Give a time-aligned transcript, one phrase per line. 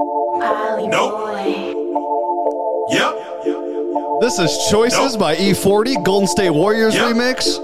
[0.00, 1.34] Nope.
[2.90, 3.14] Yep.
[4.20, 5.18] This is Choices Nope.
[5.20, 7.14] by E40, Golden State Warriors Yep.
[7.16, 7.58] remix.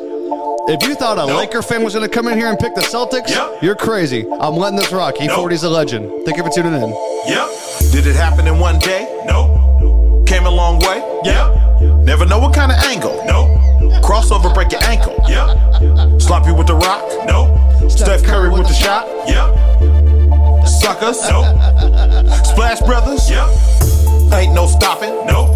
[0.68, 1.36] If you thought a Nope.
[1.38, 3.62] Laker fan was going to come in here and pick the Celtics, Yep.
[3.62, 4.26] you're crazy.
[4.40, 5.14] I'm letting this rock.
[5.16, 6.10] E40's a legend.
[6.24, 6.88] Thank you for tuning in.
[7.28, 7.48] Yep.
[7.92, 9.06] Did it happen in one day?
[9.26, 10.26] Nope.
[10.26, 11.04] Came a long way?
[11.24, 12.02] Yep.
[12.04, 13.22] Never know what kind of angle.
[13.26, 14.02] Nope.
[14.02, 15.14] Crossover, break your ankle.
[15.28, 15.56] Yep.
[16.46, 17.04] you with the rock.
[17.26, 17.90] Nope.
[17.90, 19.06] Steph Curry with the shot.
[19.28, 19.73] Yep.
[20.80, 21.20] Suckers.
[21.28, 21.46] Nope.
[22.44, 23.30] Splash Brothers.
[23.30, 23.48] Yep.
[24.34, 25.14] Ain't no stopping.
[25.26, 25.54] Nope.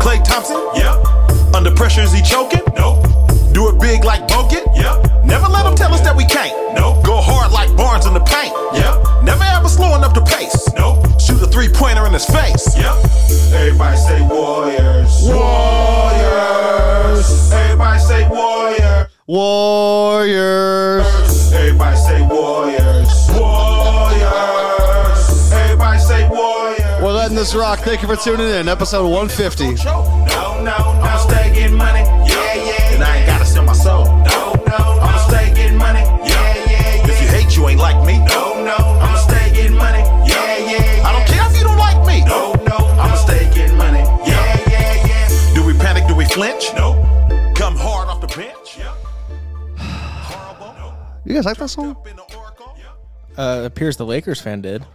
[0.00, 0.56] Klay Thompson.
[0.74, 1.54] Yep.
[1.54, 2.62] Under pressure, is he choking?
[2.76, 3.02] Nope.
[3.52, 4.64] Do it big like Bogut.
[4.76, 5.24] Yep.
[5.24, 6.54] Never let them tell us that we can't.
[6.74, 7.04] Nope.
[7.04, 8.54] Go hard like Barnes in the paint.
[8.74, 9.24] Yep.
[9.24, 10.68] Never ever slowing up the pace.
[10.74, 11.04] Nope.
[11.20, 12.76] Shoot a three pointer in his face.
[12.76, 12.94] Yep.
[13.52, 15.22] Everybody say Warriors.
[15.26, 16.62] Warriors.
[17.52, 19.08] Everybody say Warriors.
[19.26, 21.06] Warriors.
[21.52, 22.22] Everybody say.
[22.26, 22.91] Warriors.
[27.42, 27.80] This rock.
[27.80, 28.68] Thank you for tuning in.
[28.68, 29.84] Episode 150.
[29.84, 30.76] No, no, no.
[31.02, 32.02] I'ma stay getting money.
[32.30, 32.94] Yeah, yeah.
[32.94, 34.04] And I ain't gotta sell my soul.
[34.04, 34.78] No, no.
[35.02, 36.02] I'ma stay getting money.
[36.22, 36.70] Yeah, yeah.
[36.70, 37.10] yeah.
[37.10, 38.18] If you hate, you ain't like me.
[38.26, 38.76] No, no.
[39.02, 40.04] I'ma stay getting money.
[40.30, 40.70] Yeah, yeah.
[40.70, 41.08] yeah.
[41.08, 42.24] I don't care if you don't like me.
[42.24, 42.76] No, no.
[43.02, 44.04] I'ma stay getting money.
[44.24, 45.54] Yeah, yeah, yeah.
[45.54, 46.06] Do we panic?
[46.06, 46.70] Do we flinch?
[46.76, 47.04] Nope.
[47.56, 48.78] Come hard off the bench.
[48.78, 48.94] Yep.
[49.78, 50.94] Horrible.
[51.24, 51.90] You guys like that song?
[51.90, 52.76] Up in the oracle.
[53.36, 54.86] Uh, appears the Lakers fan did.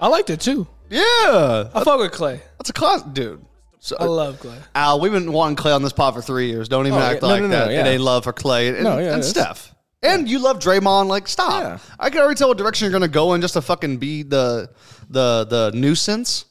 [0.00, 0.66] I liked it too.
[0.90, 1.68] Yeah.
[1.74, 2.40] I fuck with Klay.
[2.58, 3.44] That's a class, dude.
[3.78, 4.58] So, I love Klay.
[4.74, 6.68] Al, we've been wanting Klay on this pod for three years.
[6.68, 7.28] Don't even Oh, act yeah.
[7.28, 7.70] No, like no, no, that.
[7.72, 7.84] yeah.
[7.86, 9.72] It ain't love for Klay and, No, yeah, and it's- Steph.
[10.02, 11.06] And you love Draymond.
[11.06, 11.62] Like, stop.
[11.62, 11.78] Yeah.
[11.98, 14.70] I can already tell what direction you're gonna go in just to fucking be the
[15.08, 16.44] the the nuisance.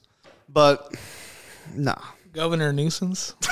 [0.50, 0.94] But
[1.74, 1.96] nah.
[2.34, 3.34] Governor nuisance.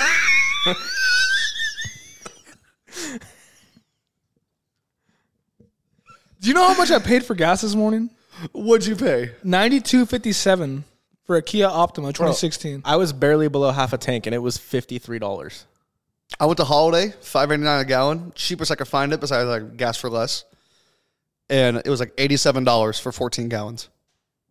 [6.40, 8.10] Do you know how much I paid for gas this morning?
[8.52, 9.32] What'd you pay?
[9.42, 10.84] Ninety two fifty seven
[11.24, 12.82] for a Kia Optima 2016.
[12.84, 15.66] I was barely below half a tank, and it was fifty three dollars.
[16.40, 19.48] I went to Holiday, five eighty nine a gallon, cheapest I could find it besides
[19.48, 20.44] like gas for less,
[21.48, 23.88] and it was like eighty seven dollars for fourteen gallons.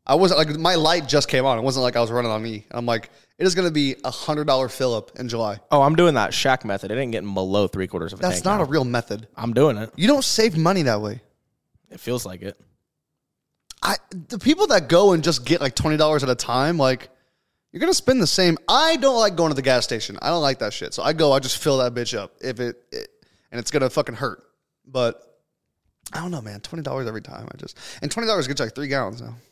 [0.06, 1.58] I wasn't like my light just came on.
[1.58, 2.66] It wasn't like I was running on E.
[2.72, 5.60] I'm like, it is going to be a hundred dollar fill up in July.
[5.72, 6.92] Oh, I'm doing that shack method.
[6.92, 8.46] It ain't getting below three quarters of a That's tank.
[8.46, 8.64] not now.
[8.64, 9.30] a real method.
[9.38, 9.92] I'm doing it.
[9.96, 11.22] You don't save money that way.
[11.90, 12.60] It feels like it.
[13.84, 13.98] I
[14.30, 17.10] the people that go and just get like twenty dollars at a time, like
[17.72, 18.58] you're gonna spend the same.
[18.68, 20.18] I don't like going to the gas station.
[20.22, 20.94] I don't like that shit.
[20.94, 23.10] So I go, I just fill that bitch up if it, it
[23.52, 24.44] and it's gonna fucking hurt.
[24.86, 25.22] But
[26.14, 26.62] I don't know, man.
[26.62, 27.48] Twenty dollars every time.
[27.54, 29.36] I just and twenty dollars gets you like three gallons now.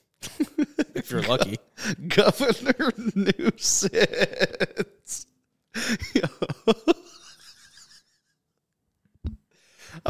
[0.94, 1.58] If you're lucky.
[2.10, 5.26] Governor nuisance.
[6.14, 6.28] Yo.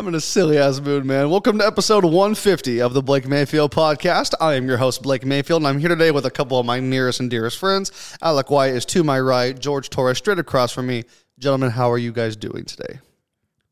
[0.01, 1.29] I'm in a silly ass mood, man.
[1.29, 4.33] Welcome to episode 150 of the Blake Mayfield podcast.
[4.41, 6.79] I am your host, Blake Mayfield, and I'm here today with a couple of my
[6.79, 8.17] nearest and dearest friends.
[8.19, 11.03] Alec White is to my right, George Torres straight across from me.
[11.37, 12.97] Gentlemen, how are you guys doing today?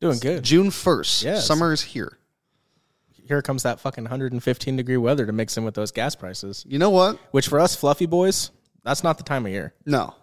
[0.00, 0.44] Doing good.
[0.44, 1.24] June 1st.
[1.24, 1.46] Yes.
[1.48, 2.16] Summer is here.
[3.26, 6.64] Here comes that fucking 115 degree weather to mix in with those gas prices.
[6.68, 7.18] You know what?
[7.32, 8.52] Which for us fluffy boys,
[8.84, 9.74] that's not the time of year.
[9.84, 10.14] No.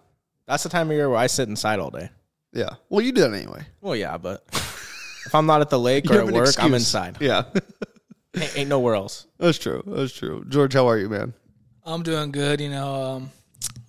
[0.46, 2.08] That's the time of year where I sit inside all day.
[2.54, 2.76] Yeah.
[2.88, 3.66] Well, you do that anyway.
[3.82, 4.42] Well, yeah, but
[5.28, 7.18] if I'm not at the lake or at an work, I'm inside.
[7.20, 7.42] Yeah.
[8.36, 9.26] Ain't, ain't nowhere else.
[9.38, 9.82] That's true.
[9.86, 10.44] That's true.
[10.48, 11.32] George, how are you, man?
[11.84, 12.60] I'm doing good.
[12.60, 13.30] You know, um,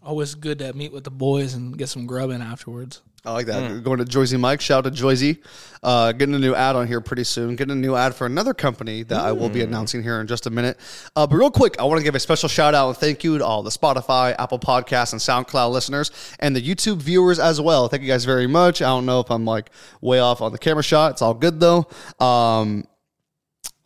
[0.02, 3.02] always good to meet with the boys and get some grubbing afterwards.
[3.26, 3.70] I like that.
[3.70, 3.84] Mm.
[3.84, 4.62] Going to Joyzy Mike.
[4.62, 5.40] Shout out to Joyzy.
[5.84, 7.58] Uh, getting a new ad on here pretty soon.
[7.58, 9.64] Getting a new ad for another company that I will be Mm.
[9.66, 10.80] announcing here in just a minute.
[11.18, 13.38] Uh, but real quick, I want to give a special shout out and thank you
[13.38, 17.90] to all the Spotify, Apple Podcasts, and SoundCloud listeners and the YouTube viewers as well.
[17.90, 18.82] Thank you guys very much.
[18.82, 19.70] I don't know if I'm like
[20.00, 21.12] way off on the camera shot.
[21.12, 21.88] It's all good though.
[22.22, 22.86] Um,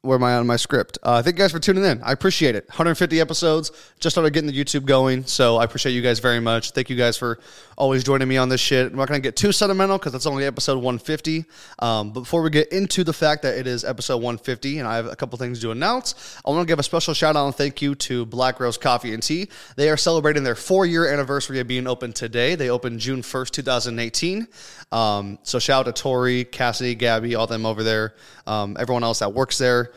[0.03, 0.97] where am I on my script?
[1.01, 2.03] Uh, thank you guys for tuning in.
[2.03, 2.67] I appreciate it.
[2.67, 3.71] 150 episodes.
[4.01, 6.71] Just started getting the YouTube going, so I appreciate you guys very much.
[6.71, 7.39] Thank you guys for
[7.77, 8.91] always joining me on this shit.
[8.91, 11.45] I'm not going to get too sentimental because that's only episode 150.
[11.79, 14.97] Um, but before we get into the fact that it is episode 150 and I
[14.97, 17.55] have a couple things to announce, I want to give a special shout out and
[17.55, 19.47] thank you to Black Rose Coffee and Tea.
[19.77, 22.55] They are celebrating their four year anniversary of being open today.
[22.55, 24.47] They opened June 1st, 2018.
[24.93, 28.13] Um, so shout out to Tori, Cassidy, Gabby, all them over there,
[28.45, 29.91] um, everyone else that works there.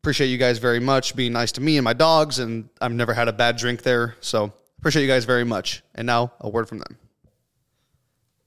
[0.00, 3.12] Appreciate you guys very much being nice to me and my dogs and i've never
[3.12, 4.14] had a bad drink there.
[4.20, 5.82] So appreciate you guys very much.
[5.96, 6.96] And now a word from them.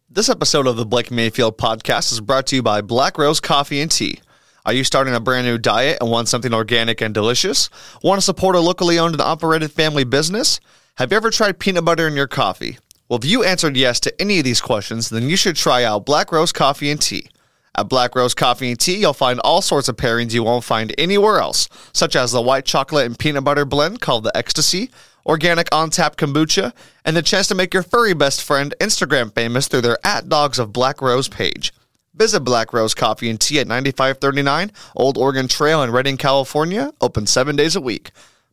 [0.10, 3.82] This episode of the blake mayfield podcast is brought to you by black rose coffee
[3.82, 4.22] and tea.
[4.66, 7.70] Are you starting a brand new diet and want something organic and delicious?
[8.02, 10.62] Want to support a locally owned and operated family business?
[10.96, 12.78] Have you ever tried peanut butter in your coffee
[13.12, 16.06] well if you answered yes to any of these questions then you should try out
[16.06, 17.28] black rose coffee and tea
[17.74, 20.94] At Black Rose Coffee and Tea, you'll find all sorts of pairings you won't find
[20.98, 24.92] anywhere else, such as the white chocolate and peanut butter blend called the Ecstasy,
[25.26, 26.74] organic on tap kombucha,
[27.06, 30.60] and the chance to make your furry best friend Instagram famous through their at Dogs
[30.60, 31.72] of Black Rose page.
[32.14, 37.26] Visit Black Rose Coffee and Tea at 9539 Old Oregon Trail in Redding, California, open
[37.26, 38.12] seven days a week.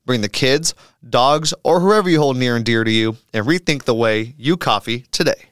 [0.08, 0.74] Bring the kids,
[1.06, 4.56] dogs, or whoever you hold near and dear to you, and rethink the way you
[4.56, 5.50] coffee today.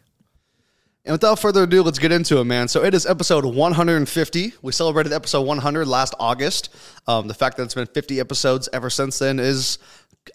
[1.05, 2.67] And without further ado, let's get into it, man.
[2.67, 4.55] So it is episode 150.
[4.63, 6.75] We celebrated episode 100 last August.
[7.07, 9.79] Um, the fact that it's been 50 episodes ever since then is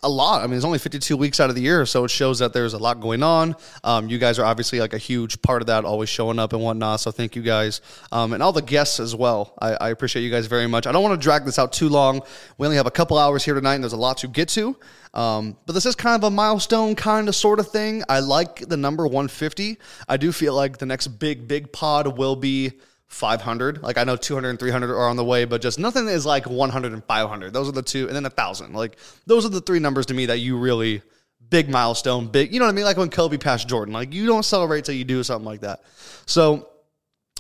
[0.04, 0.44] a lot.
[0.44, 2.74] I mean, it's only 52 weeks out of the year, so it shows that there's
[2.74, 3.56] a lot going on.
[3.84, 6.62] Um, you guys are obviously like a huge part of that, always showing up and
[6.62, 7.00] whatnot.
[7.00, 9.54] So thank you guys, um, and all the guests as well.
[9.60, 10.88] I, I appreciate you guys very much.
[10.88, 12.22] I don't want to drag this out too long.
[12.58, 14.78] We only have a couple hours here tonight, and there's a lot to get to.
[15.14, 18.04] Um, but this is kind of a milestone, kind of sort of thing.
[18.08, 19.78] I like the number 150.
[20.08, 22.74] I do feel like the next big, big pod will be
[23.12, 23.84] 500.
[23.84, 26.50] Like I know 200 and 300 are on the way, but just nothing is like
[26.50, 27.54] 100 and 500.
[27.54, 28.74] Those are the two, and then a thousand.
[28.74, 28.98] Like
[29.28, 31.02] those are the three numbers to me that you really
[31.50, 32.54] big milestone, big.
[32.54, 32.86] You know what I mean?
[32.86, 33.94] Like when Kobe passed Jordan.
[33.94, 35.82] Like you don't celebrate till you do something like that.
[36.26, 36.70] So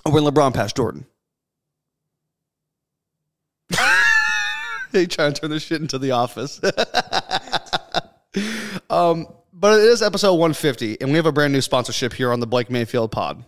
[0.03, 1.05] when LeBron passed Jordan.
[4.91, 6.59] they trying to turn this shit into the office.
[8.89, 12.41] um, but it is episode 150, and we have a brand new sponsorship here on
[12.41, 13.45] the Blake Mayfield pod.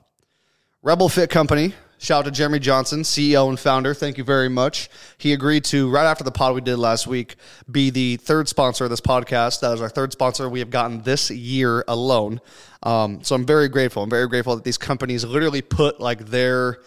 [0.82, 1.74] Rebel Fit Company.
[1.98, 3.94] Shout out to Jeremy Johnson, CEO and founder.
[3.94, 4.90] Thank you very much.
[5.18, 7.38] He agreed to, right after the pod we did last week,
[7.72, 9.62] be the third sponsor of this podcast.
[9.62, 12.42] That is our third sponsor we have gotten this year alone.
[12.84, 14.04] Um, so I'm very grateful.
[14.04, 16.80] I'm very grateful that these companies literally put like their,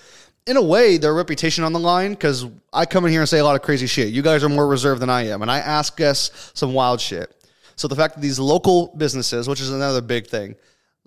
[0.47, 3.39] in a way, their reputation on the line because I come in here and say
[3.39, 4.13] a lot of crazy shit.
[4.13, 7.33] You guys are more reserved than I am, and I ask guests some wild shit.
[7.77, 10.57] So the fact that these local businesses, which is another big thing,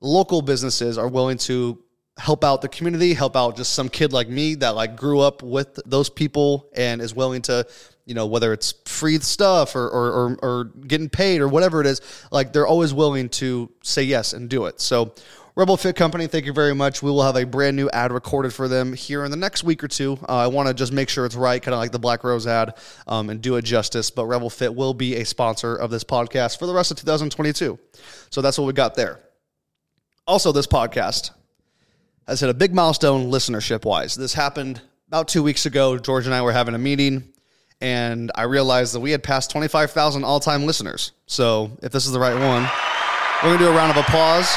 [0.02, 1.80] local businesses are willing to
[2.20, 5.42] help out the community, help out just some kid like me that like grew up
[5.42, 7.66] with those people and is willing to,
[8.06, 11.88] you know, whether it's free stuff or or, or, or getting paid or whatever it
[11.88, 12.02] is,
[12.32, 14.82] like they're always willing to say yes and do it.
[14.82, 15.14] So
[15.56, 17.02] Rebel Fit Company, thank you very much.
[17.02, 19.84] We will have a brand new ad recorded for them here in the next week
[19.84, 20.18] or two.
[20.28, 22.48] Uh, I want to just make sure it's right, kind of like the Black Rose
[22.48, 22.78] ad,
[23.08, 24.10] um, and do it justice.
[24.10, 27.78] But Rebel Fit will be a sponsor of this podcast for the rest of 2022.
[28.30, 29.20] So that's what we got there.
[30.28, 31.32] Also, this podcast
[32.30, 34.14] has said a big milestone listenership wise.
[34.14, 35.98] This happened about two weeks ago.
[35.98, 37.24] George and I were having a meeting,
[37.82, 41.12] and I realized that we had passed 25,000 all time listeners.
[41.26, 42.70] So if this is the right one,
[43.42, 44.48] we're going to do a round of applause.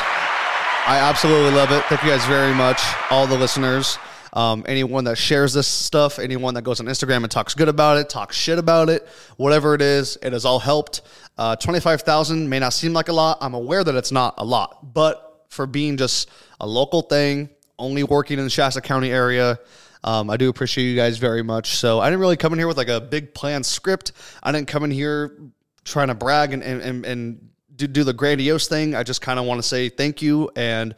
[0.84, 1.82] I absolutely love it.
[1.84, 3.98] Thank you guys very much, all the listeners.
[4.34, 7.96] Um, anyone that shares this stuff, anyone that goes on Instagram and talks good about
[7.96, 11.00] it, talks shit about it, whatever it is, it has all helped.
[11.38, 13.38] Uh, 25,000 may not seem like a lot.
[13.40, 16.30] I'm aware that it's not a lot, but for being just
[16.60, 17.48] a local thing,
[17.82, 19.58] only working in the Shasta County area,
[20.04, 21.76] um, I do appreciate you guys very much.
[21.76, 24.12] So I didn't really come in here with like a big planned script.
[24.42, 25.36] I didn't come in here
[25.84, 28.94] trying to brag and, and, and, and do, do the grandiose thing.
[28.94, 30.50] I just kind of want to say thank you.
[30.56, 30.94] And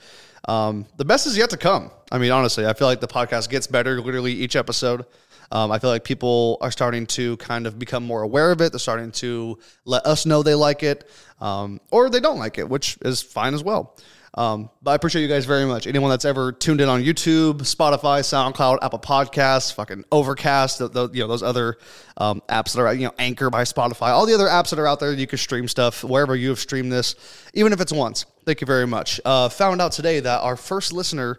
[0.47, 1.91] um, the best is yet to come.
[2.13, 5.07] I mean, honestly, I feel like the podcast gets better literally each episode.
[5.53, 8.73] Um, I feel like people are starting to kind of become more aware of it.
[8.73, 11.09] They're starting to let us know they like it,
[11.41, 13.97] um, or they don't like it, which is fine as well.
[14.37, 15.87] Um, but I appreciate you guys very much.
[15.87, 21.09] Anyone that's ever tuned in on YouTube, Spotify, SoundCloud, Apple Podcasts, fucking Overcast, the, the,
[21.13, 21.77] you know those other
[22.17, 24.89] um, apps that are you know Anchor by Spotify, all the other apps that are
[24.89, 27.15] out there, you can stream stuff wherever you have streamed this,
[27.55, 28.27] even if it's once.
[28.45, 29.21] Thank you very much.
[29.25, 31.39] Uh, found out today that our first listener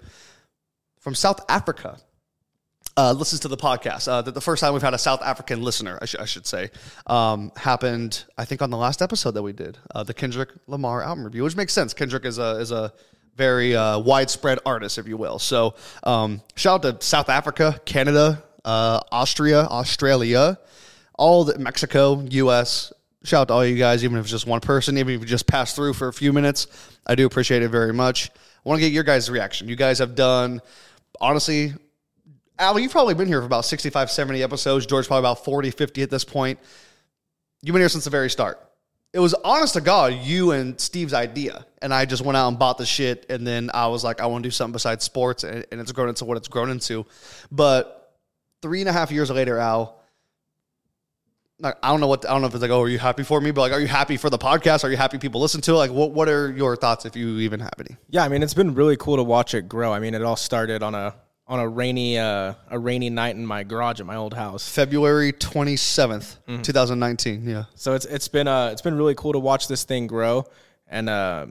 [0.99, 1.97] from South Africa
[2.97, 4.07] uh, listens to the podcast.
[4.07, 6.45] Uh, that the first time we've had a South African listener, I, sh- I should
[6.45, 6.69] say,
[7.07, 11.03] um, happened I think on the last episode that we did, uh, the Kendrick Lamar
[11.03, 11.93] album review, which makes sense.
[11.93, 12.93] Kendrick is a is a
[13.35, 15.39] very uh, widespread artist, if you will.
[15.39, 20.57] So um, shout out to South Africa, Canada, uh, Austria, Australia,
[21.15, 22.93] all the Mexico, U.S.
[23.23, 25.25] Shout out to all you guys, even if it's just one person, even if you
[25.27, 26.67] just passed through for a few minutes.
[27.05, 28.29] I do appreciate it very much.
[28.29, 29.67] I want to get your guys' reaction.
[29.67, 30.61] You guys have done
[31.19, 31.73] honestly
[32.57, 34.85] Al, you've probably been here for about 65, 70 episodes.
[34.85, 36.59] George, probably about 40, 50 at this point.
[37.61, 38.61] You've been here since the very start.
[39.11, 41.65] It was honest to God, you and Steve's idea.
[41.81, 43.25] And I just went out and bought the shit.
[43.29, 45.43] And then I was like, I want to do something besides sports.
[45.43, 47.05] And, and it's grown into what it's grown into.
[47.51, 48.13] But
[48.61, 50.01] three and a half years later, Al,
[51.59, 53.23] like, I don't know what I don't know if it's like, oh, are you happy
[53.23, 53.51] for me?
[53.51, 54.83] But like, are you happy for the podcast?
[54.83, 55.75] Are you happy people listen to it?
[55.75, 57.95] Like, what what are your thoughts if you even have any?
[58.09, 59.93] Yeah, I mean, it's been really cool to watch it grow.
[59.93, 61.15] I mean, it all started on a
[61.47, 64.67] on a rainy uh, a rainy night in my garage at my old house.
[64.67, 67.47] February twenty seventh, two thousand nineteen.
[67.47, 67.65] Yeah.
[67.75, 70.45] So it's it's been uh it's been really cool to watch this thing grow,
[70.87, 71.47] and uh,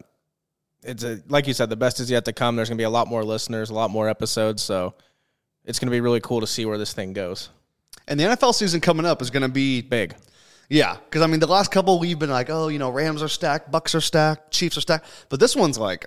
[0.82, 2.56] it's a, like you said, the best is yet to come.
[2.56, 4.62] There's gonna be a lot more listeners, a lot more episodes.
[4.62, 4.94] So
[5.64, 7.48] it's going to be really cool to see where this thing goes.
[8.06, 10.14] And the NFL season coming up is going to be Big.
[10.70, 13.28] Yeah, because I mean, the last couple we've been like, oh, you know, Rams are
[13.28, 16.06] stacked, Bucks are stacked, Chiefs are stacked, but this one's like,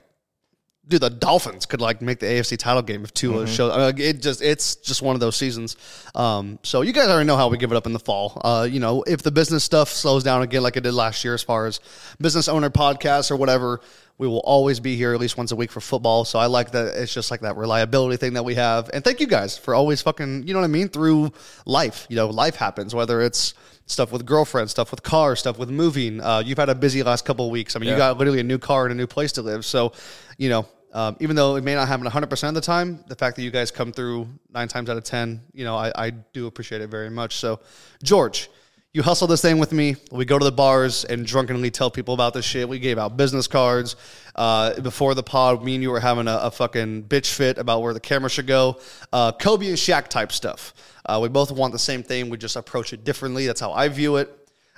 [0.88, 3.72] dude, the Dolphins could like make the AFC title game if Tua shows.
[3.72, 5.75] I mean, it just, it's just one of those seasons.
[6.15, 8.41] Um, so you guys already know how we give it up in the fall.
[8.44, 11.34] Uh, you know, if the business stuff slows down again like it did last year,
[11.34, 11.79] as far as
[12.20, 13.82] business owner podcasts or whatever,
[14.17, 16.25] we will always be here at least once a week for football.
[16.25, 16.96] So I like that.
[16.98, 18.89] It's just like that reliability thing that we have.
[18.94, 21.32] And thank you guys for always fucking, you know what I mean, through
[21.65, 22.08] life.
[22.10, 23.53] You know, life happens, whether it's
[23.86, 26.20] stuff with girlfriends, stuff with cars, stuff with moving.
[26.20, 27.75] Uh, you've had a busy last couple of weeks.
[27.75, 29.65] I mean, you got literally a new car and a new place to live.
[29.65, 29.94] So,
[30.38, 33.36] you know, um, even though it may not happen 100% of the time, the fact
[33.36, 36.48] that you guys come through nine times out of 10, you know, I, I do
[36.48, 37.36] appreciate it very much.
[37.36, 37.60] So,
[38.03, 38.50] George,
[38.94, 39.96] you hustle this thing with me.
[40.12, 42.67] We go to the bars and drunkenly tell people about this shit.
[42.67, 43.96] We gave out business cards.
[44.36, 47.82] Uh, before the pod, me and you were having a, a fucking bitch fit about
[47.82, 48.79] where the camera should go.
[49.12, 50.74] Uh, Kobe and Shaq type stuff.
[51.06, 52.29] Uh, we both want the same thing.
[52.29, 53.46] We just approach it differently.
[53.46, 54.34] That's how I view it.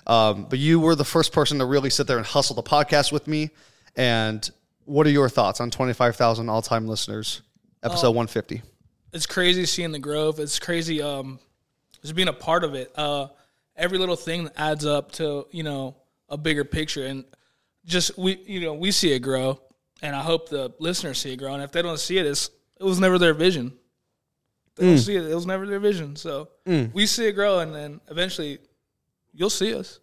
[0.08, 3.12] Um, but you were the first person to really sit there and hustle the podcast
[3.12, 3.52] with me.
[3.96, 4.50] And
[4.90, 7.42] what are your thoughts on 25,000 all time listeners,
[7.84, 8.62] episode 150?
[9.12, 10.40] it's crazy seeing the growth.
[10.40, 11.40] It's crazy um
[12.02, 12.92] just being a part of it.
[12.96, 13.28] Uh
[13.76, 15.96] every little thing adds up to, you know,
[16.28, 17.24] a bigger picture and
[17.86, 19.60] just we you know, we see it grow
[20.02, 21.54] and I hope the listeners see it grow.
[21.54, 23.74] And if they don't see it, it's it was never their vision.
[24.76, 26.16] They don't see it, it was never their vision.
[26.16, 26.50] So
[26.94, 28.60] we see it grow and then eventually
[29.34, 30.00] you'll see us.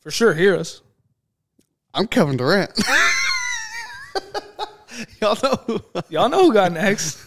[0.00, 0.82] For sure, hear us.
[1.94, 2.72] I'm Kevin Durant.
[5.20, 7.18] Y'all know who Y'all know who got next.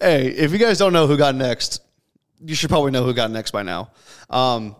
[0.00, 1.82] hey, if you guys don't know who got next,
[2.44, 3.90] you should probably know who got next by now.
[4.30, 4.76] Um,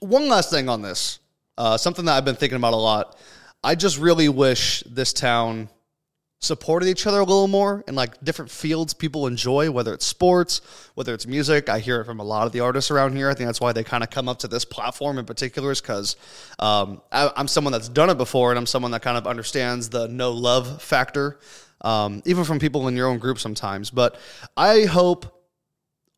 [0.00, 1.18] one last thing on this,
[1.58, 3.18] uh, something that I've been thinking about a lot.
[3.62, 5.68] I just really wish this town
[6.46, 10.60] supported each other a little more in like different fields people enjoy, whether it's sports,
[10.94, 11.68] whether it's music.
[11.68, 13.28] I hear it from a lot of the artists around here.
[13.28, 15.80] I think that's why they kind of come up to this platform in particular, is
[15.80, 16.16] because
[16.58, 20.08] um, I'm someone that's done it before, and I'm someone that kind of understands the
[20.08, 21.38] no love factor,
[21.80, 23.90] um, even from people in your own group sometimes.
[23.90, 24.18] But
[24.56, 25.32] I hope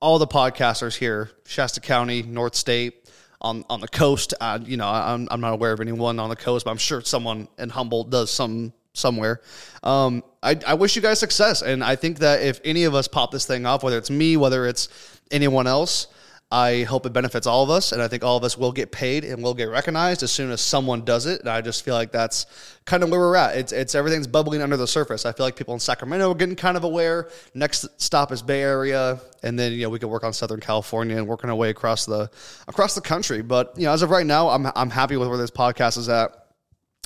[0.00, 3.08] all the podcasters here, Shasta County, North State,
[3.40, 4.34] on on the coast.
[4.64, 7.48] You know, I'm I'm not aware of anyone on the coast, but I'm sure someone
[7.58, 9.40] in Humboldt does some somewhere.
[9.82, 13.08] Um, I I wish you guys success, and I think that if any of us
[13.08, 14.88] pop this thing off, whether it's me, whether it's
[15.30, 16.08] anyone else.
[16.50, 18.90] I hope it benefits all of us, and I think all of us will get
[18.90, 21.40] paid and will get recognized as soon as someone does it.
[21.40, 22.46] And I just feel like that's
[22.86, 23.58] kind of where we're at.
[23.58, 25.26] It's, it's everything's bubbling under the surface.
[25.26, 27.28] I feel like people in Sacramento are getting kind of aware.
[27.52, 31.18] Next stop is Bay Area, and then you know we could work on Southern California
[31.18, 32.30] and working our way across the
[32.66, 33.42] across the country.
[33.42, 36.08] But you know, as of right now, I'm I'm happy with where this podcast is
[36.08, 36.32] at.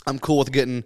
[0.07, 0.85] I'm cool with getting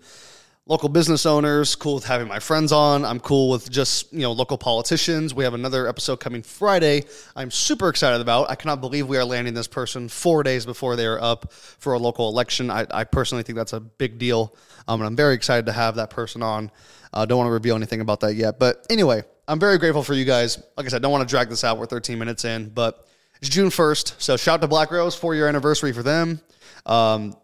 [0.69, 3.05] local business owners, cool with having my friends on.
[3.05, 5.33] I'm cool with just, you know, local politicians.
[5.33, 7.05] We have another episode coming Friday.
[7.37, 8.51] I'm super excited about.
[8.51, 11.93] I cannot believe we are landing this person four days before they are up for
[11.93, 12.71] a local election.
[12.71, 14.57] I, I personally think that's a big deal.
[14.89, 16.73] Um, and I'm very excited to have that person on.
[17.13, 18.59] I uh, don't want to reveal anything about that yet.
[18.59, 20.61] But anyway, I'm very grateful for you guys.
[20.77, 21.79] Like I said, don't want to drag this out.
[21.79, 23.07] We're 13 minutes in, but
[23.41, 24.21] it's June 1st.
[24.21, 26.41] So shout out to Black Rose, four year anniversary for them.
[26.85, 27.37] Um,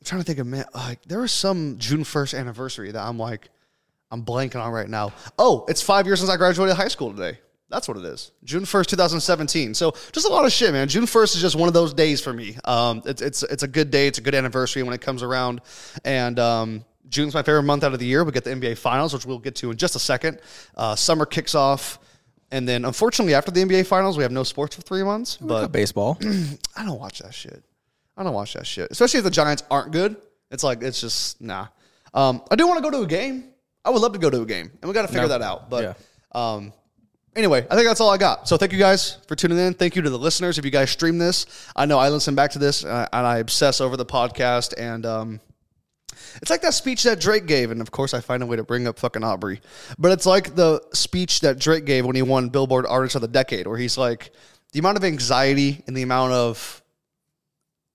[0.00, 3.18] I'm trying to think of man, like there was some June 1st anniversary that I'm
[3.18, 3.48] like,
[4.10, 5.12] I'm blanking on right now.
[5.38, 7.38] Oh, it's five years since I graduated high school today.
[7.68, 8.32] That's what it is.
[8.44, 9.74] June 1st, 2017.
[9.74, 10.88] So just a lot of shit, man.
[10.88, 12.56] June 1st is just one of those days for me.
[12.64, 14.06] Um, it's, it's, it's a good day.
[14.06, 15.60] It's a good anniversary when it comes around.
[16.04, 18.22] And, um, June's my favorite month out of the year.
[18.24, 20.40] We get the NBA finals, which we'll get to in just a second.
[20.76, 21.98] Uh, summer kicks off.
[22.50, 25.62] And then unfortunately after the NBA finals, we have no sports for three months, but
[25.62, 26.18] But baseball.
[26.76, 27.62] I don't watch that shit.
[28.18, 28.90] I don't watch that shit.
[28.90, 30.16] Especially if the Giants aren't good.
[30.50, 31.68] It's like it's just nah.
[32.12, 33.44] Um, I do want to go to a game.
[33.84, 35.28] I would love to go to a game, and we got to figure No.
[35.28, 35.70] that out.
[35.70, 35.94] But Yeah.
[36.54, 36.72] um,
[37.36, 38.48] anyway, I think that's all I got.
[38.48, 39.72] So thank you guys for tuning in.
[39.74, 40.58] Thank you to the listeners.
[40.58, 41.46] If you guys stream this,
[41.76, 44.74] I know I listen back to this uh, and I obsess over the podcast.
[44.76, 45.40] And um,
[46.42, 48.64] it's like that speech that Drake gave, and of course I find a way to
[48.64, 49.60] bring up fucking Aubrey.
[49.98, 53.28] But it's like the speech that Drake gave when he won Billboard Artist of the
[53.28, 54.32] Decade, where he's like,
[54.72, 56.82] the amount of anxiety and the amount of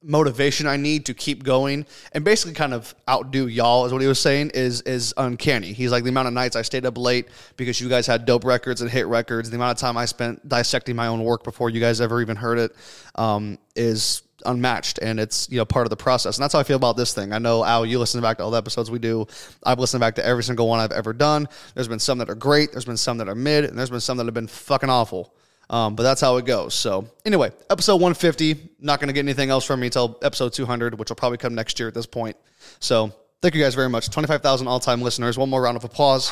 [0.04, 4.08] motivation I need to keep going and basically kind of outdo y'all is what he
[4.08, 5.74] was saying is is uncanny.
[5.74, 8.44] He's like the amount of nights I stayed up late because you guys had dope
[8.44, 11.70] records and hit records, the amount of time I spent dissecting my own work before
[11.70, 12.76] you guys ever even heard it
[13.16, 16.64] um, is unmatched and it's you know part of the process and that's how I
[16.64, 17.32] feel about this thing.
[17.32, 19.26] I know Al, you listen back to all the episodes we do.
[19.64, 21.48] I've listened back to every single one I've ever done.
[21.76, 24.02] There's been some that are great, there's been some that are mid, and there's been
[24.02, 25.34] some that have been fucking awful.
[25.74, 26.76] Um, but that's how it goes.
[26.76, 28.70] So anyway, episode 150.
[28.80, 31.56] Not going to get anything else from me until episode 200, which will probably come
[31.56, 32.38] next year at this point.
[32.80, 33.12] So
[33.42, 34.08] thank you guys very much.
[34.12, 35.36] 25,000 all-time listeners.
[35.36, 36.32] One more round of applause.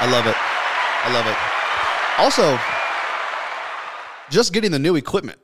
[0.00, 0.36] I love it.
[0.36, 1.36] I love it.
[2.20, 2.58] Also,
[4.30, 5.38] just getting the new equipment.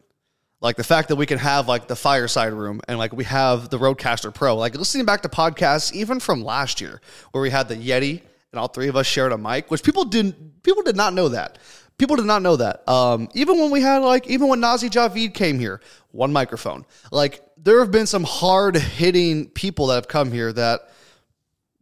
[0.61, 3.71] Like the fact that we can have like the fireside room and like we have
[3.71, 4.55] the RODECaster Pro.
[4.55, 8.21] Like listening back to podcasts even from last year where we had the Yeti
[8.53, 11.29] and all three of us shared a mic, which people didn't people did not know
[11.29, 11.59] that.
[11.99, 12.89] People did not know that.
[12.89, 15.81] Um, even when we had like even when Nazi Javid came here,
[16.13, 16.87] one microphone.
[17.13, 20.91] Like there have been some hard hitting people that have come here that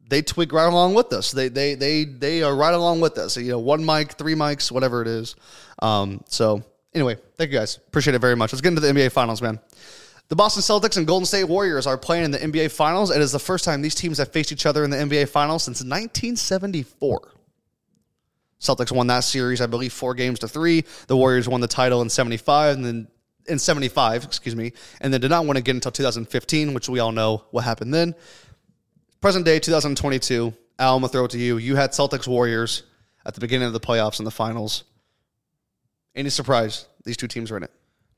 [0.08, 1.32] they twig right along with us.
[1.32, 3.36] They they they they are right along with us.
[3.36, 5.36] You know, one mic, three mics, whatever it is.
[5.80, 7.76] Um, so anyway, thank you guys.
[7.76, 8.52] Appreciate it very much.
[8.52, 9.60] Let's get into the NBA Finals, man.
[10.28, 13.10] The Boston Celtics and Golden State Warriors are playing in the NBA Finals.
[13.10, 15.64] It is the first time these teams have faced each other in the NBA Finals
[15.64, 17.32] since 1974.
[18.60, 20.84] Celtics won that series, I believe, four games to three.
[21.06, 23.08] The Warriors won the title in 75 and then
[23.46, 27.12] in 75, excuse me, and then did not win again until 2015, which we all
[27.12, 28.14] know what happened then.
[29.22, 31.56] Present day 2022, Al, I'm gonna throw it to you.
[31.56, 32.82] You had Celtics Warriors
[33.24, 34.84] at the beginning of the playoffs and the finals.
[36.14, 37.70] Any surprise these two teams are in it?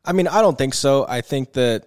[0.04, 1.06] I mean, I don't think so.
[1.08, 1.86] I think that,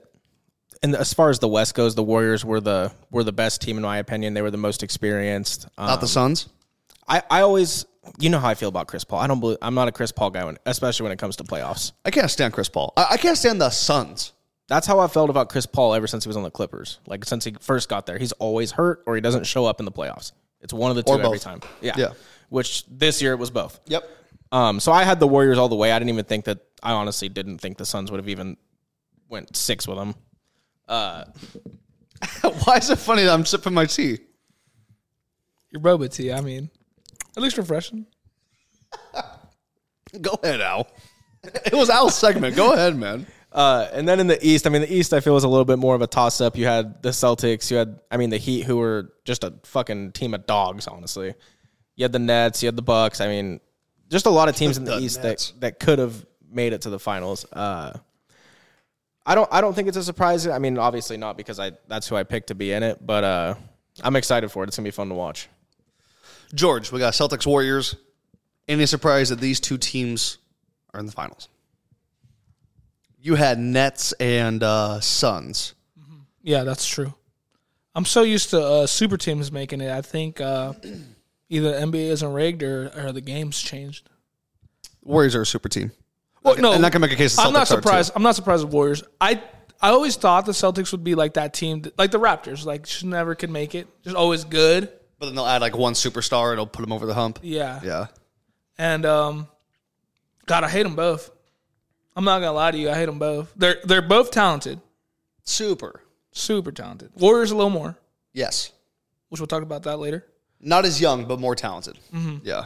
[0.83, 3.77] and as far as the West goes, the Warriors were the were the best team
[3.77, 4.33] in my opinion.
[4.33, 5.65] They were the most experienced.
[5.77, 6.49] Um, Not the Suns.
[7.07, 7.85] I, I always,
[8.19, 9.19] you know how I feel about Chris Paul.
[9.19, 11.43] I don't believe I'm not a Chris Paul guy, when, especially when it comes to
[11.43, 11.91] playoffs.
[12.05, 12.93] I can't stand Chris Paul.
[12.95, 14.33] I, I can't stand the Suns.
[14.67, 16.99] That's how I felt about Chris Paul ever since he was on the Clippers.
[17.07, 19.85] Like since he first got there, he's always hurt or he doesn't show up in
[19.85, 20.31] the playoffs.
[20.61, 21.59] It's one of the two every time.
[21.81, 21.93] Yeah.
[21.97, 22.13] Yeah.
[22.49, 23.79] Which this year it was both.
[23.87, 24.09] Yep.
[24.51, 25.91] Um, so I had the Warriors all the way.
[25.91, 26.59] I didn't even think that.
[26.81, 28.57] I honestly didn't think the Suns would have even
[29.29, 30.15] went six with them.
[32.63, 34.19] Why is it funny that I'm sipping my tea?
[35.71, 36.31] Your boba tea.
[36.31, 36.69] I mean,
[37.35, 38.05] at least refreshing.
[40.21, 40.87] Go ahead, Al.
[41.43, 42.55] It was Al's segment.
[42.55, 43.25] Go ahead, man.
[43.51, 45.65] Uh, and then in the East, I mean, the East I feel was a little
[45.65, 46.57] bit more of a toss up.
[46.57, 50.13] You had the Celtics, you had, I mean, the Heat, who were just a fucking
[50.13, 51.33] team of dogs, honestly.
[51.95, 53.21] You had the Nets, you had the Bucks.
[53.21, 53.59] I mean,
[54.09, 55.51] just a lot of teams in the, The East Nets.
[55.51, 57.45] that that could have made it to the finals.
[57.51, 57.93] Uh,
[59.25, 60.47] I don't, I don't think it's a surprise.
[60.47, 63.23] I mean, obviously not because I that's who I picked to be in it, but
[63.23, 63.55] uh,
[64.03, 64.67] I'm excited for it.
[64.67, 65.47] It's gonna be fun to watch.
[66.53, 67.95] George, we got Celtics Warriors.
[68.67, 70.37] Any surprise that these two teams
[70.93, 71.49] are in the finals?
[73.19, 75.73] You had Nets and uh, Suns.
[76.41, 77.13] Yeah, that's true.
[77.95, 79.91] I'm so used to uh, super teams making it.
[79.91, 80.73] I think uh,
[81.49, 84.09] either NBA isn't rigged or, or the game's changed.
[85.01, 85.91] Warriors are a super team.
[86.43, 87.35] Well, no, and that can make a case.
[87.35, 87.81] The I'm not Celtics are, too.
[87.83, 88.11] surprised.
[88.15, 89.03] I'm not surprised with Warriors.
[89.21, 89.41] I
[89.81, 93.03] I always thought the Celtics would be like that team, like the Raptors, like just
[93.03, 93.87] never could make it.
[94.03, 94.89] Just always good.
[95.19, 96.45] But then they'll add like one superstar.
[96.47, 97.39] And it'll put them over the hump.
[97.41, 97.79] Yeah.
[97.83, 98.07] Yeah.
[98.77, 99.47] And um,
[100.45, 101.31] God, I hate them both.
[102.15, 102.89] I'm not gonna lie to you.
[102.89, 103.53] I hate them both.
[103.55, 104.79] They're they're both talented,
[105.45, 106.01] Super.
[106.31, 107.11] super talented.
[107.15, 107.97] Warriors a little more,
[108.33, 108.71] Yes.
[109.29, 110.25] which we'll talk about that later.
[110.59, 111.97] Not as young, but more talented.
[112.13, 112.37] Mm-hmm.
[112.43, 112.65] Yeah.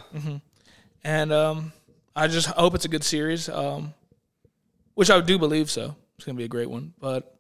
[1.04, 1.72] And um,
[2.18, 3.94] I just hope it's a good series, um,
[4.96, 5.96] which I do believe so.
[6.18, 7.38] It's gonna be a great one, but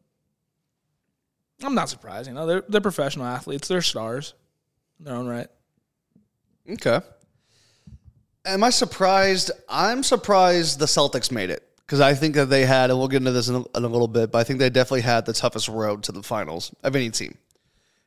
[1.63, 2.27] I'm not surprised.
[2.27, 3.67] You know, they're they're professional athletes.
[3.67, 4.35] They're stars
[4.99, 5.47] in their own right.
[6.69, 6.99] Okay.
[8.45, 9.49] Am I surprised?
[9.67, 13.17] I'm surprised the Celtics made it because I think that they had, and we'll get
[13.17, 15.33] into this in a, in a little bit, but I think they definitely had the
[15.33, 17.35] toughest road to the finals of any team.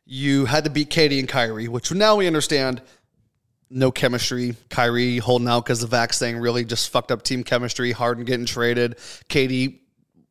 [0.06, 2.80] You had to beat KD and Kyrie, which now we understand
[3.70, 4.56] no chemistry.
[4.68, 7.92] Kyrie holding out because the Vax thing really just fucked up team chemistry.
[7.92, 8.98] Harden getting traded.
[9.28, 9.78] KD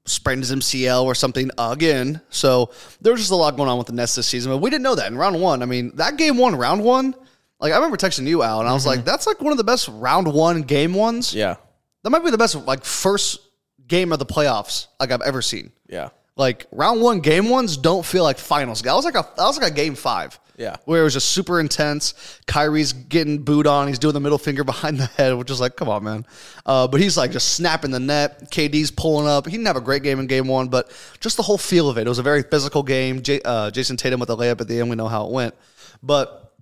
[0.05, 2.21] sprained his MCL or something again.
[2.29, 2.71] So
[3.01, 4.51] there was just a lot going on with the Nets this season.
[4.51, 5.61] But we didn't know that in round one.
[5.61, 7.15] I mean, that game one, round one,
[7.59, 8.97] like I remember texting you out, and I was mm-hmm.
[8.97, 11.33] like, that's like one of the best round one game ones.
[11.33, 11.55] Yeah,
[12.03, 13.39] That might be the best like first
[13.87, 15.71] game of the playoffs like I've ever seen.
[15.87, 18.81] yeah, Like round one, game ones don't feel like finals.
[18.81, 20.39] That was like a that was like a game five.
[20.59, 20.75] Yeah.
[20.83, 22.13] Where it was just super intense.
[22.45, 23.87] Kyrie's getting booed on.
[23.87, 26.25] He's doing the middle finger behind the head, which is like, come on, man.
[26.65, 28.51] Uh, but he's like just snapping the net.
[28.51, 29.45] KD's pulling up.
[29.45, 30.91] He didn't have a great game in game one, but
[31.21, 32.05] just the whole feel of it.
[32.05, 33.21] It was a very physical game.
[33.21, 34.89] J- uh, Jayson Tatum with a layup at the end.
[34.89, 35.55] We know how it went.
[36.03, 36.53] But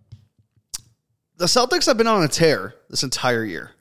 [1.38, 3.72] the Celtics have been on a tear this entire year.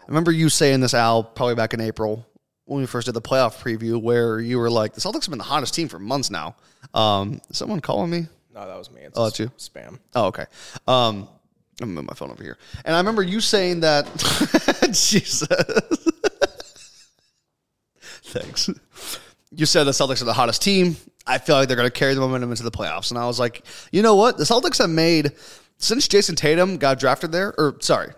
[0.00, 2.26] I remember you saying this, Al, probably back in April
[2.66, 5.38] when we first did the playoff preview, where you were like, the Celtics have been
[5.38, 6.56] the hottest team for months now.
[6.92, 8.26] Um, someone calling me?
[8.54, 9.02] No, that was me.
[9.02, 9.50] It's Oh, that's you?
[9.58, 9.98] Spam.
[10.14, 10.46] Oh, okay.
[10.86, 11.28] Um,
[11.80, 12.58] I'm gonna move my phone over here.
[12.84, 14.06] And I remember you saying that.
[14.92, 15.46] Jesus.
[18.24, 18.68] Thanks.
[19.54, 20.96] You said the Celtics are the hottest team.
[21.26, 23.10] I feel like they're going to carry the momentum into the playoffs.
[23.10, 24.38] And I was like, you know what?
[24.38, 25.32] The Celtics have made,
[25.78, 28.12] since Jayson Tatum got drafted there, or sorry,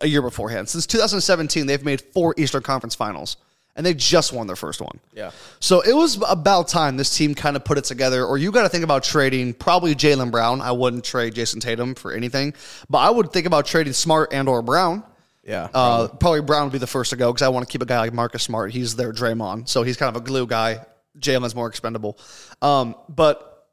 [0.00, 3.36] a year beforehand, since 2017, they've made four Eastern Conference finals.
[3.76, 4.98] And they just won their first one.
[5.14, 5.30] Yeah.
[5.60, 8.24] So it was about time this team kind of put it together.
[8.26, 10.60] Or you got to think about trading probably Jaylen Brown.
[10.60, 12.52] I wouldn't trade Jayson Tatum for anything,
[12.90, 15.04] but I would think about trading Smart and or Brown.
[15.44, 15.68] Yeah.
[15.72, 17.86] Uh, probably Brown would be the first to go because I want to keep a
[17.86, 18.72] guy like Marcus Smart.
[18.72, 20.84] He's their Draymond, so he's kind of a glue guy.
[21.18, 22.18] Jaylen's more expendable.
[22.62, 23.68] Um, but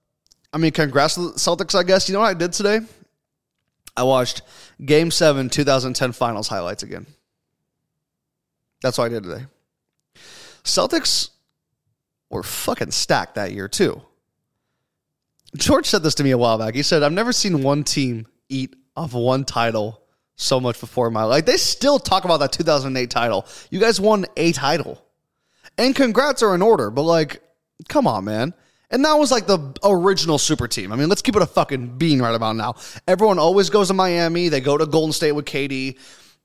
[0.53, 1.75] I mean, congrats to the Celtics.
[1.75, 2.79] I guess you know what I did today.
[3.95, 4.43] I watched
[4.83, 7.05] Game Seven, 2010 Finals highlights again.
[8.81, 9.45] That's what I did today.
[10.67, 11.29] Celtics
[12.29, 14.01] were fucking stacked that year too.
[15.55, 16.75] George said this to me a while back.
[16.75, 20.01] He said, "I've never seen one team eat off one title
[20.35, 23.45] so much before in my life." They still talk about that 2008 title.
[23.71, 25.01] You guys won a title,
[25.77, 26.91] and congrats are in order.
[26.91, 27.41] But like,
[27.87, 28.53] come on, man.
[28.89, 30.93] And that was like the original super team.
[30.93, 32.75] I mean, let's keep it a fucking bean right about now.
[33.07, 34.47] Everyone always goes to Miami.
[34.47, 35.97] They go to Golden State with KD.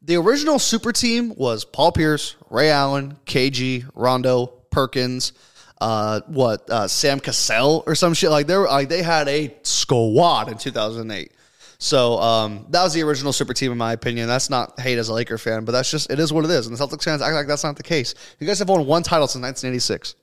[0.04, 5.32] The original super team was Paul Pierce, Ray Allen, KG, Rondo, Perkins,
[5.80, 9.54] uh, what uh, Sam Cassell or some shit like they were like they had a
[9.62, 11.32] squad in 2008.
[11.78, 14.28] So um, that was the original super team in my opinion.
[14.28, 16.68] That's not hate as a Laker fan, but that's just it is what it is.
[16.68, 18.14] And the Celtics fans act like that's not the case.
[18.38, 20.14] You guys have won one title since 1986.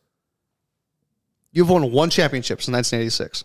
[1.52, 3.44] You've won one championship since 1986.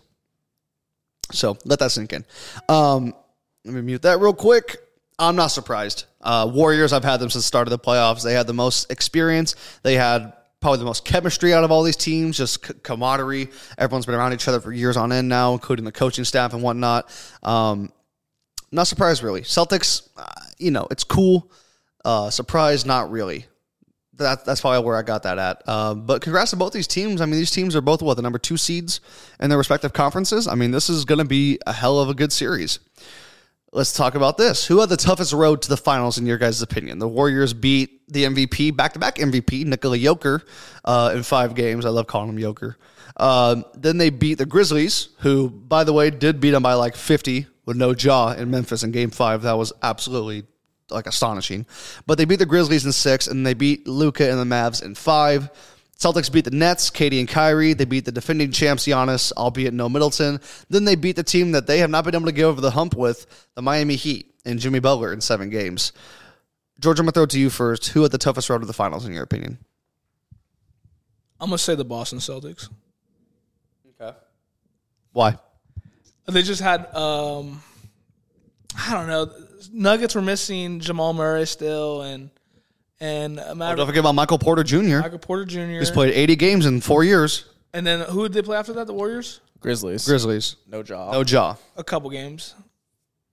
[1.31, 2.23] So let that sink in.
[2.69, 3.13] Um,
[3.65, 4.77] let me mute that real quick.
[5.17, 6.05] I'm not surprised.
[6.21, 8.23] Uh, Warriors, I've had them since the start of the playoffs.
[8.23, 9.55] They had the most experience.
[9.83, 13.49] They had probably the most chemistry out of all these teams, just c- camaraderie.
[13.77, 16.63] Everyone's been around each other for years on end now, including the coaching staff and
[16.63, 17.09] whatnot.
[17.43, 17.91] Um,
[18.71, 19.41] not surprised, really.
[19.41, 20.25] Celtics, uh,
[20.57, 21.51] you know, it's cool.
[22.03, 23.45] Uh, surprised, not really.
[24.13, 25.61] That, that's probably where I got that at.
[25.67, 27.21] Uh, but congrats to both these teams.
[27.21, 29.01] I mean, these teams are both what the number two seeds
[29.39, 30.47] in their respective conferences.
[30.47, 32.79] I mean, this is going to be a hell of a good series.
[33.75, 34.65] Let's talk about this.
[34.65, 36.97] Who had the toughest road to the finals in your guys' opinion?
[36.97, 40.43] The Warriors beat the MVP, back to back MVP, Nikola Joker,
[40.85, 41.85] uh, in five games.
[41.85, 42.77] I love calling him Joker.
[43.17, 46.95] Um, then they beat the Grizzlies, who, by the way, did beat them by like
[46.95, 49.41] 50 with no Ja in Memphis in game five.
[49.41, 50.45] That was absolutely
[50.89, 51.65] like astonishing.
[52.05, 54.95] But they beat the Grizzlies in six, and they beat Luka and the Mavs in
[54.95, 55.49] five.
[55.97, 57.73] Celtics beat the Nets, KD and Kyrie.
[57.73, 60.41] They beat the defending champs, Giannis, albeit no Middleton.
[60.69, 62.71] Then they beat the team that they have not been able to get over the
[62.71, 65.93] hump with, the Miami Heat, and Jimmy Butler in seven games.
[66.79, 67.87] George, I'm going to throw it to you first.
[67.89, 69.59] Who had the toughest road to the finals, in your opinion?
[71.39, 72.69] I'm gonna say the Boston Celtics.
[74.01, 74.17] Okay.
[75.11, 75.37] Why?
[76.27, 77.61] They just had um
[78.77, 79.31] I don't know.
[79.71, 82.29] Nuggets were missing Jamal Murray still and
[82.99, 84.99] and uh, Don't Maverick, forget about Michael Porter Jr.
[84.99, 85.59] Michael Porter Jr.
[85.79, 87.45] He's played 80 games in four years.
[87.73, 88.87] and then who did they play after that?
[88.87, 89.41] The Warriors?
[89.59, 90.05] Grizzlies.
[90.05, 90.55] Grizzlies.
[90.67, 91.11] No job.
[91.13, 91.55] No Ja.
[91.75, 92.53] A couple games.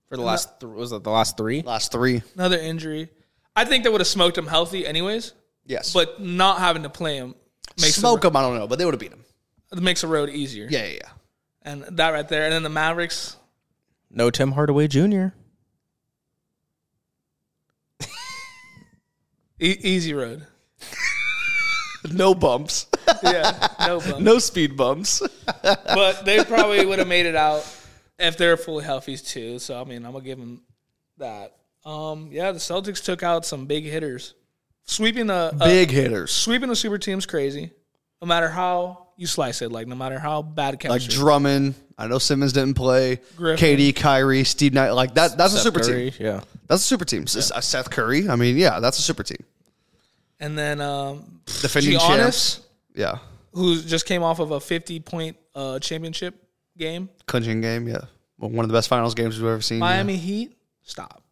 [0.09, 1.63] For the last, th- was it the last three?
[1.63, 2.23] Last three.
[2.35, 3.09] Another injury.
[3.57, 5.33] I think they would have smoked him healthy anyways,
[5.67, 5.93] Yes.
[5.93, 7.35] but not having to play him
[7.81, 9.25] makes Smoke the, them, I don't know, but they would have beat him.
[9.73, 10.67] It makes the road easier.
[10.71, 11.09] Yeah, yeah, yeah.
[11.63, 12.45] And that right there.
[12.45, 13.37] And then the Mavericks,
[14.11, 15.29] No Tim Hardaway Jr.
[19.63, 20.47] e- easy road.
[22.11, 22.87] No bumps.
[23.23, 24.19] Yeah, no bump.
[24.19, 25.23] no speed bumps.
[25.63, 27.65] but they probably would have made it out
[28.19, 29.61] if they're fully healthy too.
[29.61, 30.63] So I mean, I'm gonna give them
[31.19, 31.55] that.
[31.85, 34.35] Um, yeah, the Celtics took out some big hitters,
[34.85, 36.33] sweeping a, a Big hitters.
[36.33, 37.71] sweeping the super team's crazy.
[38.21, 41.15] No matter how you slice it, like no matter how bad Like chemistry.
[41.15, 41.77] Drummond.
[41.99, 43.21] I know Simmons didn't play.
[43.37, 43.79] Griffin.
[43.79, 44.91] KD, Kyrie, Steve Knight.
[44.91, 45.37] Like that.
[45.39, 46.27] That's a super Curry, team.
[46.27, 46.41] Yeah.
[46.67, 47.23] That's a super team.
[47.25, 48.29] S- uh, Seth Curry.
[48.29, 49.45] I mean, yeah, that's a super team.
[50.43, 52.61] And then um, Defending Giannis, champs.
[52.95, 53.19] Yeah.
[53.55, 56.35] who just came off of a 50 point uh, championship
[56.77, 57.09] game.
[57.27, 57.89] Clinching game.
[57.89, 58.03] Yeah.
[58.39, 59.79] Well, one of the best finals games we've ever seen.
[59.79, 59.85] yeah.
[59.85, 61.23] Miami Heat, stop.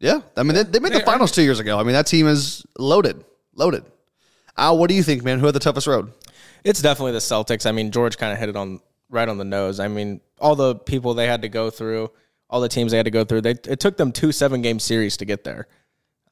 [0.00, 1.78] Yeah, I mean they, they made the They finals two years ago.
[1.78, 3.24] I mean that team is loaded,
[3.54, 3.84] loaded.
[4.56, 5.40] Al, what do you think, man?
[5.40, 6.12] Who had the toughest road?
[6.64, 7.66] It's definitely the Celtics.
[7.66, 9.80] I mean, George kind of hit it on right on the nose.
[9.80, 12.10] I mean, all the people they had to go through,
[12.50, 13.40] all the teams they had to go through.
[13.40, 15.66] They it took them two seven game series to get there.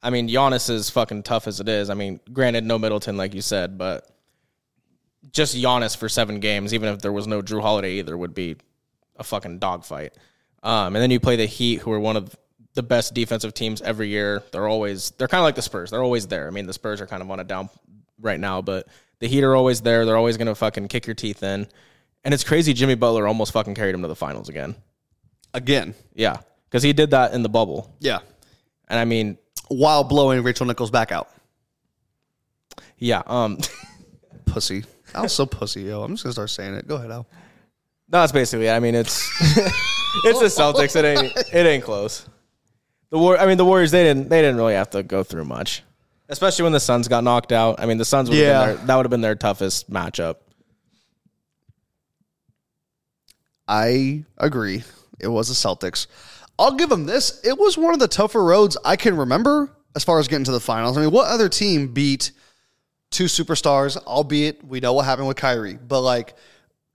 [0.01, 1.89] I mean, Giannis is fucking tough as it is.
[1.89, 4.09] I mean, granted, no Middleton like you said, but
[5.31, 8.55] just Giannis for seven games, even if there was no Jrue Holiday either, would be
[9.17, 10.13] a fucking dogfight.
[10.63, 12.35] Um, and then you play the Heat, who are one of
[12.73, 14.43] the best defensive teams every year.
[14.51, 15.91] They're always they're kind of like the Spurs.
[15.91, 16.47] They're always there.
[16.47, 17.69] I mean, the Spurs are kind of on a down
[18.19, 18.87] right now, but
[19.19, 20.05] the Heat are always there.
[20.05, 21.67] They're always gonna fucking kick your teeth in.
[22.23, 22.73] And it's crazy.
[22.73, 24.75] Jimmy Butler almost fucking carried him to the finals again.
[25.53, 26.37] Again, Yeah,
[26.69, 27.95] because he did that in the bubble.
[27.99, 28.19] yeah,
[28.89, 29.37] And I mean,
[29.69, 31.29] while blowing Rachel Nichols back out.
[32.97, 33.21] yeah.
[33.25, 33.57] Um,
[34.45, 34.83] Pussy.
[35.13, 36.03] Al's so pussy, yo.
[36.03, 36.87] I'm just gonna start saying it.
[36.87, 37.25] Go ahead, Al.
[38.09, 38.69] No, it's basically.
[38.69, 39.25] I mean, it's
[40.25, 40.95] it's the Celtics.
[40.95, 42.27] It ain't it ain't close.
[43.09, 43.37] The war.
[43.37, 43.91] I mean, the Warriors.
[43.91, 45.83] They didn't they didn't really have to go through much.
[46.29, 47.79] Especially when the Suns got knocked out.
[47.79, 48.45] I mean, the Suns would Yeah.
[48.47, 50.35] have been their, that would have been their toughest matchup.
[53.67, 54.83] I agree.
[55.19, 56.07] It was the Celtics.
[56.59, 57.41] I'll give them this.
[57.43, 60.51] It was one of the tougher roads I can remember as far as getting to
[60.51, 60.97] the finals.
[60.97, 62.31] I mean, what other team beat
[63.11, 66.35] two superstars, albeit we know what happened with Kyrie, but like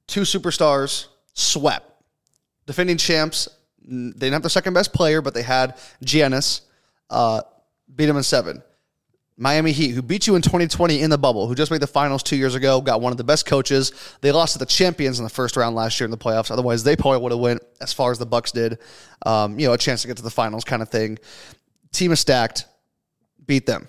[0.06, 1.88] two superstars swept.
[2.66, 3.48] Defending champs,
[3.84, 6.62] they didn't have their second best player, but they had Giannis,
[7.10, 7.42] uh,
[7.94, 8.62] beat them in seven.
[9.42, 12.22] Miami Heat, who beat you in 2020 in the bubble, who just made the finals
[12.22, 13.90] two years ago, got one of the best coaches.
[14.20, 16.52] They lost to the champions in the first round last year in the playoffs.
[16.52, 18.78] Otherwise, they probably would have went as far as the Bucks did.
[19.26, 21.18] Um, you know, a chance to get to the finals, kind of thing.
[21.90, 22.66] Team is stacked,
[23.44, 23.88] beat them.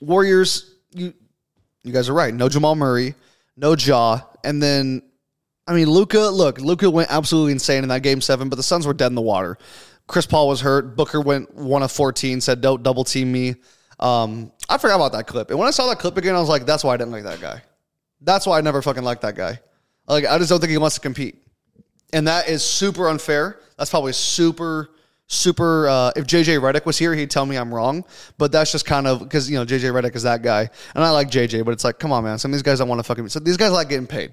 [0.00, 1.12] Warriors, you
[1.84, 2.32] you guys are right.
[2.32, 3.14] No Jamal Murray,
[3.54, 5.02] no Ja, and then
[5.66, 6.20] I mean Luka.
[6.20, 9.14] Look, Luka went absolutely insane in that game seven, but the Suns were dead in
[9.14, 9.58] the water.
[10.06, 10.96] Chris Paul was hurt.
[10.96, 12.40] Booker went one of fourteen.
[12.40, 13.56] Said don't double team me.
[13.98, 16.48] Um, I forgot about that clip, and when I saw that clip again, I was
[16.48, 17.62] like, that's why I didn't like that guy.
[18.20, 19.60] That's why I never fucking liked that guy.
[20.06, 21.36] Like I just don't think he wants to compete,
[22.12, 23.60] and that is super unfair.
[23.76, 24.90] That's probably super.
[25.30, 25.86] Super.
[25.88, 28.02] Uh, if JJ Redick was here, he'd tell me I'm wrong.
[28.38, 31.10] But that's just kind of because you know JJ Redick is that guy, and I
[31.10, 31.66] like JJ.
[31.66, 32.38] But it's like, come on, man.
[32.38, 33.28] Some of these guys don't want to fucking.
[33.28, 34.32] So these guys like getting paid.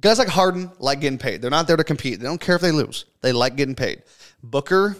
[0.00, 1.42] Guys like Harden like getting paid.
[1.42, 2.18] They're not there to compete.
[2.18, 3.04] They don't care if they lose.
[3.20, 4.02] They like getting paid.
[4.42, 4.96] Booker,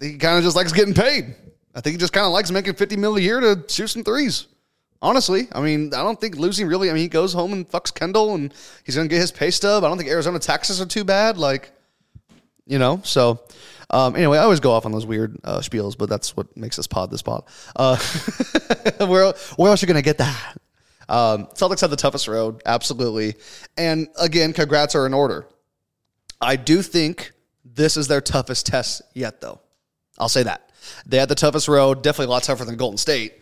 [0.00, 1.34] he kind of just likes getting paid.
[1.74, 4.04] I think he just kind of likes making 50 mil a year to shoot some
[4.04, 4.46] threes.
[5.00, 6.88] Honestly, I mean, I don't think losing really.
[6.88, 8.54] I mean, he goes home and fucks Kendall, and
[8.84, 9.82] he's gonna get his pay stub.
[9.82, 11.38] I don't think Arizona taxes are too bad.
[11.38, 11.72] Like,
[12.66, 13.00] you know.
[13.02, 13.40] So,
[13.90, 16.76] um, anyway, I always go off on those weird uh, spiels, but that's what makes
[16.76, 17.44] this pod this pod.
[17.74, 17.96] Uh,
[18.98, 20.56] where where else are you gonna get that?
[21.08, 23.34] Um, Celtics have the toughest road, absolutely.
[23.76, 25.48] And again, congrats are in order.
[26.40, 27.32] I do think
[27.64, 29.60] this is their toughest test yet, though.
[30.18, 30.71] I'll say that.
[31.06, 33.34] They had the toughest road, definitely a lot tougher than Golden State.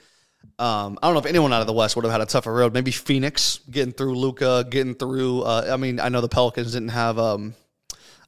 [0.59, 2.53] Um, I don't know if anyone out of the West would have had a tougher
[2.53, 2.74] road.
[2.74, 5.42] Maybe Phoenix getting through Luka, getting through.
[5.42, 7.55] Uh, I mean, I know the Pelicans didn't have um,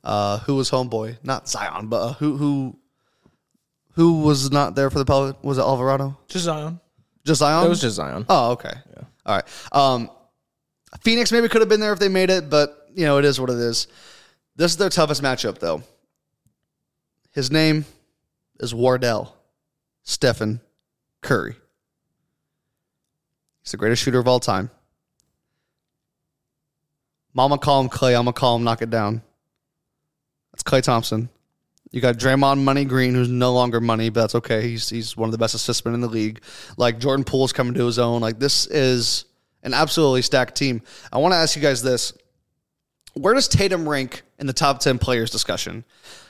[0.05, 2.79] uh, who was homeboy, not Zion, but uh, who who
[3.93, 5.43] who was not there for the Pelicans?
[5.43, 6.19] Was it Alvarado?
[6.29, 6.81] Just Zion.
[7.25, 7.67] Just Zion?
[7.67, 8.25] It was just Zion.
[8.29, 8.73] Oh, okay.
[8.97, 9.03] Yeah.
[9.27, 9.45] All right.
[9.73, 10.11] Um,
[11.03, 13.41] Phoenix maybe could have been there if they made it, but you know it is
[13.41, 13.87] what it is.
[14.57, 15.83] This is their toughest matchup, though.
[17.33, 17.87] His name
[18.61, 19.37] is Wardell
[20.03, 20.61] Stephen
[21.21, 21.57] Curry.
[23.63, 24.71] He's the greatest shooter of all time.
[27.35, 28.11] Mama call him Klay.
[28.11, 29.23] I'm gonna call him knock it down.
[30.53, 31.29] That's Klay Thompson.
[31.91, 34.63] You got Draymond Money Green, who's no longer money, but that's okay.
[34.63, 36.43] He's he's one of the best assist men in the league.
[36.77, 38.21] Like Jordan Poole's coming to his own.
[38.21, 39.27] Like this is
[39.63, 40.83] an absolutely stacked team.
[41.13, 42.13] I want to ask you guys this:
[43.15, 45.85] Where does Tatum rank in the top ten players discussion?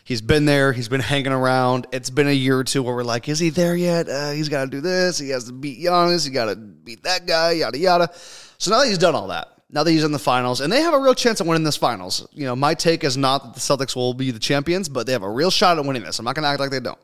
[0.04, 0.72] He's been there.
[0.72, 1.86] He's been hanging around.
[1.92, 4.08] It's been a year or two where we're like, is he there yet?
[4.08, 5.18] Uh, he's got to do this.
[5.18, 6.26] He has to beat Giannis.
[6.26, 7.52] He got to beat that guy.
[7.52, 8.10] Yada yada.
[8.58, 10.82] So now that he's done all that, now that he's in the finals, and they
[10.82, 12.28] have a real chance of winning this finals.
[12.32, 15.12] You know, my take is not that the Celtics will be the champions, but they
[15.12, 16.18] have a real shot at winning this.
[16.18, 16.98] I'm not going to act like they don't.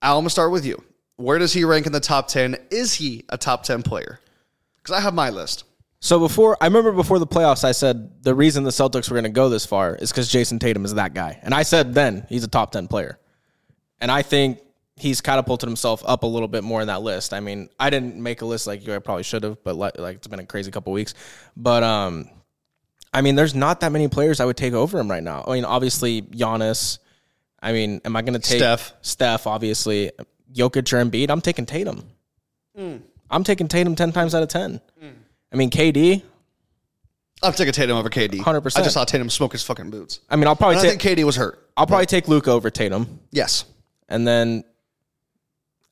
[0.00, 0.82] Al, I'm going to start with you.
[1.16, 2.56] Where does he rank in the top 10?
[2.70, 4.20] Is he a top 10 player?
[4.82, 5.64] Because I have my list.
[6.04, 9.24] So before I remember before the playoffs, I said the reason the Celtics were going
[9.24, 12.26] to go this far is because Jayson Tatum is that guy, and I said then
[12.28, 13.18] he's a top ten player,
[14.02, 14.58] and I think
[14.96, 17.32] he's catapulted himself up a little bit more in that list.
[17.32, 18.94] I mean, I didn't make a list like you.
[18.94, 21.14] I probably should have, but like, like it's been a crazy couple weeks.
[21.56, 22.28] But um,
[23.14, 25.42] I mean, there's not that many players I would take over him right now.
[25.48, 26.98] I mean, obviously Giannis.
[27.62, 28.92] I mean, am I going to take Steph.
[29.00, 30.10] Steph, obviously,
[30.52, 31.30] Jokic or Embiid.
[31.30, 32.04] I'm taking Tatum.
[33.30, 34.82] I'm taking Tatum ten times out of ten.
[35.54, 36.20] I mean, KD.
[37.42, 38.38] I'm taking Tatum over KD.
[38.40, 38.76] 100%.
[38.76, 40.18] I just saw Tatum smoke his fucking boots.
[40.28, 41.70] I mean, I'll probably And I take think KD was hurt.
[41.76, 43.64] I'll probably take Luka over Tatum, Yes.
[44.08, 44.64] and then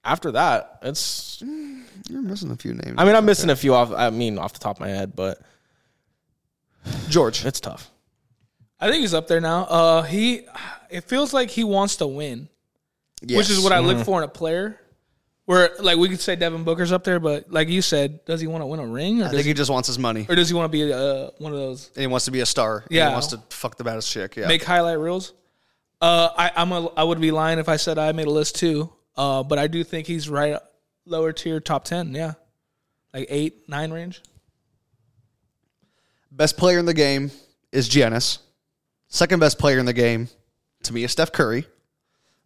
[0.04, 1.42] after that, it's.
[2.08, 2.94] You're missing a few names.
[2.98, 3.92] I mean, I'm missing a few off.
[3.92, 5.40] I mean, off the top of my head, but
[7.08, 7.44] George.
[7.44, 7.88] it's tough.
[8.80, 9.64] I think he's up there now.
[9.64, 10.42] Uh, he,
[10.90, 12.48] it feels like he wants to win,
[13.22, 14.80] which is what I look for in a player.
[15.44, 18.46] Where like we could say Devin Booker's up there, but like you said, does he
[18.46, 20.24] want to win a ring, or I does think he, he just wants his money.
[20.28, 22.40] or does he want to be uh, one of those And he wants to be
[22.40, 22.78] a star.
[22.78, 23.08] And Yeah.
[23.08, 24.36] He wants to fuck the baddest chick.
[24.36, 24.46] Yeah.
[24.46, 25.32] make highlight reels?
[26.00, 28.56] Uh, I, I'm a, I would be lying if I said I made a list
[28.56, 28.92] too.
[29.16, 30.56] Uh, but I do think he's right
[31.06, 32.14] lower tier, top ten.
[32.14, 32.34] Yeah,
[33.12, 34.22] like eight, nine range.
[36.30, 37.30] Best player in the game
[37.72, 38.38] is Giannis.
[39.08, 40.28] Second best player in the game
[40.84, 41.66] to me is Steph Curry.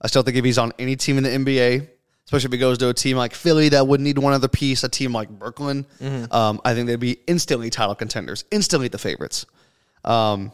[0.01, 1.89] I still think if he's on any team in the NBA,
[2.27, 4.85] especially if he goes to a team like Philly that would need one other piece,
[4.85, 5.87] a team like Brooklyn,
[6.31, 9.47] um, I think they'd be instantly title contenders, instantly the favorites.
[10.05, 10.53] Um,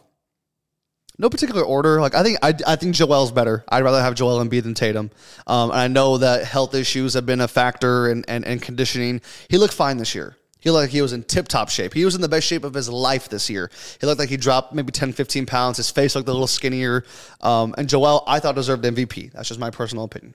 [1.19, 2.01] No particular order.
[2.01, 3.65] Like I think I, I think Joel's better.
[3.69, 5.11] I'd rather have Joel Embiid than Tatum.
[5.47, 9.21] Um, and I know that health issues have been a factor and and, and conditioning.
[9.49, 10.37] He looked fine this year.
[10.63, 11.93] He looked like he was in tip top shape.
[11.93, 13.69] He was in the best shape of his life this year.
[14.01, 15.77] He looked like he dropped maybe 10, 15 pounds.
[15.77, 17.05] His face looked a little skinnier.
[17.41, 19.33] Um, and Joel, I thought deserved MVP.
[19.33, 20.35] That's just my personal opinion.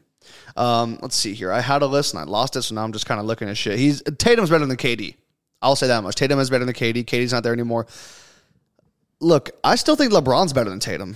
[0.58, 1.52] Um, let's see here.
[1.52, 3.48] I had a list and I lost it, so now I'm just kind of looking
[3.48, 3.80] at shit.
[3.80, 5.16] He's Tatum's better than KD.
[5.62, 6.16] I'll say that much.
[6.16, 7.06] Tatum is better than KD.
[7.06, 7.88] KD's not there anymore.
[9.22, 11.16] Look, I still think LeBron's better than Tatum.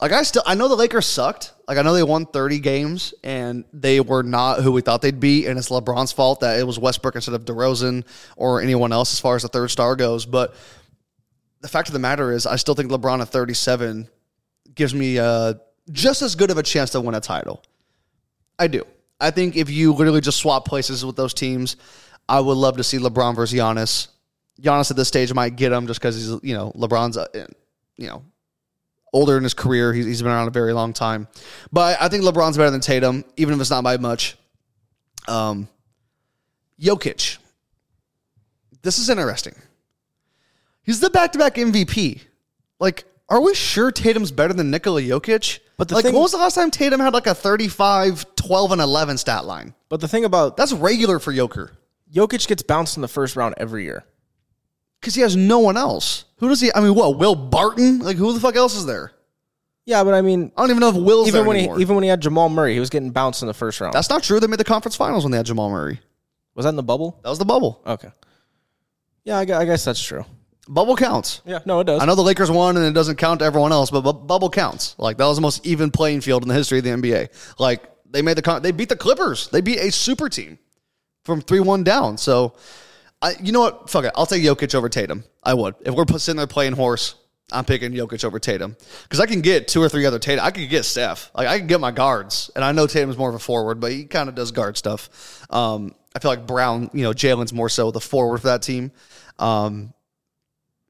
[0.00, 1.52] Like I still I know the Lakers sucked.
[1.68, 5.20] Like I know they won 30 games and they were not who we thought they'd
[5.20, 8.04] be, and it's LeBron's fault that it was Westbrook instead of DeRozan
[8.36, 10.24] or anyone else as far as the third star goes.
[10.24, 10.54] But
[11.60, 14.08] the fact of the matter is, I still think LeBron at 37
[14.74, 15.54] gives me uh,
[15.92, 17.62] just as good of a chance to win a title.
[18.58, 18.86] I do.
[19.20, 21.76] I think if you literally just swap places with those teams,
[22.28, 24.08] I would love to see LeBron versus Giannis.
[24.60, 27.26] Giannis at this stage might get him just because he's you know LeBron's uh,
[27.96, 28.22] you know
[29.12, 29.92] older in his career.
[29.92, 31.28] He's, he's been around a very long time,
[31.72, 34.36] but I think LeBron's better than Tatum, even if it's not by much.
[35.28, 35.68] Um,
[36.80, 37.38] Jokic.
[38.82, 39.54] This is interesting.
[40.82, 42.22] He's the back-to-back MVP.
[42.78, 45.60] Like, are we sure Tatum's better than Nikola Jokic?
[45.76, 48.72] But the like, thing- when was the last time Tatum had like a 35, 12,
[48.72, 49.74] and 11 stat line?
[49.88, 51.72] But the thing about That's regular for Joker
[52.12, 54.04] Jokic gets bounced in the first round every year.
[55.00, 56.24] Because he has no one else.
[56.38, 56.70] Who does he?
[56.74, 57.18] I mean, what?
[57.18, 58.00] Will Barton?
[58.00, 59.12] Like, who the fuck else is there?
[59.86, 61.76] Yeah, but I mean, I don't even know if Will's even there when anymore.
[61.76, 63.92] he even when he had Jamal Murray, he was getting bounced in the first round.
[63.94, 64.38] That's not true.
[64.38, 66.00] They made the conference finals when they had Jamal Murray.
[66.54, 67.18] was that in the bubble?
[67.22, 67.82] That was the bubble.
[67.86, 68.10] Okay.
[69.24, 70.24] Yeah, I I guess that's true.
[70.68, 71.42] Bubble counts.
[71.44, 72.00] Yeah, no, it does.
[72.00, 74.50] I know the Lakers won and it doesn't count to everyone else, but bu- bubble
[74.50, 74.94] counts.
[74.98, 77.28] Like that was the most even playing field in the history of the NBA.
[77.58, 79.48] Like they made the con- they beat the Clippers.
[79.48, 80.58] They beat a super team
[81.24, 82.16] from three one down.
[82.18, 82.54] So,
[83.22, 83.90] I you know what?
[83.90, 84.12] Fuck it.
[84.14, 85.24] I'll take Jokic over Tatum.
[85.42, 87.14] I would if we're sitting there playing horse.
[87.52, 90.44] I'm picking Jokic over Tatum because I can get two or three other Tatum.
[90.44, 91.32] I could get Steph.
[91.34, 93.90] Like I can get my guards, and I know Tatum's more of a forward, but
[93.90, 95.44] he kind of does guard stuff.
[95.50, 98.92] Um, I feel like Brown, you know, Jaylen's more so the forward for that team.
[99.40, 99.92] Um,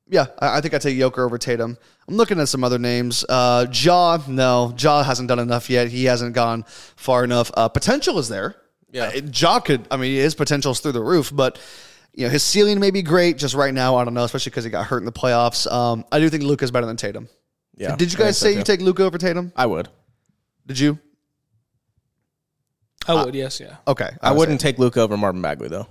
[0.09, 1.79] yeah, I, I think I take Joker over Tatum.
[2.09, 3.25] I'm looking at some other names.
[3.29, 5.89] Uh, Ja, no, Ja hasn't done enough yet.
[5.89, 6.65] He hasn't gone
[6.97, 7.51] far enough.
[7.55, 8.57] Uh, potential is there.
[8.93, 9.13] Yeah.
[9.15, 9.87] Uh, Ja could.
[9.91, 11.59] I mean, his potential is through the roof, but
[12.15, 13.39] you know his ceiling may be great.
[13.39, 15.71] Just right now, I don't know, especially because he got hurt in the playoffs.
[15.71, 17.29] Um, I do think Luka's better than Tatum.
[17.77, 17.97] Yeah.
[17.97, 19.53] Did you guys think so, say you take Luka over Tatum?
[19.57, 19.89] I would.
[20.67, 20.99] Did you?
[23.09, 23.77] I would, yes, yeah.
[23.89, 25.87] Okay, I was wouldn't take Luka over Marvin Bagley though.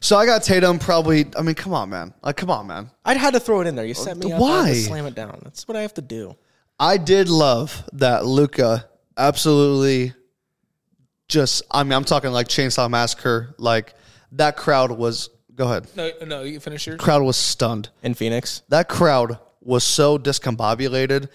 [0.00, 1.26] So I got Tatum probably.
[1.36, 2.14] I mean, come on, man.
[2.22, 2.90] Like, come on, man.
[3.04, 3.84] I'd had to throw it in there.
[3.84, 4.38] You set me up.
[4.38, 4.66] I Why?
[4.68, 5.40] had to slam it down.
[5.42, 6.36] That's what I have to do.
[6.78, 10.14] I did love that Luka absolutely
[11.28, 13.94] just I mean I'm talking like Chainsaw Massacre like
[14.32, 15.86] that crowd was go ahead.
[15.96, 17.00] No, no, you finish yours.
[17.00, 17.90] Crowd was stunned.
[18.02, 21.28] In Phoenix, That crowd was so discombobulated.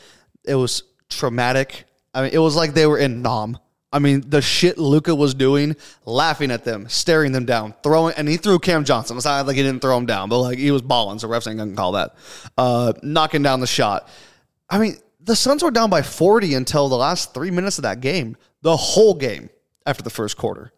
[0.44, 1.86] It was traumatic.
[2.14, 3.58] I mean it was like they were in Nam.
[3.92, 8.28] I mean the shit Luka was doing, laughing at them, staring them down, throwing and
[8.28, 9.16] he threw Cam Johnson.
[9.18, 11.48] It's not like he didn't throw him down, but like he was balling, so refs
[11.48, 12.16] ain't gonna call that.
[12.58, 14.08] Uh knocking down the shot.
[14.70, 18.02] I mean, the Suns were down by 40 until the last three minutes of that
[18.02, 18.36] game.
[18.64, 19.50] The whole game
[19.86, 20.72] after the first quarter.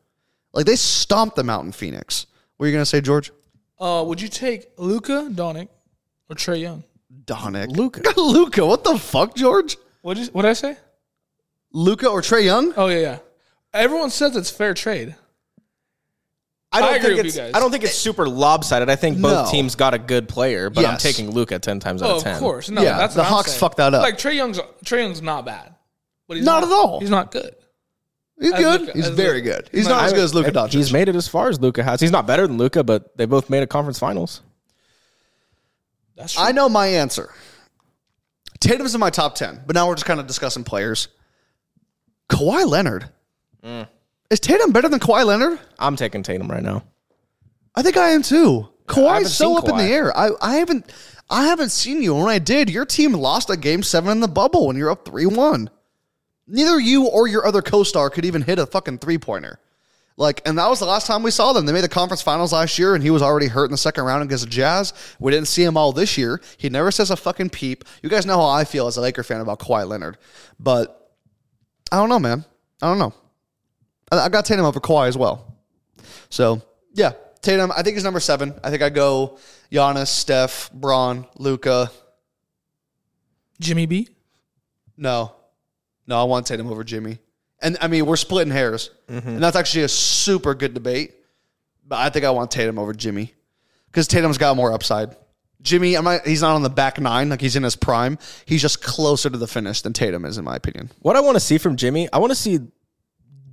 [0.54, 2.26] Like they stomped them out in Phoenix.
[2.58, 3.32] What are you gonna say, George?
[3.80, 5.68] Uh, would you take Luka Doncic
[6.30, 6.84] or Trae Young?
[7.26, 7.68] Donick.
[7.76, 8.02] Luka.
[8.20, 8.66] Luka.
[8.66, 9.78] What the fuck, George?
[10.02, 10.78] What did what did I say?
[11.74, 12.74] Luka or Trae Young?
[12.78, 13.20] Oh yeah, yeah.
[13.74, 15.16] Everyone says it's fair trade.
[16.72, 17.36] I don't I agree think with it's.
[17.36, 17.52] you guys.
[17.54, 18.90] I don't think it's super lopsided.
[18.90, 19.52] I think both No.
[19.52, 21.04] teams got a good player, but I'm Yes.
[21.04, 22.40] taking Luka ten times out Oh, of of ten.
[22.40, 22.70] course.
[22.70, 23.60] No, Yeah, that's the what I'm Hawks saying.
[23.60, 24.02] fucked that up.
[24.04, 25.76] Like Trae Young's Trae Young's not bad,
[26.28, 27.00] but he's Not at all.
[27.00, 27.56] He's not good.
[28.40, 28.82] He's As good.
[28.82, 29.62] Luka- He's very Luka.
[29.64, 29.70] good.
[29.72, 30.74] He's No, not as good as Luka Doncic.
[30.74, 32.00] He's made it as far as Luka has.
[32.00, 34.42] He's not better than Luka, but they both made a conference finals.
[36.16, 36.44] That's true.
[36.44, 37.32] I know my answer.
[38.60, 41.08] Tatum's in my top 10, but now we're just kind of discussing players.
[42.30, 43.10] Kawhi Leonard.
[43.64, 43.88] Mm.
[44.30, 45.60] Is Tatum better than Kawhi Leonard?
[45.80, 46.84] I'm taking Tatum right now.
[47.76, 48.68] I think I am too.
[48.88, 50.16] Kawhi's haven't so seen up in the air.
[50.18, 50.92] I, I haven't
[51.30, 52.16] I haven't seen you.
[52.16, 55.06] When I did, your team lost a game seven in the bubble when you're up
[55.06, 55.70] three one.
[56.48, 59.60] Neither you or your other co-star could even hit a fucking three pointer.
[60.20, 61.68] Like, and that was the last time we saw them.
[61.68, 64.04] They made the conference finals last year, and he was already hurt in the second
[64.04, 64.94] round against the Jazz.
[65.20, 66.42] We didn't see him all this year.
[66.58, 67.84] He never says a fucking peep.
[68.02, 70.18] You guys know how I feel as a Laker fan about Kawhi Leonard,
[70.60, 71.14] but
[71.92, 72.46] I don't know, man.
[72.82, 73.14] I don't know.
[74.12, 75.56] I, I got Tatum over Kawhi as well.
[76.30, 77.72] So yeah, Tatum.
[77.72, 78.60] I think he's number seven.
[78.64, 79.38] I think I go
[79.72, 81.92] Giannis, Steph, Bron, Luka.
[83.60, 84.10] Jimmy B.
[84.98, 85.36] No,
[86.08, 87.20] no, I want Tatum over Jimmy.
[87.62, 89.28] And I mean, we're splitting hairs, mm-hmm.
[89.28, 91.14] and that's actually a super good debate.
[91.86, 93.34] But I think I want Tatum over Jimmy
[93.88, 95.16] because Tatum's got more upside.
[95.62, 98.20] Jimmy, I'm not, he's not on the back nine like he's in his prime.
[98.46, 100.92] He's just closer to the finish than Tatum is, in my opinion.
[101.00, 102.60] What I want to see from Jimmy, I want to see,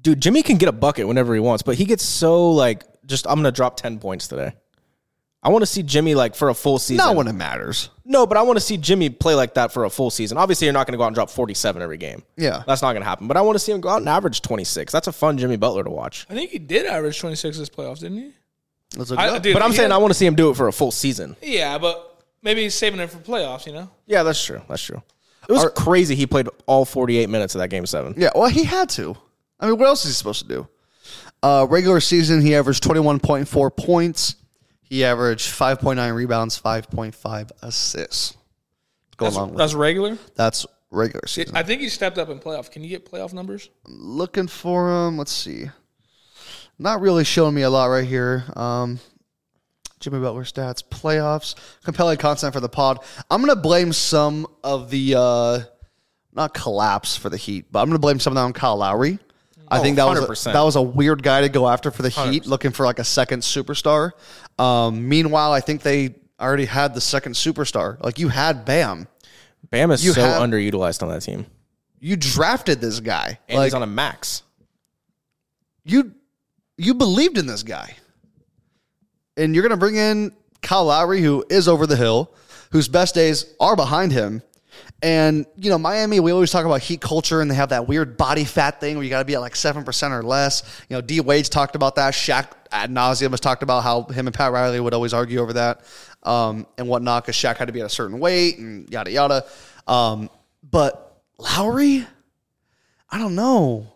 [0.03, 0.21] dude.
[0.21, 3.37] Jimmy can get a bucket whenever he wants, but he gets so like, just I'm
[3.37, 4.55] gonna drop ten points today.
[5.45, 7.05] I want to see Jimmy like for a full season.
[7.05, 7.91] Not when it matters.
[8.07, 10.39] No, but I want to see Jimmy play like that for a full season.
[10.39, 12.23] Obviously, you're not going to go out and drop 47 every game.
[12.37, 12.63] Yeah.
[12.67, 13.29] That's not going to happen.
[13.29, 14.91] But I want to see him go out and average 26.
[14.93, 16.27] That's a fun Jimmy Butler to watch.
[16.31, 18.33] I think he did average 26 this playoffs, didn't he?
[18.97, 20.57] Let's look I- dude, But I'm saying had- I want to see him do it
[20.57, 21.37] for a full season.
[21.43, 23.67] Yeah, but maybe he's saving it for playoffs.
[23.67, 23.91] You know.
[24.07, 24.63] Yeah, that's true.
[24.69, 25.03] That's true.
[25.47, 26.15] It was crazy.
[26.15, 28.15] He played all 48 minutes of that game seven.
[28.17, 29.15] Yeah, well, he had to.
[29.61, 30.69] I mean, what else is he supposed to do?
[31.43, 34.37] Uh, regular season, he averaged 21.4 points.
[34.85, 38.37] He averaged 5.9 rebounds, 5.5 assists.
[39.17, 39.79] Go That's, along with that's it.
[39.79, 40.19] regular.
[40.37, 41.57] That's regular season.
[41.57, 42.71] I think he stepped up in playoff.
[42.71, 43.71] Can you get playoff numbers?
[43.87, 45.17] Looking for him.
[45.19, 45.67] Let's see.
[46.79, 48.45] Not really showing me a lot right here.
[48.57, 48.99] Um,
[50.01, 51.55] Jimmy Butler stats, playoffs,
[51.85, 52.99] compelling content for the pod.
[53.31, 55.61] I'm gonna blame some of the uh,
[56.33, 59.19] not collapse for the Heat, but I'm gonna blame some of that on Kyle Lowry.
[59.69, 60.53] I think that was a, 100%.
[60.53, 63.05] that was a weird guy to go after for the Heat, looking for like a
[63.05, 64.13] second superstar.
[64.59, 67.99] Um, meanwhile, I think they already had the second superstar.
[68.03, 69.09] Like you had Bam,
[69.71, 71.47] Bam is You so have- underutilized on that team.
[72.01, 74.43] you drafted this guy, And like he's on a max.
[75.85, 76.13] you
[76.77, 77.95] you believed in this guy.
[79.37, 82.33] And you're going to bring in Kyle Lowry, who is over the hill,
[82.71, 84.43] whose best days are behind him.
[85.05, 88.17] And, you know, Miami, we always talk about heat culture and they have that weird
[88.17, 90.63] body fat thing where you got to be at like 7% or less.
[90.89, 92.15] You know, D Wade's talked about that.
[92.15, 95.53] Shaq ad nauseum has talked about how him and Pat Riley would always argue over
[95.53, 95.83] that
[96.23, 99.45] um, and whatnot because Shaq had to be at a certain weight and yada, yada.
[99.87, 100.31] Um,
[100.71, 102.07] but Lowry,
[103.11, 103.87] I don't know.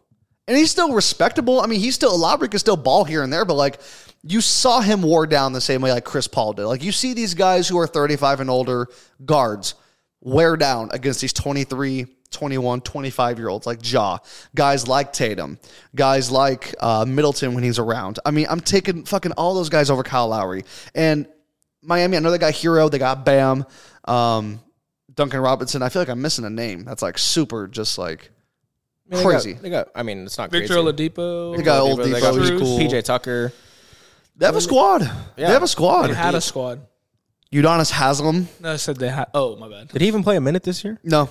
[0.46, 1.62] And he's still respectable.
[1.62, 3.80] I mean, he's still Lowry can still ball here and there, but like
[4.24, 6.66] you saw him wore down the same way like Chris Paul did.
[6.66, 8.88] Like you see these guys who are 35 and older
[9.24, 9.74] guards
[10.20, 14.18] wear down against these 23, 21, 25 year olds like Ja,
[14.54, 15.58] guys like Tatum,
[15.94, 18.18] guys like uh, Middleton when he's around.
[18.24, 20.64] I mean, I'm taking fucking all those guys over Kyle Lowry.
[20.94, 21.26] And
[21.82, 23.64] Miami, I know they got Herro, they got Bam,
[24.04, 24.60] um,
[25.14, 25.82] Duncan Robinson.
[25.82, 28.30] I feel like I'm missing a name that's like super just like
[29.10, 29.52] I mean, they got- crazy.
[29.54, 31.08] They got, I mean, it's not Victor crazy.
[31.10, 31.56] Oladipo.
[31.56, 32.78] They got old They got Dipo, he's cool.
[32.78, 33.52] PJ Tucker.
[34.36, 35.10] They have a squad.
[35.34, 36.08] They have a squad.
[36.08, 36.80] They had a squad.
[37.52, 38.48] Udonis Haslem.
[38.60, 39.28] No, I said they had.
[39.34, 39.88] Oh, my bad.
[39.88, 40.98] Did he even play a minute this year?
[41.02, 41.28] No.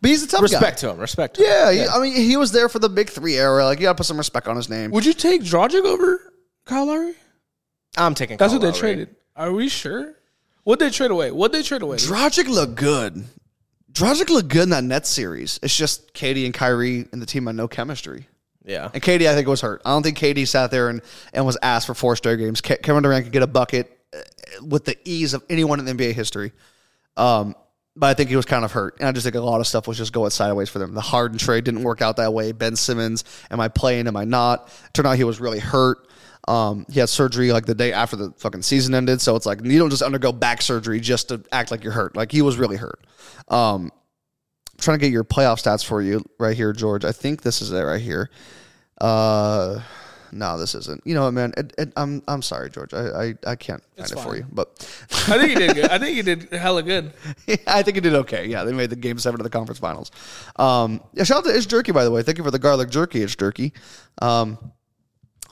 [0.00, 0.44] But he's a tough guy.
[0.44, 0.98] Respect to him.
[0.98, 1.48] Respect to him.
[1.48, 3.64] Yeah, he- I mean, he was there for the big three era.
[3.64, 4.90] Like, you gotta put some respect on his name.
[4.92, 6.32] Would you take Dragic over
[6.64, 7.14] Kyle Lowry?
[7.96, 8.80] I'm taking That's Kyle what they Lowry.
[8.80, 9.16] traded.
[9.36, 10.14] Are we sure?
[10.64, 11.30] What they trade away?
[11.30, 11.96] What they trade away?
[11.98, 13.24] Dragic looked good.
[13.92, 15.60] Dragic looked good in that Nets series.
[15.62, 18.26] It's just KD and Kyrie and the team had no chemistry.
[18.64, 18.90] Yeah.
[18.94, 19.82] And KD, I think, was hurt.
[19.84, 21.02] I don't think KD sat there and,
[21.34, 22.60] and was asked for four straight games.
[22.60, 23.93] Ke- Kevin Durant could get a bucket
[24.62, 26.52] with the ease of anyone in NBA history.
[27.16, 27.54] Um,
[27.96, 28.96] but I think he was kind of hurt.
[28.98, 30.94] And I just think a lot of stuff was just going sideways for them.
[30.94, 32.52] The Harden trade didn't work out that way.
[32.52, 34.08] Ben Simmons, am I playing?
[34.08, 34.68] Am I not?
[34.92, 36.08] Turned out he was really hurt.
[36.46, 39.20] Um, he had surgery like the day after the fucking season ended.
[39.20, 42.16] So it's like you don't just undergo back surgery just to act like you're hurt.
[42.16, 43.06] Like he was really hurt.
[43.48, 43.92] Um,
[44.72, 47.04] I'm trying to get your playoff stats for you right here, George.
[47.04, 48.28] I think this is it right here.
[49.00, 49.80] Uh,
[50.34, 51.00] no, this isn't.
[51.04, 51.54] You know what, man?
[51.56, 52.92] It, it, I'm I'm sorry, George.
[52.92, 54.36] I I, I can't find it for fine.
[54.38, 54.68] you, but
[55.28, 55.90] I think he did good.
[55.90, 57.12] I think he did hella good.
[57.66, 58.46] I think it did okay.
[58.46, 60.10] Yeah, they made the game seven of the conference finals.
[60.56, 62.22] Um, yeah, shout out to Ish Jerky, by the way.
[62.22, 63.72] Thank you for the garlic jerky, Ish Jerky.
[64.20, 64.58] Um,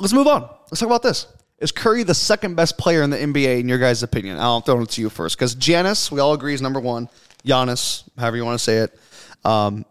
[0.00, 0.42] let's move on.
[0.70, 1.26] Let's talk about this.
[1.58, 4.38] Is Curry the second best player in the NBA in your guys' opinion?
[4.38, 7.08] I'll throw it to you first because Giannis, we all agree, is number one.
[7.46, 8.98] Giannis, however you want to say it.
[9.44, 9.84] Um,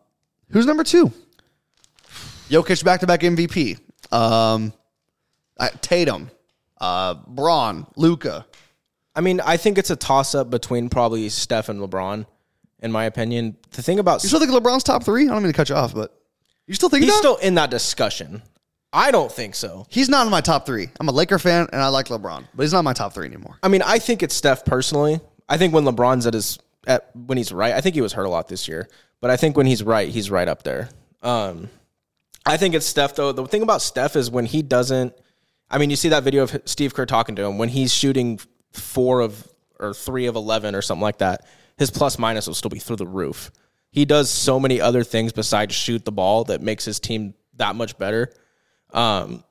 [0.49, 1.13] who's number two?
[2.49, 3.79] Jokic back to back MVP.
[4.11, 4.73] Um,
[5.61, 6.29] uh, Tatum,
[6.79, 8.45] uh, Bron, Luka.
[9.15, 12.25] I mean, I think it's a toss up between probably Steph and LeBron,
[12.79, 13.55] in my opinion.
[13.71, 15.23] The thing about You still think LeBron's top three?
[15.23, 16.13] I don't mean to cut you off, but
[16.67, 17.19] you still think he's that?
[17.19, 18.41] still in that discussion.
[18.93, 19.85] I don't think so.
[19.89, 20.89] He's not in my top three.
[20.99, 23.57] I'm a Laker fan and I like LeBron, but he's not my top three anymore.
[23.63, 25.21] I mean, I think it's Steph personally.
[25.47, 28.25] I think when LeBron's at his at when he's right, I think he was hurt
[28.25, 28.89] a lot this year,
[29.21, 30.89] but I think when he's right, he's right up there.
[31.21, 31.69] Um,
[32.45, 33.31] I think it's Steph though.
[33.31, 35.13] The thing about Steph is when he doesn't.
[35.71, 38.39] I mean, you see that video of Steve Kerr talking to him when he's shooting
[38.73, 39.47] four of
[39.79, 41.47] or three of eleven or something like that.
[41.77, 43.51] His plus minus will still be through the roof.
[43.91, 47.75] He does so many other things besides shoot the ball that makes his team that
[47.75, 48.31] much better.
[48.93, 49.43] Um,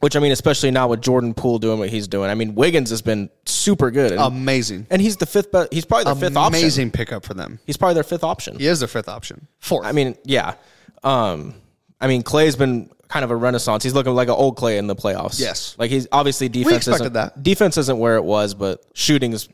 [0.00, 2.30] which I mean, especially now with Jordan Poole doing what he's doing.
[2.30, 4.86] I mean, Wiggins has been super good, and, Amazing.
[4.90, 5.50] and he's the fifth.
[5.50, 6.60] Be- he's probably their fifth option.
[6.60, 7.58] Amazing pickup for them.
[7.66, 8.58] He's probably their fifth option.
[8.58, 9.48] He is their fifth option.
[9.58, 9.86] Fourth.
[9.86, 10.54] I mean, yeah.
[11.02, 11.54] Um,
[12.00, 13.82] I mean, Klay's been kind of a renaissance.
[13.82, 15.40] He's looking like an old Klay in the playoffs.
[15.40, 15.74] Yes.
[15.78, 16.70] like he's obviously defense.
[16.70, 17.42] We expected isn't, that.
[17.42, 19.48] Defense isn't where it was, but shooting is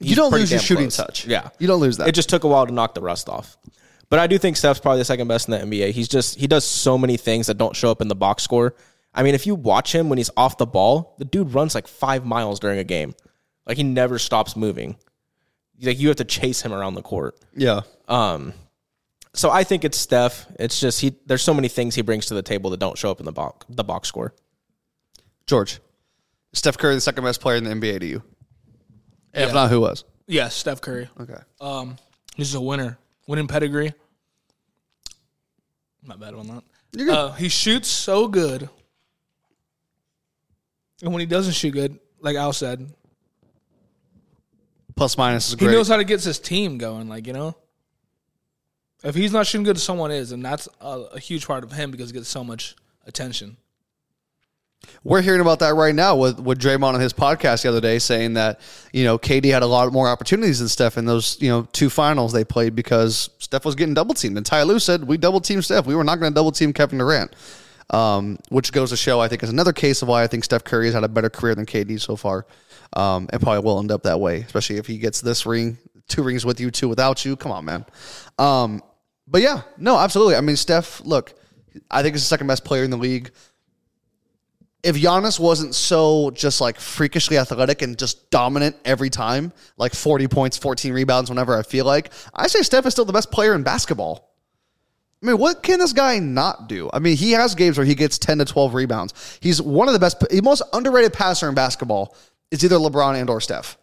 [0.00, 0.96] You don't lose your shooting close.
[0.96, 1.26] touch.
[1.26, 2.08] Yeah, You don't lose that.
[2.08, 3.56] It just took a while to knock the rust off.
[4.10, 5.90] But I do think Steph's probably the second best in the NBA.
[5.92, 8.74] He's just he does so many things that don't show up in the box score.
[9.14, 11.86] I mean, if you watch him when he's off the ball, the dude runs like
[11.86, 13.14] five miles during a game.
[13.66, 14.96] Like he never stops moving.
[15.80, 17.38] Like you have to chase him around the court.
[17.56, 17.80] yeah.
[18.08, 18.52] Um,
[19.34, 20.46] So I think it's Steph.
[20.60, 21.16] It's just he.
[21.26, 23.32] There's so many things he brings to the table that don't show up in the
[23.32, 24.32] box the box score.
[25.46, 25.80] George,
[26.52, 28.22] Steph Curry, the second best player in the NBA to you.
[29.34, 29.52] If Yeah.
[29.52, 30.04] not, who was?
[30.26, 31.08] Yes, Steph Curry.
[31.20, 31.36] Okay.
[31.60, 31.96] Um,
[32.36, 32.96] he's a winner.
[33.26, 33.92] Winning pedigree.
[36.02, 36.62] Not bad on that.
[36.92, 37.14] You're good.
[37.16, 38.68] Uh, he shoots so good,
[41.02, 42.88] and when he doesn't shoot good, like Al said,
[44.96, 45.72] Plus minus is he great.
[45.72, 47.08] knows how to get his team going.
[47.08, 47.56] Like you know,
[49.04, 51.90] if he's not shooting good, someone is, and that's a, a huge part of him
[51.90, 52.74] because he gets so much
[53.06, 53.56] attention.
[55.02, 57.98] We're hearing about that right now with, with Draymond on his podcast the other day
[57.98, 58.60] saying that,
[58.92, 61.90] you know, KD had a lot more opportunities than Steph in those, you know, two
[61.90, 64.36] finals they played because Steph was getting double teamed.
[64.36, 65.86] And Ty Lue said, we double teamed Steph.
[65.86, 67.34] We were not going to double team Kevin Durant.
[67.90, 70.64] Um, which goes to show, I think, is another case of why I think Steph
[70.64, 72.46] Curry has had a better career than KD so far.
[72.94, 75.76] Um, and probably will end up that way, especially if he gets this ring,
[76.08, 77.36] two rings with you, two without you.
[77.36, 77.84] Come on, man.
[78.38, 78.82] Um,
[79.26, 80.36] but yeah, no, absolutely.
[80.36, 81.34] I mean, Steph, look,
[81.90, 83.30] I think he's the second best player in the league
[84.84, 90.28] if Giannis wasn't so just like freakishly athletic and just dominant every time, like 40
[90.28, 93.54] points, 14 rebounds whenever I feel like, I say Steph is still the best player
[93.54, 94.30] in basketball.
[95.22, 96.90] I mean, what can this guy not do?
[96.92, 99.38] I mean, he has games where he gets 10 to 12 rebounds.
[99.40, 102.14] He's one of the best, the most underrated passer in basketball
[102.50, 103.78] is either LeBron and or Steph.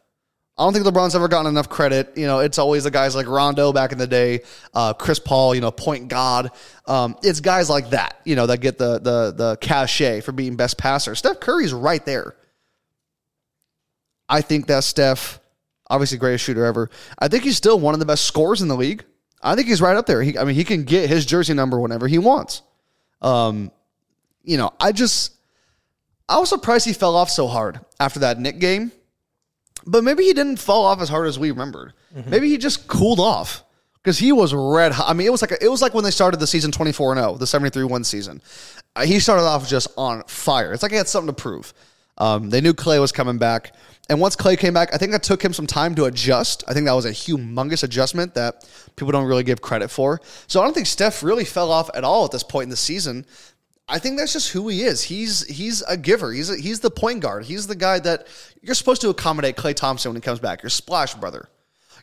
[0.61, 2.15] I don't think LeBron's ever gotten enough credit.
[2.15, 4.41] You know, it's always the guys like Rondo back in the day,
[4.75, 6.51] uh, Chris Paul, you know, point god.
[6.85, 10.55] Um, it's guys like that, you know, that get the the the cachet for being
[10.57, 11.15] best passer.
[11.15, 12.35] Steph Curry's right there.
[14.29, 15.39] I think that Steph,
[15.89, 16.91] obviously greatest shooter ever.
[17.17, 19.03] I think he's still one of the best scorers in the league.
[19.41, 20.21] I think he's right up there.
[20.21, 22.61] He, I mean, he can get his jersey number whenever he wants.
[23.19, 23.71] Um,
[24.43, 25.33] you know, I just
[26.29, 28.91] I was surprised he fell off so hard after that Knick game.
[29.85, 31.93] But maybe he didn't fall off as hard as we remembered.
[32.27, 33.63] Maybe he just cooled off
[34.03, 35.09] because he was red hot.
[35.09, 36.91] I mean, it was like a, it was like when they started the season twenty
[36.91, 38.41] four and zero, the seventy three one season.
[38.95, 40.73] Uh, he started off just on fire.
[40.73, 41.73] It's like he had something to prove.
[42.17, 43.73] Um, they knew Klay was coming back,
[44.09, 46.63] and once Klay came back, I think that took him some time to adjust.
[46.67, 50.19] I think that was a humongous adjustment that people don't really give credit for.
[50.47, 52.75] So I don't think Steph really fell off at all at this point in the
[52.75, 53.25] season.
[53.87, 55.03] I think that's just who he is.
[55.03, 56.31] He's he's a giver.
[56.31, 57.45] He's a, he's the point guard.
[57.45, 58.27] He's the guy that
[58.61, 60.63] you're supposed to accommodate Klay Thompson when he comes back.
[60.63, 61.49] Your splash brother.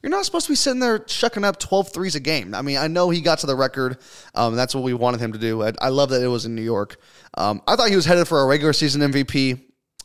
[0.03, 2.55] You're not supposed to be sitting there shucking up 12 threes a game.
[2.55, 3.99] I mean, I know he got to the record.
[4.35, 5.63] Um, that's what we wanted him to do.
[5.63, 6.99] I, I love that it was in New York.
[7.35, 9.61] Um, I thought he was headed for a regular season MVP.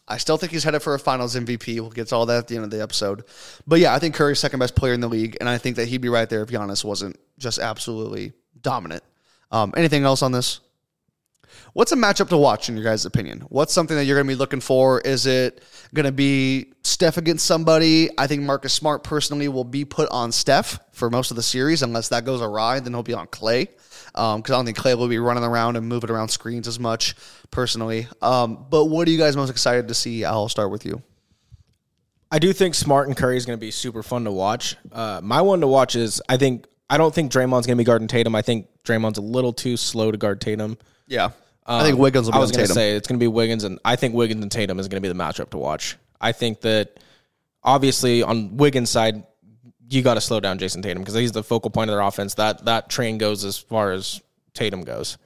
[0.08, 1.80] I still think he's headed for a finals MVP.
[1.80, 3.24] We'll get to all that at the end of the episode.
[3.66, 5.88] But yeah, I think Curry's second best player in the league, and I think that
[5.88, 9.04] he'd be right there if Giannis wasn't just absolutely dominant.
[9.52, 10.60] Um, anything else on this?
[11.74, 13.42] What's a matchup to watch in your guys' opinion?
[13.50, 15.02] What's something that you're going to be looking for?
[15.02, 15.64] Is it
[15.94, 18.10] going to be Steph against somebody?
[18.16, 21.82] I think Marcus Smart personally will be put on Steph for most of the series,
[21.82, 22.80] unless that goes awry.
[22.80, 23.70] Then he'll be on Klay
[24.14, 27.16] because I don't think Klay will be running around and moving around screens as much
[27.50, 28.08] personally.
[28.22, 30.24] Um, but what are you guys most excited to see?
[30.24, 31.02] I'll start with you.
[32.32, 34.76] I do think Smart and Curry is going to be super fun to watch.
[34.92, 37.86] Uh, my one to watch is I think I don't think Draymond's going to be
[37.86, 38.36] guarding Tatum.
[38.36, 40.78] I think Draymond's a little too slow to guard Tatum.
[41.08, 41.32] Yeah,
[41.66, 43.28] I think Wiggins will be Um, I was going to say it's going to be
[43.28, 45.98] Wiggins, and I think Wiggins and Tatum is going to be the matchup to watch.
[46.20, 47.00] I think that
[47.64, 49.24] obviously on Wiggins' side,
[49.90, 52.34] you got to slow down Jayson Tatum because he's the focal point of their offense.
[52.36, 54.22] That that train goes as far as
[54.54, 55.18] Tatum goes.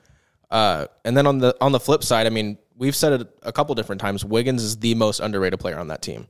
[0.49, 3.51] Uh, and then on the on the flip side, I mean, we've said it a
[3.51, 4.23] couple different times.
[4.23, 6.27] Wiggins is the most underrated player on that team.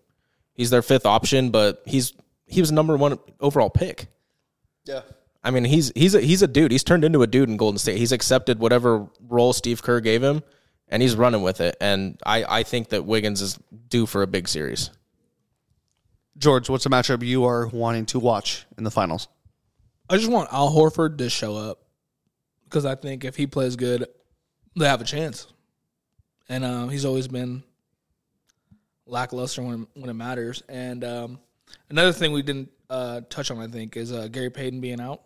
[0.54, 2.14] He's their fifth option, but he's
[2.46, 4.08] he was number one overall pick.
[4.86, 5.02] yeah.
[5.48, 6.74] I mean, he's he's a, he's a dude.
[6.74, 7.98] He's turned into a dude in Golden State.
[7.98, 10.44] He's accepted whatever role Steve Kerr gave him,
[10.90, 11.78] and he's running with it.
[11.80, 14.90] And I, I think that Wiggins is due for a big series.
[16.38, 19.30] George, what's a matchup you are wanting to watch in the finals?
[20.10, 21.80] I just want Al Horford to show up
[22.66, 24.06] because I think if he plays good,
[24.76, 25.48] they have a chance.
[26.50, 27.64] And um, he's always been
[29.06, 30.62] lackluster when when it matters.
[30.68, 31.40] And um,
[31.90, 35.22] another thing we didn't uh, touch on, I think, is uh, Gary Payton being out.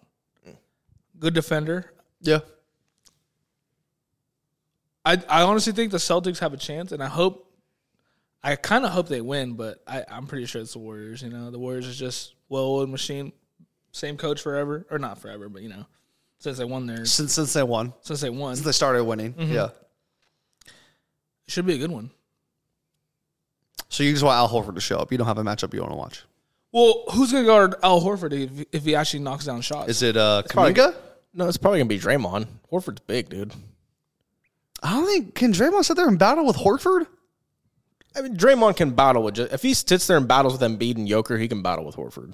[1.22, 1.94] Good defender.
[2.20, 2.40] Yeah.
[5.06, 7.48] I I honestly think the Celtics have a chance, and I hope.
[8.44, 11.22] I kind of hope they win, but I, I'm pretty sure it's the Warriors.
[11.22, 13.34] You know, the Warriors is just well-oiled machine,
[13.92, 15.86] same coach forever, or not forever, but you know,
[16.40, 19.36] since they won their Since since they won, since they won, since they started winning,
[19.38, 19.70] yeah.
[20.66, 20.74] it
[21.50, 22.10] should be a good one.
[23.90, 25.12] So you just want Al Horford to show up.
[25.12, 26.24] You don't have a matchup you want to watch.
[26.72, 29.90] Well, who's gonna guard Al Horford if, if he actually knocks down shots?
[29.90, 30.96] Is it uh, Kuminga?
[31.34, 32.48] No, it's probably gonna be Draymond.
[32.72, 33.54] Horford's big, dude.
[34.84, 37.08] I don't think can Draymond sit there and battle with Horford.
[38.16, 40.98] I mean, Draymond can battle with just, if he sits there and battles with Embiid
[40.98, 42.34] and Joker, he can battle with Horford.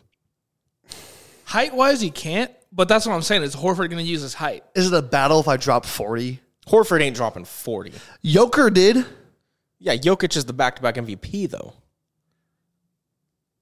[1.46, 2.52] height wise, he can't.
[2.72, 3.44] But that's what I'm saying.
[3.44, 4.64] Is Horford gonna use his height?
[4.76, 6.42] Is it a battle if I drop forty?
[6.68, 7.94] Horford ain't dropping forty.
[8.24, 9.06] Joker did.
[9.80, 11.74] Yeah, Jokic is the back-to-back MVP though.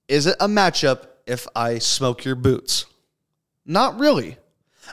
[0.07, 2.85] Is it a matchup if I smoke your boots?
[3.65, 4.37] Not really.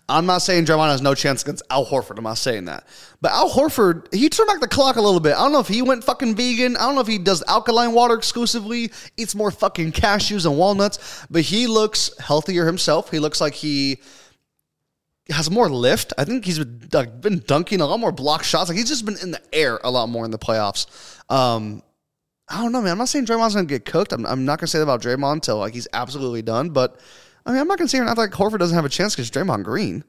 [0.09, 2.18] I'm not saying Draymond has no chance against Al Horford.
[2.18, 2.86] I'm not saying that.
[3.20, 5.34] But Al Horford, he turned back the clock a little bit.
[5.34, 6.76] I don't know if he went fucking vegan.
[6.76, 11.26] I don't know if he does alkaline water exclusively, eats more fucking cashews and walnuts,
[11.30, 13.11] but he looks healthier himself.
[13.11, 14.01] He looks like he
[15.28, 16.12] has more lift.
[16.18, 18.68] I think he's been, dunking a lot more block shots.
[18.68, 20.86] Like he's just been in the air a lot more in the playoffs.
[21.30, 21.82] Um,
[22.49, 22.93] I don't know, man.
[22.93, 24.12] I'm not saying Draymond's gonna get cooked.
[24.12, 26.70] I'm, I'm not gonna say that about Draymond until like he's absolutely done.
[26.70, 27.01] But
[27.45, 29.64] I mean, I'm not gonna say not like Horford doesn't have a chance because Draymond
[29.64, 30.05] Green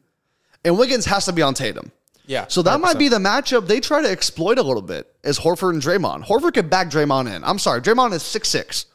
[0.63, 1.91] and Wiggins has to be on Tatum.
[2.25, 5.37] Yeah, So that might be the matchup they try to exploit a little bit is
[5.37, 6.25] Horford and Draymond.
[6.25, 7.43] Horford could back Draymond in.
[7.43, 8.85] I'm sorry, Draymond is 6'6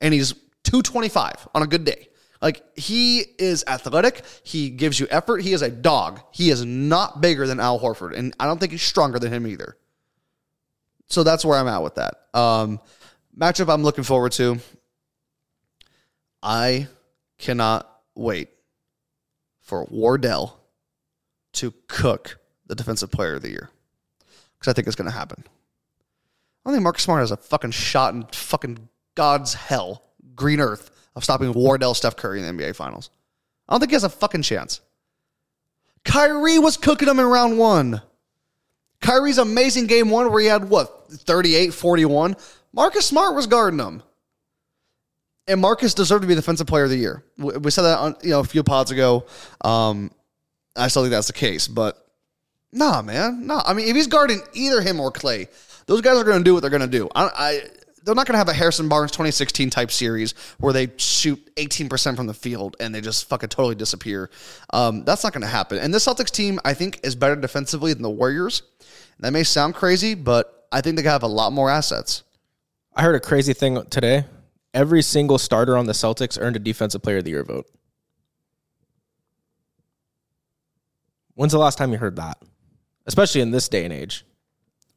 [0.00, 0.32] and he's
[0.62, 2.08] 225 on a good day.
[2.40, 6.20] Like he is athletic, he gives you effort, he is a dog.
[6.30, 9.46] He is not bigger than Al Horford, and I don't think he's stronger than him
[9.48, 9.76] either.
[11.08, 12.26] So that's where I'm at with that.
[12.34, 12.78] Um,
[13.36, 14.58] matchup I'm looking forward to.
[16.42, 16.86] I
[17.38, 18.48] cannot wait
[19.60, 20.58] for Wardell
[21.54, 23.70] to cook the defensive player of the year
[24.58, 25.44] because I think it's going to happen.
[25.46, 30.02] I don't think Marcus Smart has a fucking shot in fucking God's hell,
[30.34, 33.10] green earth, of stopping Wardell Steph Curry in the NBA Finals.
[33.68, 34.80] I don't think he has a fucking chance.
[36.04, 38.02] Kyrie was cooking him in round one.
[39.00, 42.36] Kyrie's amazing game one where he had what, 38, 41.
[42.72, 44.02] Marcus Smart was guarding him.
[45.48, 47.24] And Marcus deserved to be defensive player of the year.
[47.38, 49.26] We said that on, you know a few pods ago.
[49.62, 50.10] Um,
[50.76, 51.96] I still think that's the case, but
[52.72, 53.62] nah, man, nah.
[53.66, 55.48] I mean, if he's guarding either him or Klay,
[55.86, 57.08] those guys are going to do what they're going to do.
[57.14, 57.60] I, I
[58.04, 62.16] they're not going to have a Harrison Barnes 2016 type series where they shoot 18%
[62.16, 64.30] from the field and they just fucking totally disappear.
[64.72, 65.76] Um, that's not going to happen.
[65.76, 68.62] And this Celtics team, I think, is better defensively than the Warriors.
[69.20, 72.22] That may sound crazy, but I think they have a lot more assets.
[72.94, 74.24] I heard a crazy thing today.
[74.74, 77.66] Every single starter on the Celtics earned a Defensive Player of the Year vote.
[81.34, 82.42] When's the last time you heard that?
[83.06, 84.24] Especially in this day and age.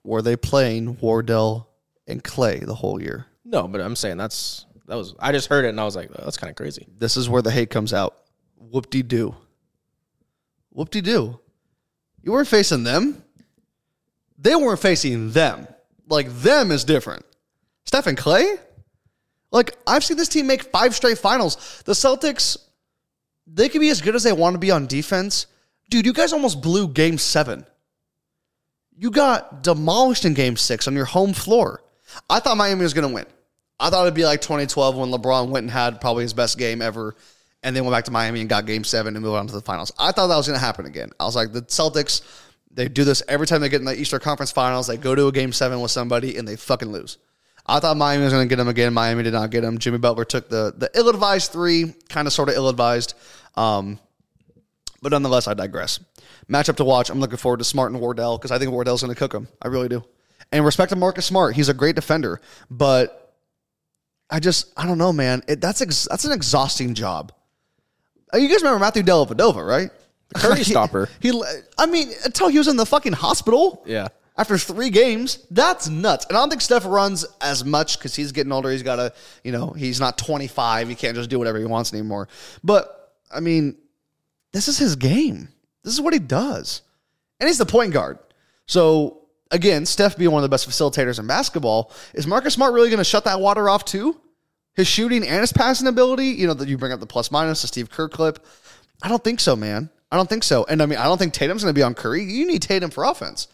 [0.04, 1.70] Were they playing Wardell
[2.08, 3.28] and Klay the whole year?
[3.46, 6.10] No, but I'm saying that's that was I just heard it and I was like,
[6.12, 6.88] oh, that's kind of crazy.
[6.98, 8.18] This is where the hate comes out.
[8.58, 9.36] Whoop de doo.
[10.72, 11.40] Whoop de doo.
[12.24, 13.24] You weren't facing them.
[14.38, 15.68] They weren't facing them.
[16.08, 17.26] Like them is different.
[17.86, 18.58] Stephen Klay?
[19.52, 21.84] Like I've seen this team make five straight finals.
[21.86, 22.58] The Celtics,
[23.48, 25.48] they could be as good as they want to be on defense.
[25.90, 27.66] Dude, you guys almost blew game seven.
[28.96, 31.82] You got demolished in game six on your home floor.
[32.30, 33.26] I thought Miami was going to win.
[33.80, 36.82] I thought it'd be like 2012 when LeBron went and had probably his best game
[36.82, 37.16] ever,
[37.64, 39.62] and then went back to Miami and got game seven and moved on to the
[39.62, 39.92] finals.
[39.98, 41.10] I thought that was going to happen again.
[41.20, 42.22] I was like, the Celtics,
[42.70, 44.88] they do this every time they get in the Eastern Conference finals.
[44.88, 47.18] They go to a game seven with somebody and they fucking lose.
[47.66, 48.94] I thought Miami was going to get them again.
[48.94, 49.78] Miami did not get them.
[49.78, 53.14] Jimmy Butler took the the ill advised three, kind of sort of ill advised.
[53.56, 54.00] Um,
[55.02, 56.00] but nonetheless, I digress.
[56.50, 57.10] Matchup to watch.
[57.10, 59.48] I'm looking forward to Smart and Wardell because I think Wardell's going to cook him.
[59.62, 60.04] I really do.
[60.52, 61.56] And respect to Marcus Smart.
[61.56, 63.36] He's a great defender, but
[64.30, 65.44] I just I don't know, man.
[65.48, 67.32] It, that's ex, that's an exhausting job.
[68.34, 69.92] Uh, You guys remember Matthew Dellavedova, right?
[70.30, 71.10] The Curry stopper.
[71.20, 71.42] He,
[71.78, 73.84] I mean, until he was in the fucking hospital.
[73.86, 74.08] Yeah.
[74.42, 76.26] After three games, that's nuts.
[76.26, 78.72] And I don't think Steph runs as much because he's getting older.
[78.72, 79.14] He's got to,
[79.44, 80.90] you know, he's not 25.
[80.90, 82.28] He can't just do whatever he wants anymore.
[82.64, 83.76] But I mean,
[84.52, 85.50] this is his game.
[85.84, 86.82] This is what he does.
[87.40, 88.18] And he's the point guard.
[88.66, 92.90] So again, Steph being one of the best facilitators in basketball, is Marcus Smart really
[92.90, 94.20] going to shut that water off too?
[94.74, 97.62] His shooting and his passing ability, you know, that you bring up the plus minus,
[97.62, 98.44] the Steve Kerr clip.
[99.04, 99.92] I don't think so, man.
[100.12, 100.66] I don't think so.
[100.68, 102.24] And I mean, I don't think Tatum's going to be on Curry.
[102.24, 103.48] You need Tatum for offense.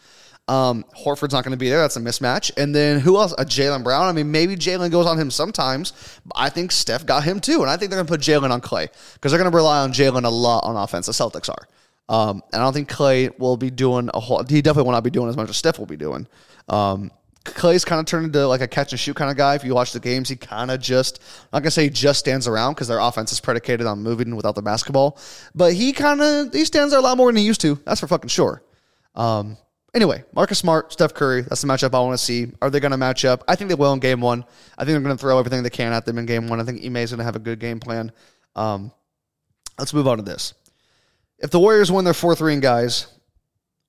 [0.48, 1.78] Um, Horford's not going to be there.
[1.78, 2.50] That's a mismatch.
[2.56, 3.32] And then who else?
[3.32, 4.06] A Jaylen Brown.
[4.06, 5.92] I mean, maybe Jaylen goes on him sometimes.
[6.34, 7.60] I think Steph got him too.
[7.60, 9.80] And I think they're going to put Jaylen on Klay because they're going to rely
[9.80, 11.06] on Jaylen a lot on offense.
[11.06, 11.68] The Celtics are.
[12.08, 14.42] Um, and I don't think Klay will be doing a whole.
[14.42, 16.26] He definitely will not be doing as much as Steph will be doing.
[16.68, 17.10] Um,
[17.44, 19.54] Klay's kind of turned into like a catch and shoot kind of guy.
[19.54, 21.90] If you watch the games, he kind of just, I'm not going to say he
[21.90, 25.18] just stands around because their offense is predicated on moving without the basketball,
[25.54, 27.76] but he kind of, he stands there a lot more than he used to.
[27.84, 28.62] That's for fucking sure.
[29.14, 29.56] Um,
[29.94, 32.48] Anyway, Marcus Smart, Steph Curry, that's the matchup I want to see.
[32.60, 33.42] Are they going to match up?
[33.48, 34.44] I think they will in game one.
[34.76, 36.60] I think they're going to throw everything they can at them in game one.
[36.60, 38.12] I think Ime is going to have a good game plan.
[38.54, 38.92] Um,
[39.78, 40.52] let's move on to this.
[41.38, 43.06] If the Warriors win their fourth ring, guys,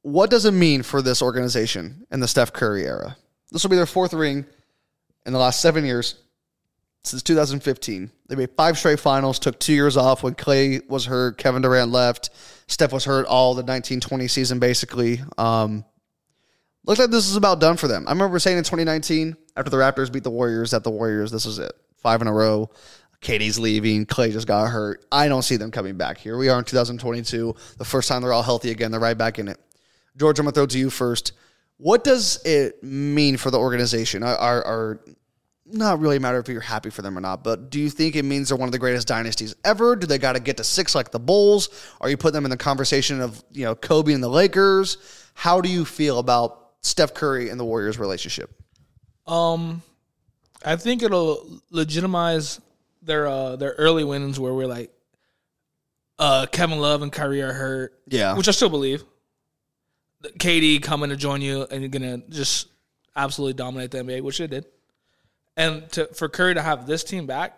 [0.02, 3.18] what does it mean for this organization in the Steph Curry era?
[3.52, 4.46] This will be their fourth ring
[5.26, 6.16] in the last seven years
[7.04, 8.12] since 2015.
[8.28, 11.92] They made five straight finals, took two years off when Klay was hurt, Kevin Durant
[11.92, 12.30] left,
[12.68, 15.22] Steph was hurt all the 1920 season, basically.
[15.38, 15.84] Um,
[16.86, 18.08] looked like this is about done for them.
[18.08, 21.46] I remember saying in 2019, after the Raptors beat the Warriors, that the Warriors, this
[21.46, 21.74] is it.
[21.98, 22.70] Five in a row.
[23.22, 24.06] KD's leaving.
[24.06, 25.06] Klay just got hurt.
[25.12, 26.18] I don't see them coming back.
[26.18, 27.54] Here we are in 2022.
[27.78, 28.92] The first time they're all healthy again.
[28.92, 29.60] They're right back in it.
[30.16, 31.34] George, I'm going to throw to you first.
[31.78, 34.24] What does it mean for the organization?
[34.24, 35.02] Are, are, are
[35.66, 38.24] not really matter if you're happy for them or not, but do you think it
[38.24, 39.96] means they're one of the greatest dynasties ever?
[39.96, 41.70] Do they got to get to six like the Bulls?
[42.02, 44.98] Are you putting them in the conversation of you know Kobe and the Lakers?
[45.36, 48.52] How do you feel about Steph Curry and the Warriors relationship?
[49.28, 49.82] Um,
[50.64, 52.60] I think it'll legitimize
[53.02, 54.92] their uh their early wins where we're like,
[56.18, 58.00] uh, Kevin Love and Kyrie are hurt.
[58.08, 58.36] Yeah.
[58.36, 59.04] which I still believe.
[60.24, 62.68] KD coming to join you and you're gonna just
[63.16, 64.66] absolutely dominate the NBA, which it did.
[65.56, 67.58] And to for Curry to have this team back,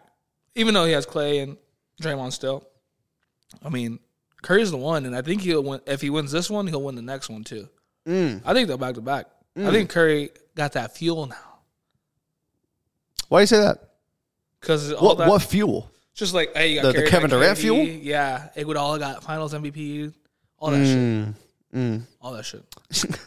[0.55, 1.57] even though he has Klay and
[2.01, 2.67] Draymond still,
[3.63, 3.99] I mean,
[4.41, 5.81] Curry's the one, and I think he'll win.
[5.85, 7.67] If he wins this one, he'll win the next one too.
[8.07, 8.41] Mm.
[8.45, 9.27] I think they're back to back.
[9.55, 9.71] I mm.
[9.71, 11.59] think Curry got that fuel now
[13.27, 13.79] Why do you say that?
[14.59, 15.91] because What that, what fuel?
[16.13, 17.77] just like hey, you got The- the Kevin Durant KD, fuel?
[17.77, 20.13] Yeah, Iguodala got Finals MVP,
[20.57, 21.35] all that shit,
[21.77, 22.01] mm.
[22.21, 22.63] all that shit.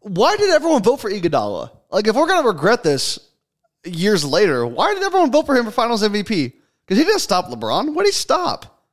[0.00, 1.70] Why did everyone vote for Iguodala?
[1.90, 3.18] Like, if we're gonna regret this
[3.84, 6.52] years later, why did everyone vote for him for Finals MVP?
[6.84, 7.94] Because he didn't stop LeBron.
[7.94, 8.86] What did he stop?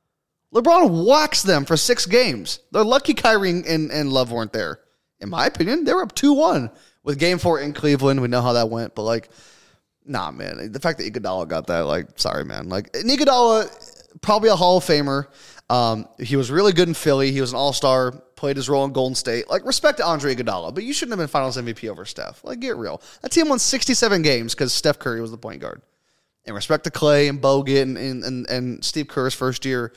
[0.54, 2.60] LeBron waxed them for six games.
[2.72, 4.80] They're lucky Kyrie and, and Love weren't there.
[5.20, 6.70] In my opinion, they were up 2 1
[7.02, 8.20] with game four in Cleveland.
[8.20, 9.30] We know how that went, but like,
[10.04, 10.72] nah, man.
[10.72, 12.68] The fact that Iguodala got that, like, sorry, man.
[12.68, 15.26] Like, Iguodala, probably a Hall of Famer.
[15.68, 17.32] Um, he was really good in Philly.
[17.32, 19.48] He was an all star, played his role in Golden State.
[19.50, 22.44] Like, respect to Andre Iguodala, but you shouldn't have been finals MVP over Steph.
[22.44, 23.00] Like, get real.
[23.22, 25.82] That team won 67 games because Steph Curry was the point guard.
[26.44, 29.92] And respect to Klay and Bogut and, and, and, and Steve Kerr's first year,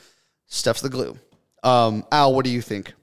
[0.46, 1.16] Steph's the glue.
[1.62, 2.94] Um, Al, what do you think?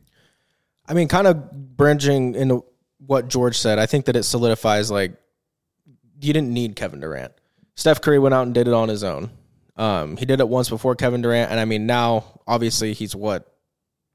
[0.87, 2.63] I mean, kind of bridging into
[3.05, 5.13] what George said, I think that it solidifies like
[6.19, 7.33] you didn't need Kevin Durant.
[7.75, 9.29] Steph Curry went out and did it on his own.
[9.75, 13.53] Um, he did it once before Kevin Durant, and I mean now, obviously, he's what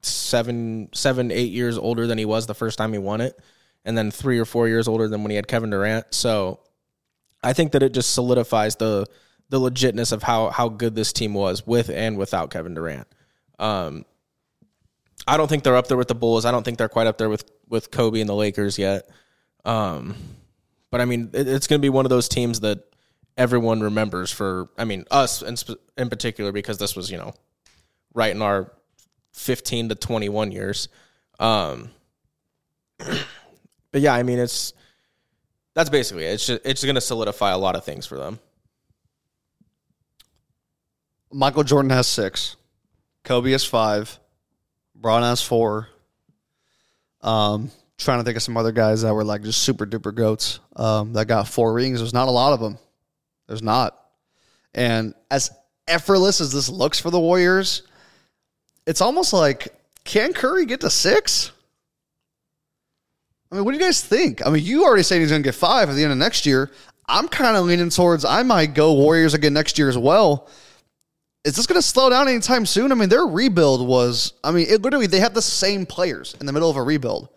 [0.01, 3.39] seven, seven, eight years older than he was the first time he won it,
[3.85, 6.13] and then three or four years older than when he had Kevin Durant.
[6.13, 6.59] So,
[7.41, 9.05] I think that it just solidifies the
[9.49, 13.07] the legitness of how how good this team was with and without Kevin Durant.
[13.59, 14.05] Um,
[15.27, 16.45] I don't think they're up there with the Bulls.
[16.45, 19.09] I don't think they're quite up there with with Kobe and the Lakers yet.
[19.65, 20.15] Um,
[20.91, 22.83] but I mean, it, it's going to be one of those teams that
[23.37, 24.69] everyone remembers for.
[24.77, 25.55] I mean, us in
[25.97, 27.33] in particular because this was you know
[28.13, 28.71] right in our
[29.31, 30.89] fifteen to twenty one years.
[31.39, 31.89] Um,
[32.97, 34.73] but yeah, I mean, it's
[35.73, 36.33] that's basically it.
[36.33, 38.39] It's just, it's going to solidify a lot of things for them.
[41.31, 42.55] Michael Jordan has six.
[43.23, 44.19] Kobe has five.
[45.03, 45.89] Bron has four.
[47.21, 50.59] Um, trying to think of some other guys that were like just super duper goats
[50.77, 51.99] um, that got four rings.
[51.99, 52.79] There's not a lot of them.
[53.47, 53.99] There's not.
[54.73, 55.51] And as
[55.87, 57.83] effortless as this looks for the Warriors,
[58.87, 59.67] it's almost like
[60.05, 61.51] can Curry get to six?
[63.51, 64.45] I mean, what do you guys think?
[64.45, 66.45] I mean, you already saying he's going to get five at the end of next
[66.45, 66.71] year.
[67.07, 70.49] I'm kind of leaning towards I might go Warriors again next year as well
[71.43, 72.91] is this going to slow down anytime soon?
[72.91, 76.45] I mean, their rebuild was, I mean, it literally, they have the same players in
[76.45, 77.29] the middle of a rebuild.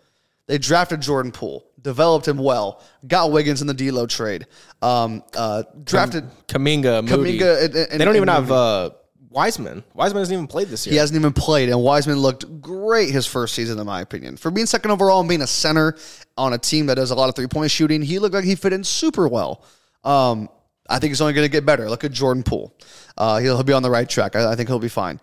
[0.47, 4.47] They drafted Jordan Poole, developed him well, got Wiggins in the D'Lo trade,
[4.81, 6.23] um, uh, drafted.
[6.47, 7.37] Kuminga, Moody.
[7.37, 8.91] Kuminga and- and- they don't even have uh,
[9.29, 9.83] Wiseman.
[9.93, 10.93] Wiseman hasn't even played this year.
[10.93, 14.37] He hasn't even played, and Wiseman looked great his first season, in my opinion.
[14.37, 15.97] For being second overall and being a center
[16.37, 18.55] on a team that does a lot of three point shooting, he looked like he
[18.55, 19.65] fit in super well.
[20.05, 20.47] Um,
[20.89, 21.89] I think he's only going to get better.
[21.89, 22.73] Look at Jordan Poole.
[23.17, 24.35] Uh, he'll, he'll be on the right track.
[24.35, 25.19] I, I think he'll be fine.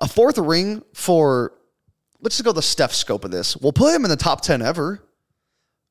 [0.00, 1.52] A fourth ring for,
[2.20, 3.56] let's just go the Steph scope of this.
[3.56, 5.02] We'll put him in the top 10 ever.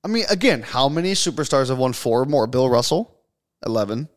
[0.03, 2.47] I mean, again, how many superstars have won four or more?
[2.47, 3.17] Bill Russell,
[3.65, 4.09] 11.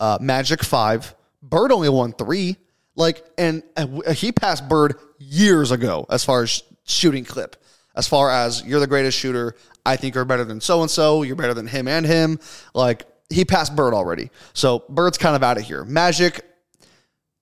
[0.00, 1.14] Uh, Magic, five.
[1.42, 2.56] Bird only won three.
[2.96, 7.56] Like, and uh, he passed Bird years ago as far as shooting clip.
[7.94, 9.54] As far as you're the greatest shooter,
[9.86, 11.22] I think you're better than so and so.
[11.22, 12.40] You're better than him and him.
[12.74, 14.30] Like, he passed Bird already.
[14.52, 15.84] So Bird's kind of out of here.
[15.84, 16.44] Magic,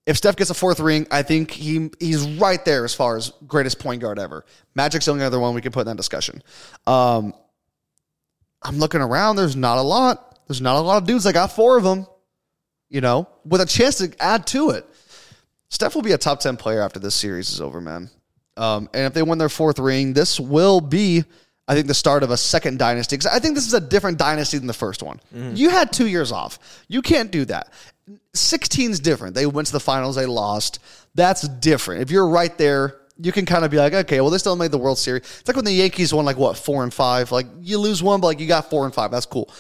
[0.07, 3.33] If Steph gets a fourth ring, I think he he's right there as far as
[3.47, 4.45] greatest point guard ever.
[4.75, 6.43] Magic's the only other one we can put in that discussion.
[6.87, 7.35] Um,
[8.63, 9.37] I'm looking around.
[9.37, 10.39] There's not a lot.
[10.47, 11.27] There's not a lot of dudes.
[11.27, 12.07] I got four of them.
[12.89, 14.87] You know, with a chance to add to it.
[15.71, 18.09] Steph will be a top 10 player after this series is over, man.
[18.57, 21.25] Um, and if they win their fourth ring, this will be,
[21.67, 23.17] I think, the start of a second dynasty.
[23.17, 25.21] Because I think this is a different dynasty than the first one.
[25.57, 26.85] You had two years off.
[26.87, 27.73] You can't do that.
[28.39, 29.35] 16 is different.
[29.35, 30.79] They went to the finals, they lost.
[31.15, 32.03] That's different.
[32.03, 34.71] If you're right there, you can kind of be like, okay, well, they still made
[34.71, 35.23] the World Series.
[35.23, 37.33] It's like when the Yankees won, like, what, four and five?
[37.33, 39.11] Like, you lose one, but like, you got four and five.
[39.11, 39.51] That's cool.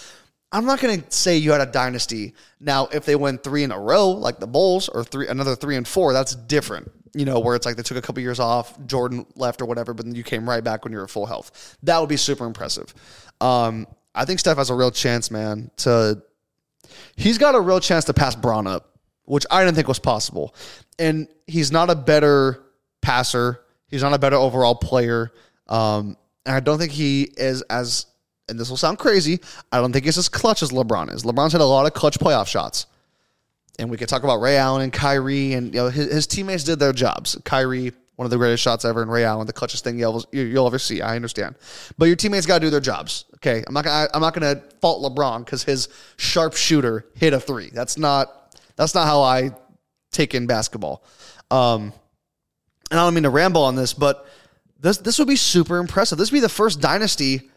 [0.53, 2.35] I'm not going to say you had a dynasty.
[2.61, 5.77] Now, if they win three in a row, like the Bulls, or three another three
[5.77, 6.91] and four, that's different.
[7.15, 9.95] You know, where it's like they took a couple years off, Jordan left or whatever,
[9.95, 11.77] but then you came right back when you were full health.
[11.83, 12.95] That would be super impressive.
[13.41, 15.71] Um, I think Steph has a real chance, man.
[15.79, 16.23] To
[17.17, 20.55] he's got a real chance to pass Bron up, which I didn't think was possible.
[20.99, 22.63] And he's not a better
[23.03, 23.61] passer.
[23.89, 25.33] He's not a better overall player.
[25.69, 28.07] Um, and I don't think he is as,
[28.49, 29.41] and this will sound crazy,
[29.73, 31.25] I don't think he's as clutch as LeBron is.
[31.25, 32.87] LeBron's had a lot of clutch playoff shots.
[33.79, 36.65] And we could talk about Ray Allen and Kyrie, and you know his, his teammates
[36.65, 37.37] did their jobs.
[37.45, 40.67] Kyrie, one of the greatest shots ever, and Ray Allen, the clutchest thing you'll, you'll
[40.67, 41.03] ever see.
[41.03, 41.55] I understand,
[41.99, 43.27] but your teammates got to do their jobs.
[43.37, 47.71] Okay, I'm not gonna I'm not gonna fault LeBron because his sharpshooter hit a three.
[47.71, 49.53] That's not that's not how I
[50.11, 51.05] take in basketball.
[51.51, 51.93] Um,
[52.91, 54.27] and I don't mean to ramble on this, but
[54.81, 56.19] this this would be super impressive.
[56.19, 57.51] This would be the first dynasty,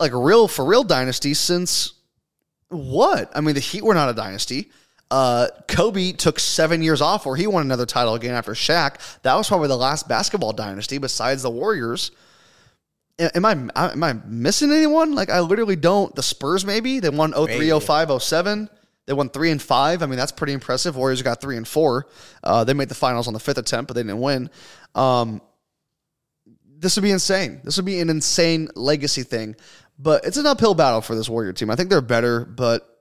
[0.00, 1.92] like real for real dynasty since
[2.68, 3.30] what?
[3.34, 4.70] I mean, the Heat were not a dynasty.
[5.10, 8.96] Uh, Kobe took seven years off where he won another title again after Shaq.
[9.22, 12.10] That was probably the last basketball dynasty besides the Warriors.
[13.18, 15.14] Am I am I missing anyone?
[15.14, 16.14] Like I literally don't.
[16.14, 18.70] The Spurs maybe they won 03, 05, 07.
[19.06, 20.02] They won three and five.
[20.02, 20.94] I mean that's pretty impressive.
[20.94, 22.06] Warriors got three and four.
[22.44, 24.50] Uh, they made the finals on the fifth attempt, but they didn't win.
[24.94, 25.40] Um,
[26.78, 27.60] this would be insane.
[27.64, 29.56] This would be an insane legacy thing.
[29.98, 31.70] But it's an uphill battle for this Warrior team.
[31.70, 32.97] I think they're better, but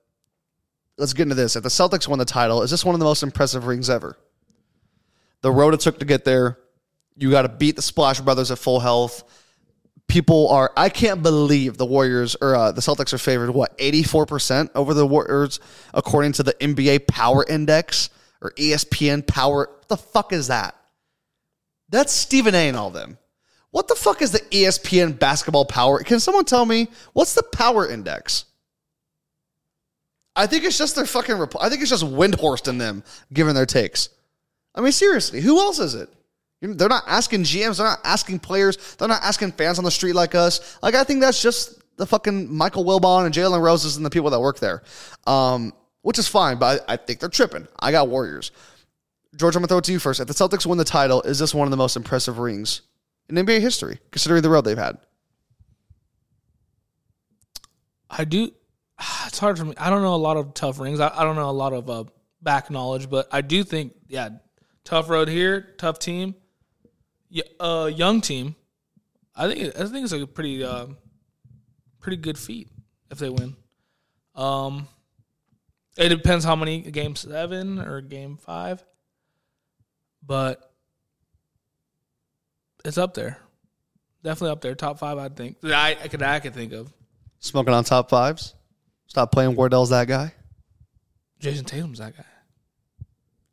[0.97, 1.55] let's get into this.
[1.55, 4.17] If the Celtics won the title, is this one of the most impressive rings ever?
[5.41, 6.57] The road it took to get there,
[7.15, 9.23] you got to beat the Splash Brothers at full health.
[10.07, 14.69] People are, I can't believe the Warriors or uh, the Celtics are favored, what, 84%
[14.73, 15.59] over the Warriors,
[15.93, 18.09] according to the NBA Power Index
[18.41, 19.69] or ESPN Power.
[19.69, 20.75] What the fuck is that?
[21.89, 22.67] That's Stephen A.
[22.69, 23.17] and all them.
[23.71, 25.99] What the fuck is the ESPN basketball power?
[25.99, 28.45] Can someone tell me what's the power index?
[30.37, 31.35] I think it's just their fucking.
[31.37, 34.09] Rep- I think it's just Windhorst and them giving their takes.
[34.75, 36.09] I mean, seriously, who else is it?
[36.61, 37.77] They're not asking GMs.
[37.77, 38.95] They're not asking players.
[38.95, 40.77] They're not asking fans on the street like us.
[40.81, 44.29] Like I think that's just the fucking Michael Wilbon and Jalen Roses and the people
[44.29, 44.83] that work there,
[45.25, 45.73] um,
[46.03, 46.57] which is fine.
[46.57, 47.67] But I, I think they're tripping.
[47.79, 48.51] I got Warriors.
[49.35, 50.19] George, I'm gonna throw it to you first.
[50.19, 52.81] If the Celtics win the title, is this one of the most impressive rings
[53.29, 54.97] in NBA history, considering the road they've had?
[58.09, 58.51] I do.
[59.27, 59.73] It's hard for me.
[59.77, 60.99] I don't know a lot of tough rings.
[60.99, 62.05] I, I don't know a lot of uh,
[62.41, 64.29] back knowledge, but I do think, yeah,
[64.83, 66.33] tough road here, tough team,
[67.29, 68.55] yeah, uh, young team.
[69.35, 70.87] I think I think it's a pretty uh,
[71.99, 72.69] pretty good feat
[73.11, 73.55] if they win.
[74.33, 74.87] Um,
[75.97, 78.83] it depends how many game seven or game five,
[80.25, 80.71] but
[82.85, 83.39] it's up there.
[84.23, 85.17] Definitely up there, top five.
[85.17, 86.91] I think that I, I could I could think of.
[87.39, 88.55] Smoking on top fives.
[89.07, 90.33] Stop playing Wardell's that guy.
[91.39, 92.25] Jayson Tatum's that guy.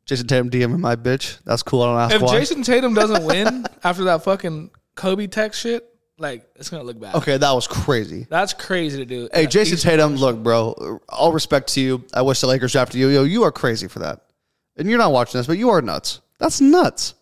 [0.05, 1.39] Jayson Tatum DM my bitch.
[1.45, 1.81] That's cool.
[1.81, 2.39] I don't ask If why.
[2.39, 5.83] Jayson Tatum doesn't win after that fucking Kobe text shit,
[6.17, 7.15] like it's gonna look bad.
[7.15, 8.27] okay, that was crazy.
[8.29, 9.27] That's crazy to do.
[9.33, 10.99] Hey, Yeah, Jayson Tatum, look, bro.
[11.09, 12.03] All respect to you.
[12.13, 13.09] I wish the Lakers drafted you.
[13.09, 14.21] Yo, you are crazy for that.
[14.77, 16.21] And you're not watching this, but you are nuts.
[16.37, 17.13] That's nuts.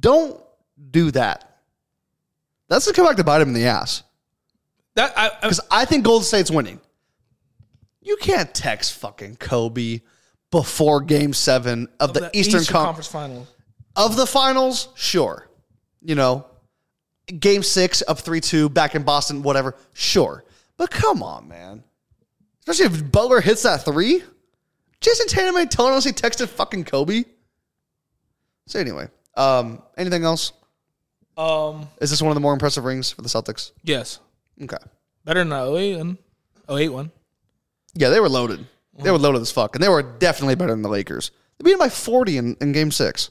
[0.00, 0.40] Don't
[0.90, 1.58] do that.
[2.68, 4.02] That's gonna come back to bite him in the ass.
[4.94, 6.80] That I, I, Because I think Golden State's winning.
[8.06, 10.00] You can't text fucking Kobe
[10.52, 13.46] before Game Seven of, the, Eastern, Con- Conference Final.
[13.96, 14.88] of the finals.
[14.94, 15.48] Sure,
[16.00, 16.46] you know,
[17.26, 19.74] Game Six of three two back in Boston, whatever.
[19.92, 20.44] Sure,
[20.76, 21.82] but come on, man.
[22.60, 24.22] Especially if Butler hits that three.
[25.00, 27.24] Jayson Tatum ain't telling us he texted fucking Kobe.
[28.68, 30.52] So anyway, um, anything else?
[31.36, 33.72] Um, Is this one of the more impressive rings for the Celtics?
[33.82, 34.20] yes,
[34.62, 34.78] Okay.
[35.24, 36.18] better than the 08 one.
[36.70, 37.10] 08 one.
[37.96, 38.64] Yeah, they were loaded.
[38.98, 41.30] They were loaded as fuck, and they were definitely better than the Lakers.
[41.58, 43.30] They beat them by forty in, in Game Six.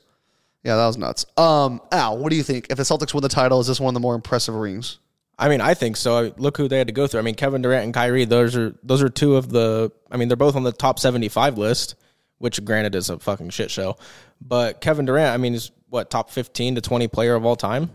[0.64, 1.26] Yeah, that was nuts.
[1.38, 2.68] Um, Al, what do you think?
[2.70, 5.00] If the Celtics win the title, is this one of the more impressive rings?
[5.38, 6.34] I mean, I think so.
[6.38, 7.20] Look who they had to go through.
[7.20, 8.26] I mean, Kevin Durant and Kyrie.
[8.26, 9.92] Those are those are two of the.
[10.12, 11.96] I mean, they're both on the top seventy-five list.
[12.38, 13.98] which granted is a fucking shit show.
[14.42, 17.92] But Kevin Durant, I mean, is what top fifteen to twenty player of all time.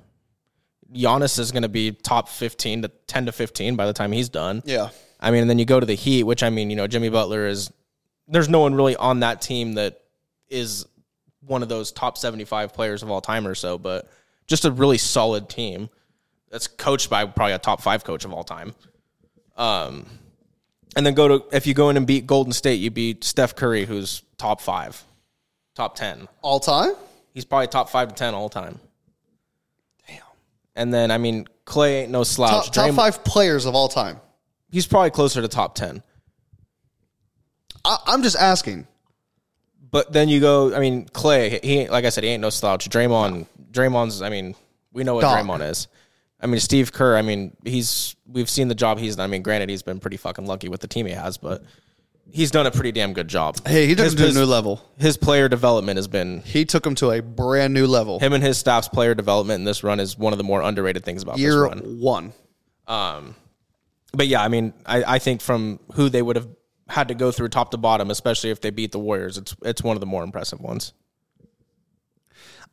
[0.92, 4.28] Giannis is going to be top fifteen to ten to fifteen by the time he's
[4.28, 4.62] done.
[4.64, 4.90] Yeah.
[5.20, 7.10] I mean, and then you go to the Heat, which I mean, you know, Jimmy
[7.10, 7.70] Butler is.
[8.26, 10.00] There's no one really on that team that
[10.48, 10.86] is
[11.40, 14.08] one of those top 75 players of all time or so, but
[14.46, 15.88] just a really solid team
[16.50, 18.74] that's coached by probably a top five coach of all time.
[19.56, 20.06] Um,
[20.96, 23.54] and then go to if you go in and beat Golden State, you beat Steph
[23.54, 25.02] Curry, who's top five,
[25.74, 26.28] top ten.
[26.42, 26.92] All time?
[27.34, 28.78] He's probably top five to ten all time.
[30.08, 30.18] Damn.
[30.74, 32.66] And then I mean, Klay ain't no slouch.
[32.66, 34.20] Top, top Draymond- five players of all time.
[34.70, 36.02] He's probably closer to top ten.
[37.84, 38.86] I, I'm just asking.
[39.90, 40.74] But then you go.
[40.74, 41.62] I mean, Klay.
[41.64, 42.88] He ain't- like I said, he ain't no slouch.
[42.88, 43.46] Draymond.
[43.72, 44.22] Draymond's.
[44.22, 44.54] I mean,
[44.92, 45.38] we know what Dog.
[45.44, 45.88] Draymond is.
[46.40, 47.16] I mean, Steve Kerr.
[47.16, 48.14] I mean, he's.
[48.26, 49.24] We've seen the job he's done.
[49.24, 51.64] I mean, granted, he's been pretty fucking lucky with the team he has, but
[52.30, 53.56] he's done a pretty damn good job.
[53.66, 54.80] Hey, he took his, him to a new level.
[54.98, 58.20] His player development has been He took him to a brand new level.
[58.20, 61.04] him and his staff's player development in this run is one of the more underrated
[61.04, 62.00] things about Year this run.
[62.00, 62.32] one.
[62.86, 63.34] Um,
[64.12, 66.48] But yeah, I mean, I, I think from who they would have
[66.88, 69.82] had to go through top to bottom, especially if they beat the Warriors, it's it's
[69.82, 70.92] one of the more impressive ones.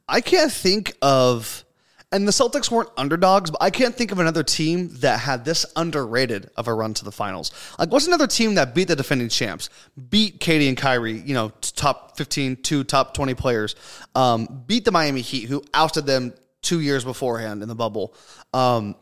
[0.10, 1.66] I can't think of,
[2.12, 5.66] and the Celtics weren't underdogs, but I can't think of another team that had this
[5.76, 7.52] underrated of a run to the finals.
[7.78, 9.70] Like, what's another team that beat the defending champs,
[10.10, 13.76] beat KD and Kyrie, you know, top 15, two top 20 players,
[14.16, 18.16] um, beat the Miami Heat, who ousted them two years beforehand in the bubble.
[18.54, 18.96] Um,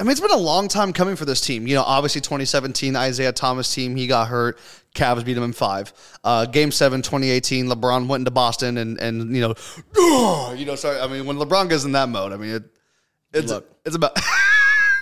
[0.00, 1.66] I mean, it's been a long time coming for this team.
[1.66, 4.58] You know, obviously 2017, Isaiah Thomas team, he got hurt.
[4.94, 5.92] Cavs beat him in five.
[6.22, 9.54] Uh, game seven, 2018, LeBron went into Boston and, and you know,
[10.54, 11.00] you know, sorry.
[11.00, 12.64] I mean, when LeBron goes in that mode, I mean, it,
[13.32, 13.68] it's, Look.
[13.84, 14.16] it's about,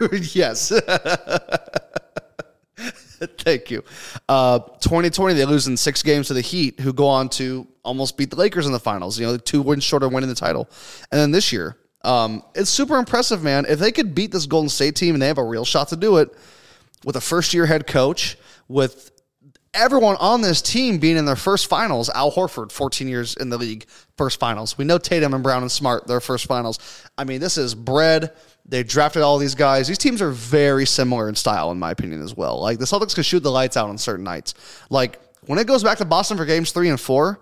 [0.34, 0.72] yes.
[3.38, 3.82] Thank you.
[4.28, 8.16] Uh, 2020, they lose in six games to the Heat, who go on to almost
[8.16, 9.18] beat the Lakers in the finals.
[9.18, 10.70] You know, two wins short of winning the title.
[11.10, 11.76] And then this year,
[12.06, 13.66] um, it's super impressive, man.
[13.68, 15.96] If they could beat this Golden State team and they have a real shot to
[15.96, 16.30] do it
[17.04, 18.36] with a first year head coach,
[18.68, 19.10] with
[19.74, 22.08] everyone on this team being in their first finals.
[22.10, 23.86] Al Horford, 14 years in the league,
[24.16, 24.78] first finals.
[24.78, 26.78] We know Tatum and Brown and Smart, their first finals.
[27.16, 28.32] I mean, this is bread.
[28.64, 29.86] They drafted all these guys.
[29.86, 32.60] These teams are very similar in style, in my opinion, as well.
[32.60, 34.54] Like the Celtics can shoot the lights out on certain nights.
[34.90, 37.40] Like when it goes back to Boston for games three and four,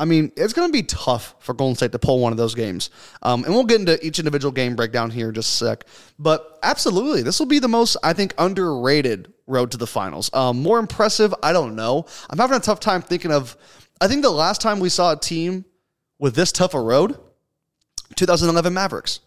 [0.00, 2.54] I mean, it's going to be tough for Golden State to pull one of those
[2.54, 2.88] games.
[3.20, 5.84] Um, and we'll get into each individual game breakdown here in just a sec.
[6.18, 10.30] But absolutely, this will be the most, I think, underrated road to the finals.
[10.32, 12.06] Um, more impressive, I don't know.
[12.30, 13.58] I'm having a tough time thinking of,
[14.00, 15.66] I think the last time we saw a team
[16.18, 17.18] with this tough a road,
[18.16, 19.20] 2011 Mavericks.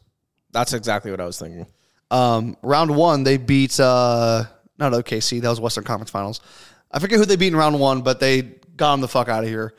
[0.54, 1.68] That's exactly what I was thinking.
[2.10, 4.46] Um, round one, they beat uh,
[4.80, 5.40] not OKC.
[5.40, 6.42] That was Western Conference Finals.
[6.92, 8.42] I forget who they beat in round one, but they
[8.76, 9.76] got them the fuck out of here.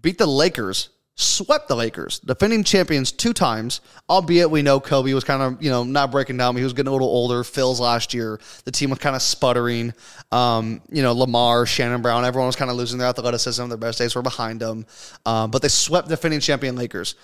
[0.00, 3.80] Beat the Lakers, swept the Lakers, defending champions two times.
[4.08, 6.56] Albeit we know Kobe was kind of you know not breaking down.
[6.56, 7.42] He was getting a little older.
[7.42, 9.94] Phil's last year, the team was kind of sputtering.
[10.30, 13.68] Um, you know Lamar, Shannon Brown, everyone was kind of losing their athleticism.
[13.68, 14.86] Their best days were behind them.
[15.24, 17.14] Um, but they swept defending champion Lakers,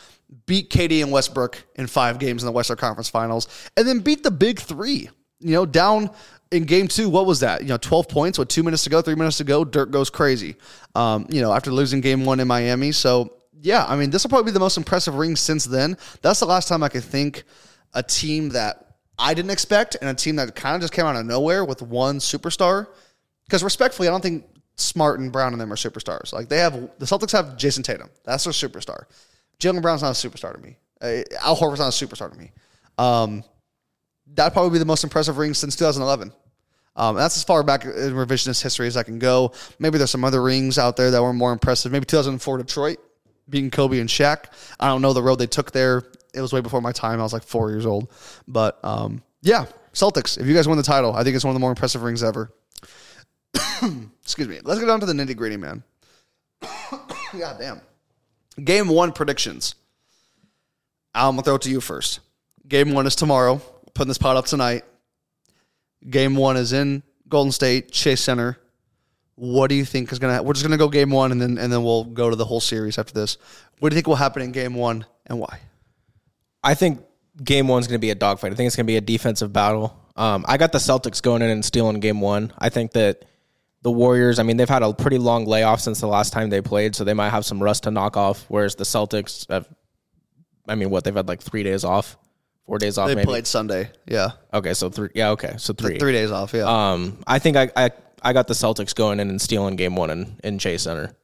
[0.47, 4.23] beat KD and Westbrook in five games in the Western Conference Finals, and then beat
[4.23, 5.11] the Big Three.
[5.41, 6.11] You know, down
[6.53, 7.63] in game two, what was that?
[7.63, 9.65] You know, 12 points with two minutes to go, three minutes to go.
[9.65, 10.57] Dirk goes crazy,
[10.95, 12.93] um, you know, after losing game one in Miami.
[12.93, 15.97] So, yeah, I mean, this will probably be the most impressive ring since then.
[16.21, 17.45] That's the last time I could think
[17.95, 21.17] a team that I didn't expect and a team that kind of just came out
[21.17, 22.87] of nowhere with one superstar.
[23.45, 24.45] Because respectfully, I don't think
[24.77, 26.33] Smart and Brown and them are superstars.
[26.33, 28.11] Like they have, the Celtics have Jayson Tatum.
[28.25, 29.05] That's their superstar.
[29.59, 30.77] Jaylen Brown's not a superstar to me.
[31.01, 32.51] Uh, Al Horford's not a superstar to me.
[32.99, 33.45] Um,
[34.27, 36.33] that'd probably be the most impressive ring since 2011.
[36.95, 39.53] Um, that's as far back in revisionist history as I can go.
[39.79, 41.91] Maybe there's some other rings out there that were more impressive.
[41.91, 42.99] Maybe 2004 Detroit,
[43.49, 44.47] beating Kobe and Shaq.
[44.79, 46.03] I don't know the road they took there.
[46.35, 47.21] It was way before my time.
[47.21, 48.11] I was like four years old.
[48.47, 50.39] But um, yeah, Celtics.
[50.39, 52.23] If you guys win the title, I think it's one of the more impressive rings
[52.23, 52.53] ever.
[54.23, 54.61] Excuse me.
[54.63, 55.83] Let's get down to the nitty gritty, man.
[56.61, 57.81] God damn.
[58.63, 59.75] Game one predictions.
[61.15, 62.21] I'm gonna throw it to you first.
[62.69, 63.61] Game one is tomorrow.
[63.95, 64.85] Putting this pot up tonight.
[66.09, 68.59] Game one is in Golden State Chase Center.
[69.35, 70.43] What do you think is gonna?
[70.43, 72.61] We're just gonna go game one, and then and then we'll go to the whole
[72.61, 73.39] series after this.
[73.79, 75.61] What do you think will happen in game one, and why?
[76.63, 77.01] I think
[77.43, 78.53] game one's going to be a dogfight.
[78.53, 79.99] I think it's to be a defensive battle.
[80.17, 82.53] Um, I got the Celtics going in and stealing game one.
[82.59, 83.25] I think that
[83.83, 86.61] the Warriors, I mean, they've had a pretty long layoff since the last time they
[86.61, 88.45] played, so they might have some rust to knock off.
[88.49, 89.67] Whereas the Celtics have,
[90.69, 92.17] I mean, what they've had like three days off,
[92.67, 93.09] four days off.
[93.09, 93.27] They maybe.
[93.27, 93.91] played Sunday.
[94.07, 95.11] Yeah, Okay, so three.
[95.15, 95.99] Yeah, okay, so three.
[95.99, 96.53] three days off.
[96.55, 96.65] Yeah.
[96.93, 97.91] Um, I think I, I
[98.23, 101.15] I got the Celtics going in and stealing game one in, in Chase Center.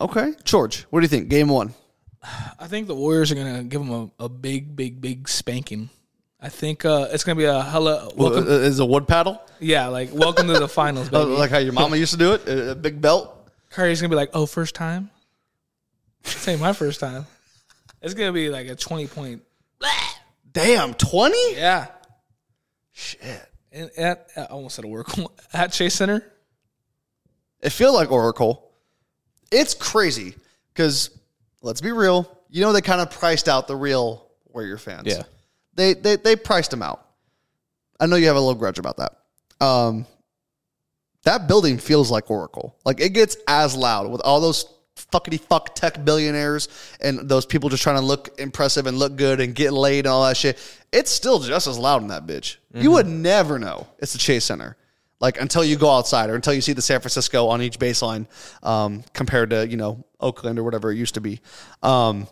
[0.00, 1.28] Okay, George, what do you think?
[1.28, 1.74] Game one.
[2.58, 5.88] I think the Warriors are gonna give them a, a big, big, big spanking.
[6.40, 8.44] I think uh, it's gonna be a hella welcome.
[8.46, 9.40] Uh, Is it a wood paddle?
[9.60, 11.36] yeah, like welcome to the finals, Uh, baby.
[11.36, 12.46] like how your mama used to do it?
[12.46, 13.34] A, a big belt?
[13.70, 15.10] Curry's gonna be like, "Oh, first time."
[16.22, 17.26] This ain't my first time.
[18.02, 19.42] It's gonna be like a twenty point.
[20.50, 21.54] Damn, 20?
[21.54, 21.86] Yeah,
[22.92, 23.20] Shit.
[23.72, 25.32] and at I almost said Oracle.
[25.52, 26.24] at Chase Center.
[27.60, 28.70] It feels like Oracle.
[29.50, 30.34] It's crazy
[30.72, 31.10] because
[31.62, 32.30] let's be real.
[32.50, 35.06] You know they kind of priced out the real Warrior fans.
[35.06, 35.22] Yeah.
[35.74, 37.04] they they they priced them out.
[38.00, 39.12] I know you have a little grudge about that.
[39.60, 40.06] Um,
[41.24, 42.76] that building feels like Oracle.
[42.84, 44.64] Like it gets as loud with all those
[45.12, 46.68] fuckity fuck tech billionaires
[47.00, 50.08] and those people just trying to look impressive and look good and get laid and
[50.08, 50.58] all that shit.
[50.92, 52.56] It's still just as loud in that bitch.
[52.74, 54.76] You would never know it's the Chase Center.
[55.20, 58.26] Like until you go outside or until you see the San Francisco on each baseline,
[58.62, 61.40] um, compared to you know Oakland or whatever it used to be.
[61.82, 62.28] Um,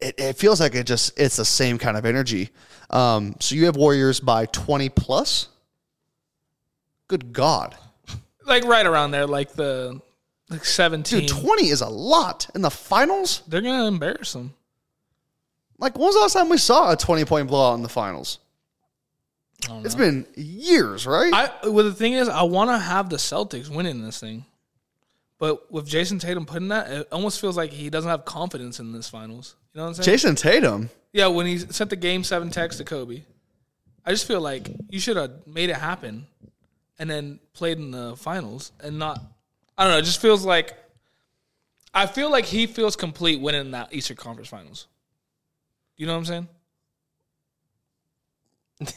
[0.00, 2.48] it, it feels like it just it's the same kind of energy.
[2.88, 5.48] Um, so you have Warriors by twenty plus.
[7.08, 7.74] Good God,
[8.46, 10.00] Like right around there, like the
[10.50, 11.20] like seventeen.
[11.20, 13.42] dude, twenty is a lot in the finals.
[13.48, 14.54] They're gonna embarrass them.
[15.78, 18.38] Like when was the last time we saw a twenty point blowout in the finals?
[19.84, 21.32] It's been years, right?
[21.32, 24.44] I well the thing is I want to have the Celtics winning this thing,
[25.38, 28.92] but with Jayson Tatum putting that, it almost feels like he doesn't have confidence in
[28.92, 29.56] this finals.
[29.74, 30.16] You know what I'm saying?
[30.16, 30.90] Jayson Tatum.
[31.12, 33.22] Yeah, when he sent the game seven text to Kobe,
[34.04, 36.26] I just feel like you should have made it happen,
[36.98, 39.20] and then played in the finals and not.
[39.78, 39.98] I don't know.
[39.98, 40.74] It just feels like.
[41.94, 44.88] I feel like he feels complete winning that Eastern Conference Finals.
[45.96, 46.48] You know what I'm saying?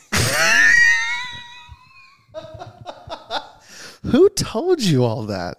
[4.04, 5.58] Who told you all that?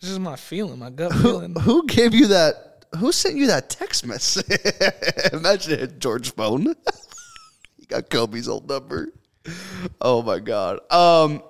[0.00, 1.54] This is my feeling, my gut feeling.
[1.54, 2.86] Who gave you that?
[2.98, 4.46] Who sent you that text message?
[5.32, 6.64] Imagine it, George phone.
[7.76, 9.12] you got Kobe's old number.
[10.00, 10.80] Oh my god.
[10.90, 11.42] Um,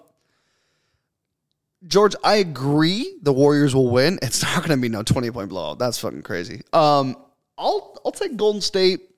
[1.87, 3.17] George, I agree.
[3.23, 4.19] The Warriors will win.
[4.23, 5.79] It's not going to be no twenty point blowout.
[5.79, 6.63] That's fucking crazy.
[6.73, 7.17] Um,
[7.59, 9.10] I'll I'll take Golden State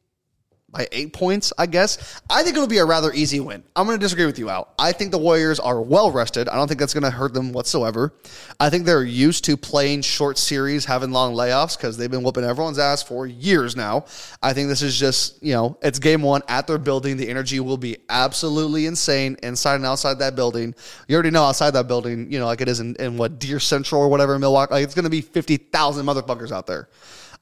[0.73, 2.21] by eight points, I guess.
[2.31, 3.63] I think it'll be a rather easy win.
[3.77, 4.73] I'm going to disagree with you, Al.
[4.79, 6.49] I think the Warriors are well rested.
[6.49, 8.15] I don't think that's going to hurt them whatsoever.
[8.59, 12.45] I think they're used to playing short series, having long layoffs because they've been whooping
[12.45, 14.07] everyone's ass for years now.
[14.43, 17.19] I think this is just, you know, it's game one at their building.
[17.19, 20.75] The energy will be absolutely insane inside and outside that building.
[21.07, 23.61] You already know outside that building, you know, like it is in, in what, Deer
[23.61, 24.73] Central or whatever in Milwaukee.
[24.73, 26.89] Like it's going to be 50,000 motherfuckers out there.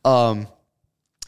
[0.05, 0.49] Um,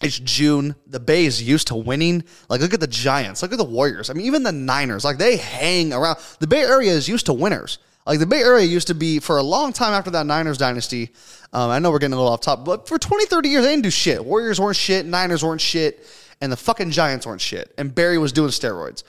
[0.03, 0.75] it's June.
[0.87, 2.25] The Bay is used to winning.
[2.49, 3.43] Like, look at the Giants.
[3.43, 4.11] Look at the Warriors.
[4.11, 5.05] I mean, even the Niners.
[5.05, 6.19] Like, they hang around.
[6.41, 7.79] The Bay Area is used to winners.
[8.07, 11.11] Like, the Bay Area used to be, for a long time after that Niners dynasty,
[11.53, 13.71] um, I know we're getting a little off top, but for 20, 30 years, they
[13.71, 14.25] didn't do shit.
[14.25, 15.07] Warriors weren't shit.
[15.07, 16.05] Niners weren't shit.
[16.41, 17.73] And the fucking Giants weren't shit.
[17.79, 19.05] And Barry was doing steroids.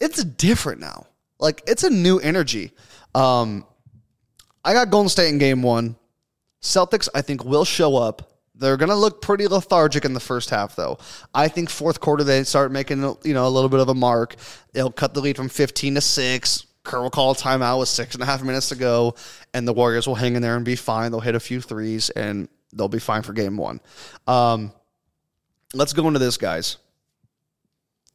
[0.00, 1.06] It's different now.
[1.40, 2.72] Like, it's a new energy.
[3.14, 3.64] Um,
[4.64, 5.96] I got Golden State in game one.
[6.62, 8.27] Celtics, I think, will show up.
[8.58, 10.98] They're going to look pretty lethargic in the first half, though.
[11.32, 14.34] I think fourth quarter they start making you know a little bit of a mark.
[14.72, 16.66] They'll cut the lead from 15 to six.
[16.82, 19.14] Kerr will call a timeout with six and a half minutes to go,
[19.54, 21.12] and the Warriors will hang in there and be fine.
[21.12, 23.80] They'll hit a few threes, and they'll be fine for game one.
[24.26, 24.72] Um,
[25.74, 26.78] let's go into this, guys.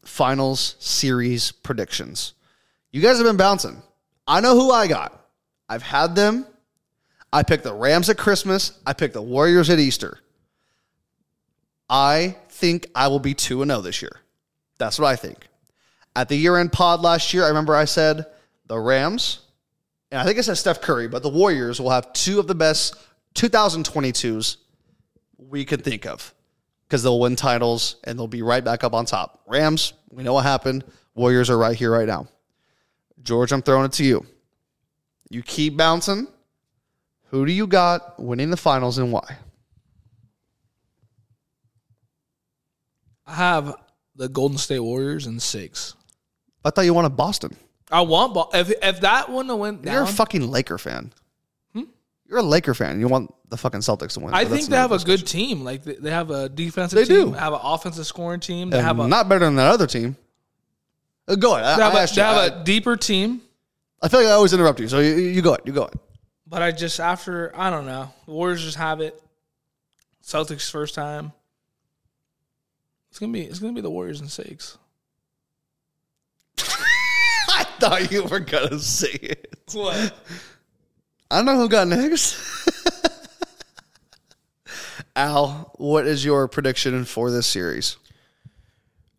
[0.04, 2.34] Finals series predictions.
[2.92, 3.82] You guys have been bouncing.
[4.28, 5.20] I know who I got.
[5.70, 6.46] I've had them.
[7.32, 8.78] I picked the Rams at Christmas.
[8.86, 10.20] I picked the Warriors at Easter.
[11.94, 14.20] I think I will be 2 0 this year.
[14.80, 15.48] That's what I think.
[16.16, 18.26] At the year end pod last year, I remember I said
[18.66, 19.42] the Rams,
[20.12, 22.56] and I think I said Steph Curry, but the Warriors will have two of the
[22.56, 22.96] best
[23.36, 24.58] 2022s
[25.38, 26.34] we could think of
[26.88, 29.44] because they'll win titles and they'll be right back up on top.
[29.46, 30.84] Rams, we know what happened.
[31.14, 32.28] Warriors are right here, right now.
[33.22, 34.26] George, I'm throwing it to you.
[35.30, 36.28] You keep bouncing.
[37.26, 39.38] Who do you got winning the finals and why?
[43.26, 43.76] I have
[44.16, 45.96] the Golden State Warriors in six.
[46.66, 47.56] I thought you wanted Boston.
[47.92, 51.12] I want Bo- if if that one to win You're down, a fucking Laker fan.
[52.26, 53.00] You're a Laker fan.
[53.00, 54.34] You want the fucking Celtics to win.
[54.34, 55.64] I think they have a good team.
[55.64, 57.34] Like they, they have a defensive They team, do.
[57.34, 58.72] have an offensive scoring team.
[58.72, 58.98] They discussion.
[58.98, 60.16] have a not better than that other team.
[61.28, 61.66] Uh, go ahead.
[61.66, 62.22] I, they have, I a, they you.
[62.24, 63.42] have I, a deeper team.
[64.02, 65.62] I feel like I always interrupt you, so you, you go ahead.
[65.66, 65.94] You go ahead.
[66.48, 68.10] But I just after I don't know.
[68.26, 69.22] The Warriors just have it.
[70.24, 71.34] Celtics first time.
[73.14, 74.80] It's gonna be it's gonna be the Warriors in six.
[76.58, 79.56] I thought you were gonna say it.
[79.72, 80.16] What?
[81.30, 82.36] I don't know who got next.
[85.16, 87.98] Al, what is your prediction for this series?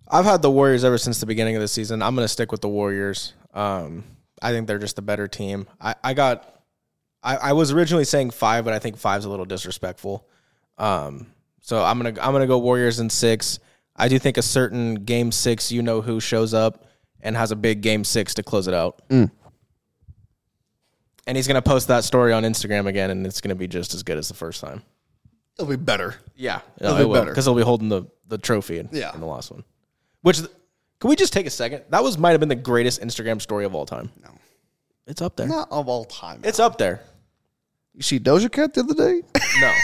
[0.08, 2.02] I've had the Warriors ever since the beginning of the season.
[2.02, 3.32] I'm going to stick with the Warriors.
[3.52, 4.02] Um,
[4.42, 5.68] I think they're just the better team.
[5.80, 6.62] I, I got,
[7.22, 10.26] I, I was originally saying five, but I think five's a little disrespectful.
[10.78, 11.28] Um,
[11.60, 13.60] so I'm gonna I'm gonna go Warriors in six.
[13.96, 16.86] I do think a certain game six, you know who shows up
[17.20, 19.00] and has a big game six to close it out.
[19.08, 19.30] Mm.
[21.26, 24.02] And he's gonna post that story on Instagram again, and it's gonna be just as
[24.02, 24.82] good as the first time.
[25.58, 26.16] It'll be better.
[26.34, 27.30] Yeah, It'll be better.
[27.30, 29.14] because he'll be holding the the trophy in, Yeah.
[29.14, 29.64] in the last one.
[30.22, 30.38] Which
[31.00, 31.84] can we just take a second?
[31.90, 34.10] That was might have been the greatest Instagram story of all time.
[34.22, 34.30] No,
[35.06, 35.46] it's up there.
[35.46, 36.40] Not of all time.
[36.44, 37.00] It's up there.
[37.94, 39.22] you see Doja Cat the other day?
[39.60, 39.72] No.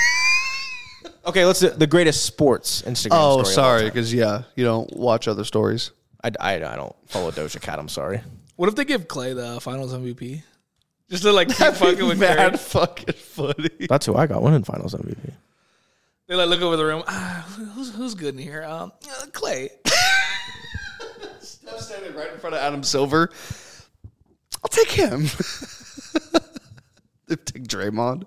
[1.26, 2.96] okay, let's do the greatest sports Instagram.
[2.96, 3.88] story Oh, of all sorry, time.
[3.90, 5.90] because yeah, you don't watch other stories.
[6.22, 7.78] I, I, I don't follow Doja Cat.
[7.78, 8.20] I'm sorry.
[8.56, 10.42] What if they give Klay the Finals MVP?
[11.08, 12.36] Just to like keep fucking with Curry.
[12.36, 13.86] Mad fucking funny.
[13.88, 15.32] That's who I got winning Finals MVP.
[16.26, 17.02] They like look over the room.
[17.08, 17.44] Ah,
[17.74, 18.62] who's who's good in here?
[18.62, 19.70] Um, uh, Klay.
[21.72, 23.30] I'm standing right in front of Adam Silver.
[24.62, 25.22] I'll take him.
[27.28, 28.24] take Draymond.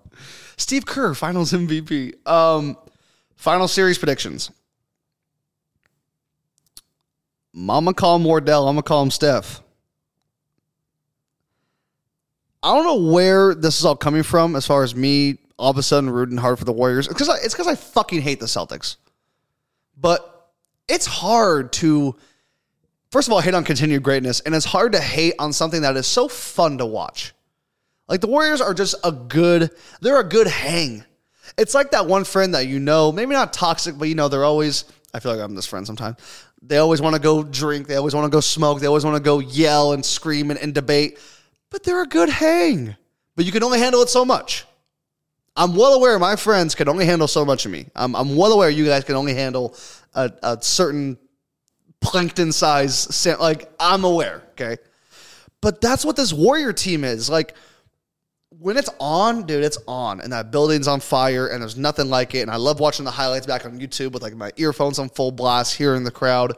[0.63, 2.25] Steve Kerr, Finals MVP.
[2.25, 2.77] Um,
[3.35, 4.49] final series predictions.
[7.51, 8.69] Mama call him Wardell.
[8.69, 9.61] I'm gonna call him Steph.
[12.63, 15.77] I don't know where this is all coming from as far as me all of
[15.77, 17.07] a sudden rooting hard for the Warriors.
[17.07, 18.95] It's because I, it's because I fucking hate the Celtics.
[19.99, 20.49] But
[20.87, 22.15] it's hard to
[23.11, 25.97] first of all hate on continued greatness, and it's hard to hate on something that
[25.97, 27.33] is so fun to watch.
[28.07, 29.71] Like the Warriors are just a good,
[30.01, 31.03] they're a good hang.
[31.57, 34.45] It's like that one friend that you know, maybe not toxic, but you know, they're
[34.45, 36.17] always, I feel like I'm this friend sometimes.
[36.61, 39.17] They always want to go drink, they always want to go smoke, they always want
[39.17, 41.19] to go yell and scream and, and debate,
[41.69, 42.95] but they're a good hang.
[43.35, 44.65] But you can only handle it so much.
[45.55, 47.87] I'm well aware my friends can only handle so much of me.
[47.95, 49.75] I'm, I'm well aware you guys can only handle
[50.13, 51.17] a, a certain
[52.01, 53.25] plankton size.
[53.39, 54.77] Like, I'm aware, okay?
[55.61, 57.29] But that's what this Warrior team is.
[57.29, 57.55] Like,
[58.59, 60.21] when it's on, dude, it's on.
[60.21, 62.41] And that building's on fire, and there's nothing like it.
[62.41, 65.31] And I love watching the highlights back on YouTube with like my earphones on full
[65.31, 66.53] blast, hearing the crowd,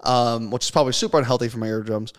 [0.00, 2.12] um, which is probably super unhealthy for my eardrums.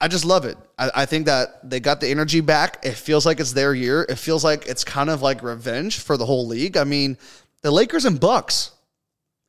[0.00, 0.58] I just love it.
[0.78, 2.84] I, I think that they got the energy back.
[2.84, 4.04] It feels like it's their year.
[4.08, 6.76] It feels like it's kind of like revenge for the whole league.
[6.76, 7.16] I mean,
[7.62, 8.72] the Lakers and Bucks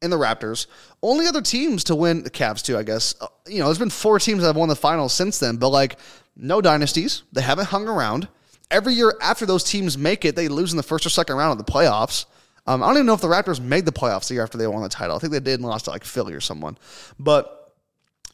[0.02, 0.68] and the Raptors,
[1.02, 3.16] only other teams to win the Cavs too, I guess.
[3.20, 5.70] Uh, You know, there's been four teams that have won the finals since then, but
[5.70, 5.98] like
[6.36, 7.24] no dynasties.
[7.34, 8.28] They haven't hung around.
[8.72, 11.60] Every year after those teams make it, they lose in the first or second round
[11.60, 12.26] of the playoffs.
[12.68, 14.66] Um, I don't even know if the Raptors made the playoffs the year after they
[14.66, 15.16] won the title.
[15.16, 16.78] I think they did and lost to like Philly or someone.
[17.20, 17.74] But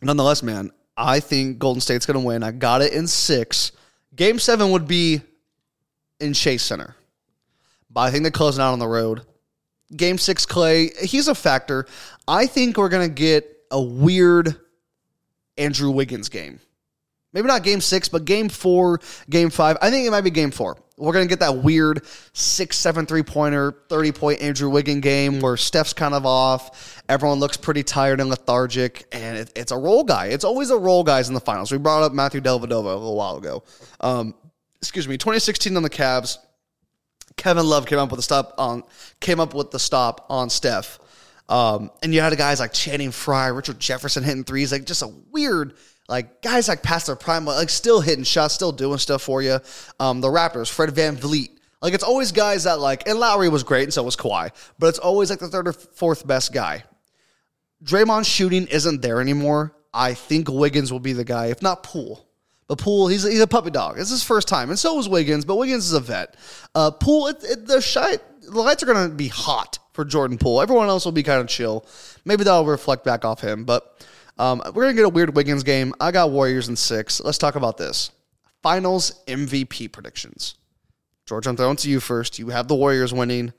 [0.01, 2.43] nonetheless, man, I think Golden State's going to win.
[2.43, 3.73] I got it in six.
[4.15, 5.21] Game seven would be
[6.19, 6.95] in Chase Center.
[7.89, 9.21] But I think they're closing out on the road.
[9.95, 11.85] Game six, Klay, he's a factor.
[12.27, 14.55] I think we're going to get a weird
[15.57, 16.59] Andrew Wiggins game.
[17.33, 18.99] Maybe not game six, but game four,
[19.29, 19.77] game five.
[19.81, 20.77] I think it might be game four.
[20.97, 25.39] We're going to get that weird six, seven, three pointer, 30 point Andrew Wiggins game
[25.39, 27.01] where Steph's kind of off.
[27.09, 30.27] Everyone looks pretty tired and lethargic, and it, it's a role guy.
[30.27, 31.71] It's always a role guys in the finals.
[31.71, 33.63] We brought up Matthew Dellavedova a little while ago.
[33.99, 34.35] Um,
[34.79, 36.37] excuse me, 2016 on the Cavs.
[37.37, 38.83] Kevin Love came up with the stop on
[39.19, 40.99] came up with the stop on Steph.
[41.49, 45.07] Um, and you had guys like Channing Frye, Richard Jefferson hitting threes, like just a
[45.31, 45.73] weird,
[46.11, 49.59] like guys like past their prime, like still hitting shots, still doing stuff for you.
[49.99, 51.49] Um, the Raptors, Fred VanVleet.
[51.81, 54.87] Like it's always guys that like, and Lowry was great, and so was Kawhi, but
[54.87, 56.83] it's always like the third or fourth best guy.
[57.83, 59.73] Draymond's shooting isn't there anymore.
[59.93, 62.27] I think Wiggins will be the guy, if not Poole.
[62.67, 63.97] But Poole, he's, he's a puppy dog.
[63.97, 65.45] It's his first time, and so is Wiggins.
[65.45, 66.35] But Wiggins is a vet.
[66.75, 70.37] Uh, Poole, it, it, the shy, the lights are going to be hot for Jordan
[70.37, 70.61] Poole.
[70.61, 71.85] Everyone else will be kind of chill.
[72.23, 73.65] Maybe that'll reflect back off him.
[73.65, 74.05] But
[74.41, 75.93] um, we're going to get a weird Wiggins game.
[75.99, 77.21] I got Warriors in six.
[77.21, 78.09] Let's talk about this.
[78.63, 80.55] Finals MVP predictions.
[81.27, 82.39] George, I'm throwing to you first.
[82.39, 83.53] You have the Warriors winning.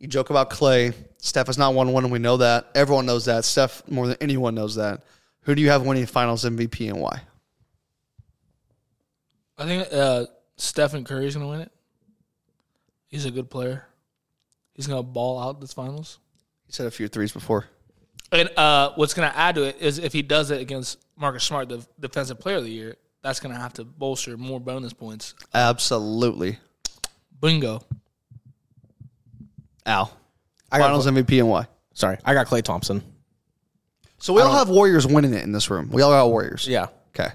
[0.00, 0.92] You joke about Klay.
[1.18, 2.66] Steph has not won one, and we know that.
[2.74, 3.44] Everyone knows that.
[3.44, 5.04] Steph, more than anyone, knows that.
[5.42, 7.22] Who do you have winning Finals MVP and why?
[9.56, 11.72] I think uh, Stephen Curry's gonna win it.
[13.06, 13.86] He's a good player.
[14.74, 16.18] He's gonna ball out this finals.
[16.66, 17.66] You said a few threes before.
[18.34, 21.68] And uh, what's gonna add to it is if he does it against Marcus Smart,
[21.68, 25.34] the defensive player of the year, that's gonna have to bolster more bonus points.
[25.54, 26.58] Absolutely.
[27.40, 27.80] Bingo.
[29.86, 30.12] Al.
[30.72, 31.66] I got Finals MVP and why?
[31.92, 33.02] Sorry, I got Klay Thompson.
[34.18, 35.90] So we all have Warriors winning it in this room.
[35.92, 36.66] We all got Warriors.
[36.66, 36.86] Yeah.
[37.14, 37.28] Okay.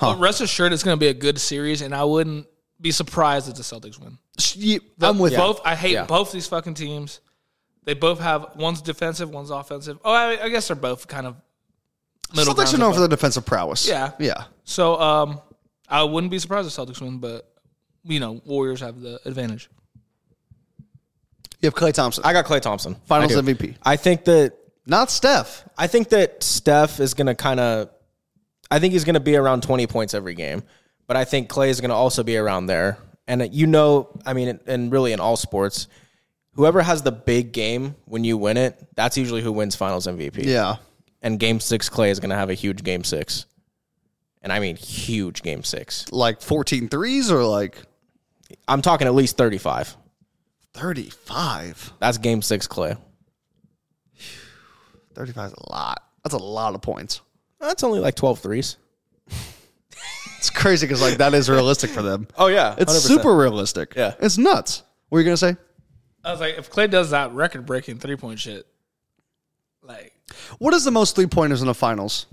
[0.00, 2.46] But rest assured, it's gonna be a good series, and I wouldn't
[2.80, 4.16] be surprised if the Celtics win.
[4.54, 5.38] you, I'm with you.
[5.38, 5.60] both.
[5.64, 6.06] I hate Yeah.
[6.06, 7.20] both these fucking teams.
[7.88, 9.98] They both have one's defensive, one's offensive.
[10.04, 11.36] Oh, I, I guess they're both kind of
[12.36, 13.88] middle Celtics are known for their defensive prowess.
[13.88, 14.10] Yeah.
[14.18, 14.44] yeah.
[14.64, 15.40] So um,
[15.88, 17.50] I wouldn't be surprised if Celtics win, but
[18.04, 19.70] you know, Warriors have the advantage.
[21.60, 22.94] You have Klay Thompson, I got Klay Thompson.
[23.06, 23.54] Finals I do.
[23.54, 23.76] MVP.
[23.82, 24.52] I think that
[24.84, 25.66] not Steph.
[25.78, 27.88] I think that Steph is going to kind of.
[28.70, 30.62] I think he's going to be around 20 points every game,
[31.06, 32.98] but I think Klay is going to also be around there.
[33.26, 35.88] And you know, I mean, and really in all sports,
[36.58, 40.44] whoever has the big game when you win it, that's usually who wins Finals MVP.
[40.44, 40.76] Yeah,
[41.22, 43.46] And Game Six, Klay is going to have a huge Game Six,
[44.42, 46.10] and I mean huge Game Six.
[46.10, 47.78] like 14 threes or like
[48.66, 49.96] I'm talking at least 35.
[50.74, 51.92] 35.
[52.00, 52.98] That's Game Six, Klay.
[55.14, 56.02] 35 is a lot.
[56.24, 57.20] That's a lot of points.
[57.60, 58.76] That's only like 12 threes.
[60.38, 62.28] It's crazy because like that is realistic for them.
[62.36, 63.06] Oh yeah, It's 100%.
[63.08, 63.94] super realistic.
[63.96, 64.14] Yeah.
[64.20, 64.82] it's nuts.
[65.08, 65.56] What were you gonna say?
[66.28, 68.66] I was like, if Klay does that record breaking three point shit,
[69.82, 70.12] like
[70.58, 72.26] What is the most three pointers in the finals?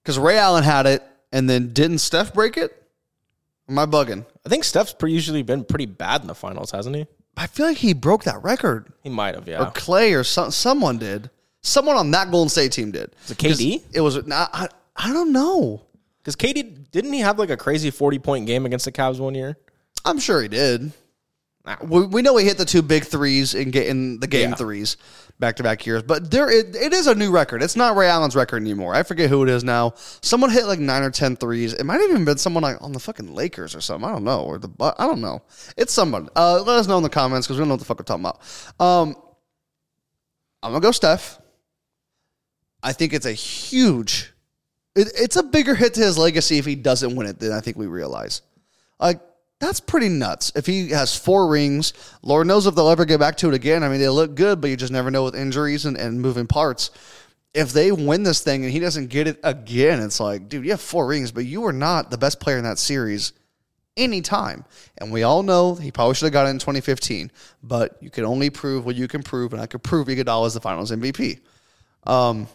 [0.00, 2.80] Because Ray Allen had it, and then didn't Steph break it?
[3.68, 4.24] Am I bugging?
[4.46, 7.06] I think Steph's pre- usually been pretty bad in the finals, hasn't he?
[7.36, 9.62] I feel like he broke that record, He might have, yeah.
[9.62, 9.70] or.
[9.72, 11.30] Klay, or some, someone did.
[11.62, 13.10] Someone on that Golden State team did.
[13.22, 13.82] Was it KD?
[13.92, 14.24] It was.
[14.24, 15.82] nah, I, I don't know.
[16.22, 19.34] Because KD didn't he have like a crazy forty point game against the Cavs one
[19.34, 19.56] year?
[20.04, 20.92] I'm sure he did.
[21.82, 24.54] We, we know he hit the two big threes in, in the game Yeah.
[24.56, 24.98] threes
[25.38, 27.62] back to back years, but there it, it is a new record.
[27.62, 28.94] It's not Ray Allen's record anymore.
[28.94, 29.94] I forget who it is now.
[30.20, 31.72] Someone hit like nine or ten threes.
[31.72, 34.06] It might have even been someone like on the fucking Lakers or something.
[34.06, 34.68] I don't know or the
[34.98, 35.42] I don't know.
[35.78, 36.28] It's someone.
[36.36, 38.04] Uh, let us know in the comments because we don't know what the fuck we're
[38.04, 38.40] talking about.
[38.78, 39.16] Um,
[40.62, 41.40] I'm gonna go Steph.
[42.82, 44.32] I think it's a huge.
[44.94, 47.60] It, it's a bigger hit to his legacy if he doesn't win it than I
[47.60, 48.42] think we realize.
[49.00, 49.20] Like
[49.64, 50.52] that's pretty nuts.
[50.54, 51.92] If he has four rings,
[52.22, 53.82] Lord knows if they'll ever get back to it again.
[53.82, 56.46] I mean, they look good, but you just never know with injuries and, and moving
[56.46, 56.90] parts.
[57.52, 60.72] If they win this thing and he doesn't get it again, it's like, dude, you
[60.72, 63.32] have four rings, but you were not the best player in that series
[63.96, 64.64] anytime.
[64.98, 67.30] And we all know he probably should have got it in 2015,
[67.62, 70.54] but you can only prove what you can prove, and I could prove Iguodala is
[70.54, 71.40] the Finals MVP.
[72.06, 72.48] Um,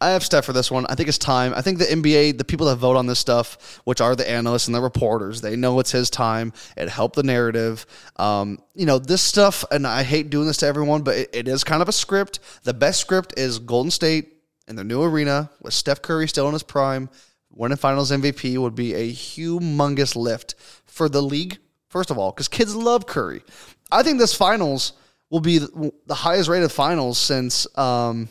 [0.00, 0.86] I have Steph for this one.
[0.86, 1.52] I think it's time.
[1.56, 4.68] I think the NBA, the people that vote on this stuff, which are the analysts
[4.68, 6.52] and the reporters, they know it's his time.
[6.76, 7.84] It helped the narrative.
[8.16, 11.48] Um, you know, this stuff, and I hate doing this to everyone, but it, it
[11.48, 12.38] is kind of a script.
[12.62, 14.34] The best script is Golden State
[14.68, 17.10] in their new arena with Steph Curry still in his prime.
[17.50, 20.54] Winning finals MVP would be a humongous lift
[20.86, 21.58] for the league,
[21.88, 23.42] first of all, because kids love Curry.
[23.90, 24.92] I think this finals
[25.28, 27.66] will be the, highest rated finals since.
[27.76, 28.28] Um,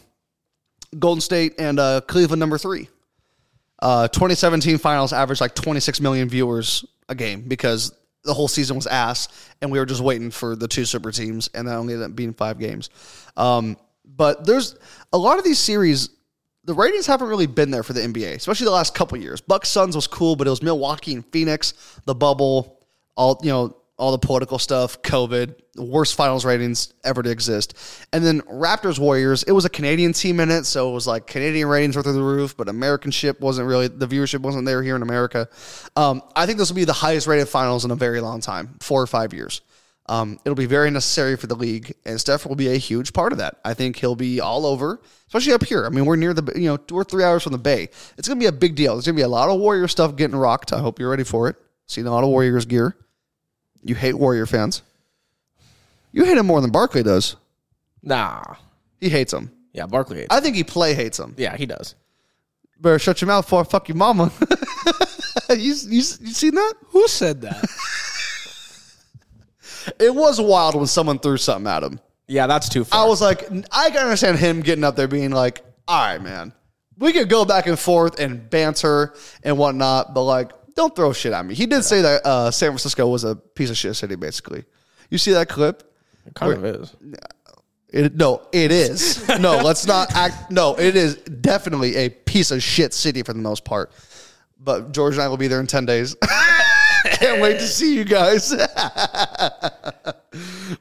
[0.97, 2.89] Golden State and uh, Cleveland number three.
[3.79, 7.93] Uh, 2017 finals averaged like 26 million viewers a game because
[8.23, 9.27] the whole season was ass,
[9.61, 12.15] and we were just waiting for the two super teams, and that only ended up
[12.15, 12.89] being five games.
[13.37, 14.75] Um, but there's
[15.13, 16.09] a lot of these series.
[16.65, 19.39] The ratings haven't really been there for the NBA, especially the last couple years.
[19.39, 21.73] Bucks Suns was cool, but it was Milwaukee and Phoenix,
[22.05, 22.85] the bubble,
[23.15, 27.73] all you know, all the political stuff, COVID, worst finals ratings ever to exist.
[28.13, 31.25] And then Raptors Warriors, it was a Canadian team in it, so it was like
[31.25, 34.83] Canadian ratings were through the roof, but American ship wasn't really the viewership wasn't there
[34.83, 35.49] here in America.
[35.95, 38.77] Um, I think this will be the highest rated finals in a very long time,
[38.81, 39.61] four or five years.
[40.09, 43.33] Um, it'll be very necessary for the league, and Steph will be a huge part
[43.33, 43.57] of that.
[43.65, 45.85] I think he'll be all over, especially up here.
[45.85, 47.89] I mean, we're near the, you know, we're three hours from the Bay.
[48.17, 48.93] It's going to be a big deal.
[48.93, 50.71] There's going to be a lot of Warrior stuff getting rocked.
[50.71, 51.57] I hope you're ready for it.
[51.87, 52.95] Seen a lot of Warriors gear.
[53.87, 54.81] You hate Warrior fans.
[56.11, 57.35] You hate him more than Barkley does.
[58.03, 58.55] Nah.
[58.99, 59.51] He hates him.
[59.73, 60.27] Yeah, Barkley hates.
[60.29, 61.35] I think he play hates him.
[61.37, 61.95] yeah, he does.
[62.79, 64.31] Better shut your mouth before I fuck your mama.
[65.49, 66.73] you, you, you seen that?
[66.87, 67.65] who said that?
[69.99, 71.99] It was wild when someone threw something at him.
[72.27, 73.05] Yeah, that's too far.
[73.05, 76.51] I was like, I can understand him getting up there being like, all right, man,
[76.97, 81.33] we could go back and forth and banter and whatnot, but like, don't throw shit
[81.33, 81.55] at me.
[81.55, 84.63] He did say that uh, San Francisco was a piece of shit city, basically.
[85.09, 85.83] You see that clip?
[86.25, 86.95] it kind of is.
[87.89, 89.27] It, no, it is.
[89.39, 90.51] No, let's not act.
[90.51, 93.91] No, it is definitely a piece of shit city for the most part.
[94.59, 96.15] But George and I will be there in 10 days.
[97.11, 98.51] Can't wait to see you guys.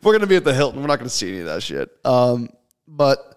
[0.03, 0.81] We're going to be at the Hilton.
[0.81, 1.91] We're not going to see any of that shit.
[2.05, 2.51] Um,
[2.89, 3.36] but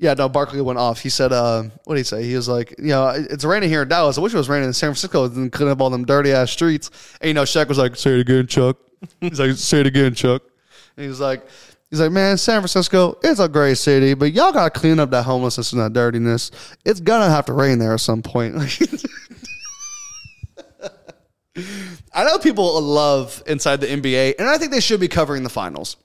[0.00, 0.98] yeah, no, Barkley went off.
[1.00, 2.24] He said, uh, what did he say?
[2.24, 4.16] He was like, you know, it's raining here in Dallas.
[4.16, 6.50] I wish it was raining in San Francisco and clean up all them dirty ass
[6.50, 6.90] streets.
[7.20, 8.78] And, you know, Shaq was like, say it again, Chuck.
[9.20, 10.40] He's like, say it again, Chuck.
[10.96, 11.46] And he was like,
[11.90, 15.10] he's like, man, San Francisco, it's a great city, but y'all got to clean up
[15.10, 16.50] that homelessness and that dirtiness.
[16.86, 18.54] It's going to have to rain there at some point.
[22.14, 25.50] I know people love inside the NBA, and I think they should be covering the
[25.50, 25.98] finals.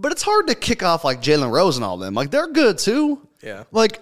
[0.00, 2.14] But it's hard to kick off like Jalen Rose and all them.
[2.14, 3.26] Like they're good too.
[3.42, 3.64] Yeah.
[3.70, 4.00] Like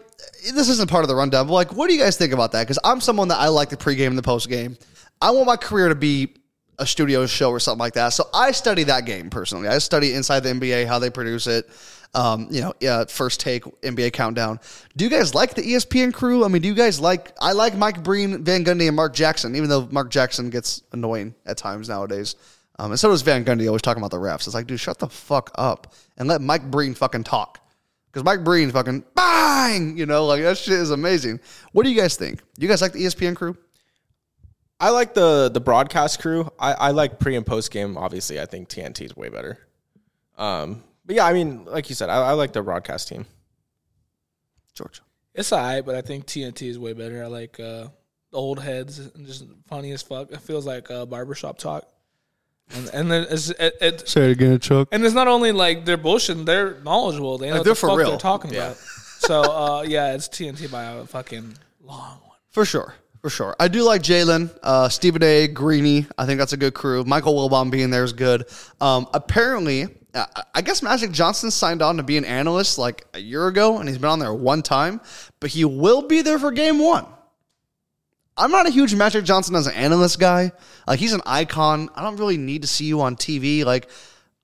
[0.53, 2.63] this isn't part of the rundown, but like, what do you guys think about that?
[2.63, 4.79] Because I'm someone that I like the pregame and the postgame.
[5.21, 6.35] I want my career to be
[6.79, 8.11] a studio show or something like that.
[8.11, 9.69] So I study that game personally.
[9.69, 11.69] I study inside the NBA how they produce it.
[12.15, 14.61] Um, you know, yeah, first take NBA countdown.
[14.97, 16.45] Do you guys like the ESPN crew?
[16.45, 17.33] I mean, do you guys like?
[17.41, 19.55] I like Mike Breen, Van Gundy, and Mark Jackson.
[19.57, 22.37] Even though Mark Jackson gets annoying at times nowadays,
[22.79, 23.67] um, and so does Van Gundy.
[23.67, 24.47] Always talking about the refs.
[24.47, 27.61] It's like, dude, shut the fuck up and let Mike Breen fucking talk.
[28.07, 31.41] Because Mike Breen fucking bang, you know, like that shit is amazing.
[31.73, 32.41] What do you guys think?
[32.57, 33.57] You guys like the ESPN crew?
[34.81, 36.51] I like the the broadcast crew.
[36.59, 37.99] I, I like pre and post game.
[37.99, 39.59] Obviously, I think TNT is way better.
[40.37, 43.27] Um, but yeah, I mean, like you said, I, I like the broadcast team.
[44.75, 45.03] George.
[45.35, 47.23] It's alright, but I think TNT is way better.
[47.25, 47.89] I like uh,
[48.31, 50.31] the old heads and just funny as fuck.
[50.31, 51.89] It feels like uh, barbershop talk.
[52.75, 54.89] And and then it's it, it Say it again, Chuck.
[54.93, 57.39] and it's not only like they're bullshitting, they're knowledgeable.
[57.39, 58.09] They know Like, what they're the for fuck real.
[58.11, 58.67] they're talking Yeah.
[58.67, 58.77] about.
[59.21, 62.37] So uh, yeah, it's TNT by a fucking long one.
[62.51, 62.95] For sure.
[63.23, 63.57] For sure.
[63.59, 65.49] I do like Jalen, uh, Stephen A.
[65.49, 66.07] Greeny.
[66.17, 67.03] I think that's a good crew.
[67.05, 68.45] Michael Wilbon being there is good.
[68.81, 70.25] Um, apparently, uh,
[70.55, 73.89] I guess Magic Johnson signed on to be an analyst like a year ago, and
[73.89, 75.01] he's been on there one time,
[75.41, 77.07] but he will be there for game one.
[78.39, 80.53] I'm not a huge Magic Johnson as an analyst guy.
[80.87, 81.91] Like, he's an icon.
[81.95, 83.65] I don't really need to see you on TV.
[83.65, 83.91] Like,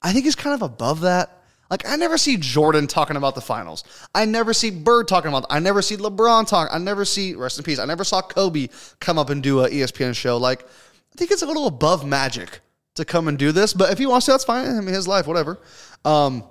[0.03, 1.43] I think he's kind of above that.
[1.71, 3.85] Like, I never see Jordan talking about the finals.
[4.15, 5.47] I never see Bird talking about.
[5.49, 6.69] I never see LeBron talk.
[6.73, 7.79] I never see rest in peace.
[7.79, 8.69] I never saw Kobe
[9.01, 10.37] come up and do a ESPN show.
[10.37, 12.61] Like, I think it's a little above Magic
[12.97, 13.73] to come and do this.
[13.73, 14.67] But if he wants to, that's fine.
[14.67, 15.59] I mean, his life, whatever.
[16.05, 16.45] Um,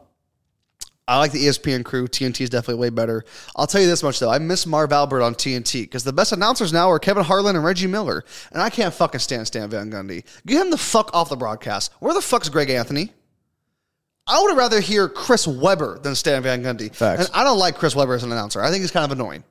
[1.08, 2.08] I like the ESPN crew.
[2.08, 3.26] TNT is definitely way better.
[3.56, 6.32] I'll tell you this much though: I miss Marv Albert on TNT because the best
[6.32, 9.92] announcers now are Kevin Harlan and Reggie Miller, and I can't fucking stand Stan Van
[9.92, 10.24] Gundy.
[10.46, 11.92] Get him the fuck off the broadcast.
[12.00, 13.12] Where the fuck's Greg Anthony?
[14.26, 16.94] I would rather hear Chris Webber than Stan Van Gundy.
[16.96, 17.26] Facts.
[17.26, 18.62] And I don't like Chris Webber as an announcer.
[18.62, 19.44] I think he's kind of annoying.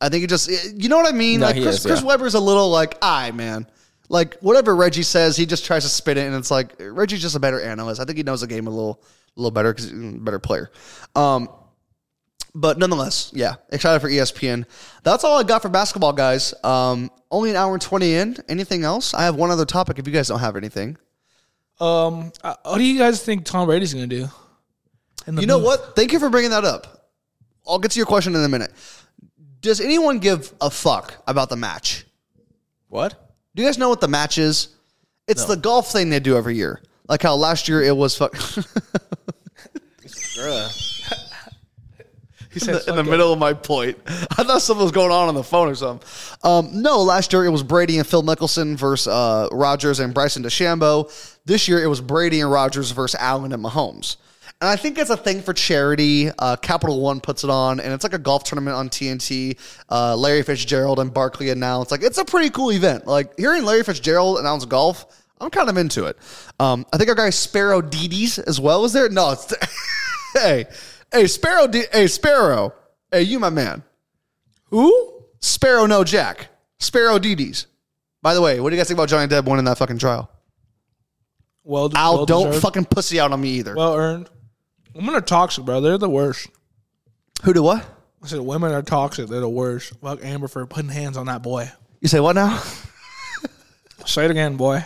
[0.00, 1.40] I think he just, you know what I mean?
[1.40, 2.06] No, like Chris, is, Chris yeah.
[2.06, 3.66] Webber's a little like, aye, man.
[4.10, 7.36] Like whatever Reggie says, he just tries to spin it, and it's like Reggie's just
[7.36, 8.02] a better analyst.
[8.02, 9.02] I think he knows the game a little,
[9.36, 10.70] a little better because he's a better player.
[11.14, 11.48] Um,
[12.54, 14.64] but nonetheless, yeah, excited for ESPN.
[15.02, 16.54] That's all I got for basketball, guys.
[16.62, 18.36] Um, only an hour and twenty in.
[18.48, 19.12] Anything else?
[19.12, 19.98] I have one other topic.
[19.98, 20.96] If you guys don't have anything,
[21.80, 24.28] Um, uh, what do you guys think Tom Brady's gonna do?
[25.26, 25.96] In the you know what?
[25.96, 27.10] Thank you for bringing that up.
[27.66, 28.72] I'll get to your question in a minute.
[29.60, 32.04] Does anyone give a fuck about the match?
[32.88, 33.34] What?
[33.56, 34.68] Do you guys know what the match is?
[35.26, 36.82] It's the golf thing they do every year.
[37.08, 38.34] Like how last year it was fuck.
[42.54, 43.98] He in said the, in the middle of my point.
[44.06, 46.08] I thought something was going on on the phone or something.
[46.44, 50.44] Um, no, last year it was Brady and Phil Mickelson versus uh, Rodgers and Bryson
[50.44, 51.10] DeChambeau.
[51.44, 54.16] This year it was Brady and Rodgers versus Allen and Mahomes.
[54.60, 56.30] And I think it's a thing for charity.
[56.38, 59.58] Uh, Capital One puts it on, and it's like a golf tournament on TNT.
[59.90, 61.90] Uh, Larry Fitzgerald and Barkley announce.
[61.90, 63.04] Like it's a pretty cool event.
[63.06, 66.18] Like hearing Larry Fitzgerald announce golf, I'm kind of into it.
[66.58, 69.08] Um, I think our guy Sparrow Dedes as well is there.
[69.08, 69.52] No, it's
[70.34, 70.66] hey,
[71.12, 72.72] hey Sparrow, D- hey Sparrow,
[73.12, 73.82] hey you my man.
[74.70, 75.24] Who?
[75.40, 76.48] Sparrow no Jack.
[76.78, 77.66] Sparrow Dedes.
[78.22, 80.30] By the way, what do you guys think about Johnny Depp winning that fucking trial?
[81.62, 82.62] Well, Al, well don't deserved.
[82.62, 83.74] fucking pussy out on me either.
[83.74, 84.30] well earned.
[84.94, 85.80] Women are toxic, bro.
[85.80, 86.48] They're the worst.
[87.42, 87.84] Who do what?
[88.22, 89.28] I said women are toxic.
[89.28, 89.92] They're the worst.
[90.00, 91.70] Fuck Amber for putting hands on that boy.
[92.00, 92.62] You say what now?
[94.06, 94.84] Say it again, boy.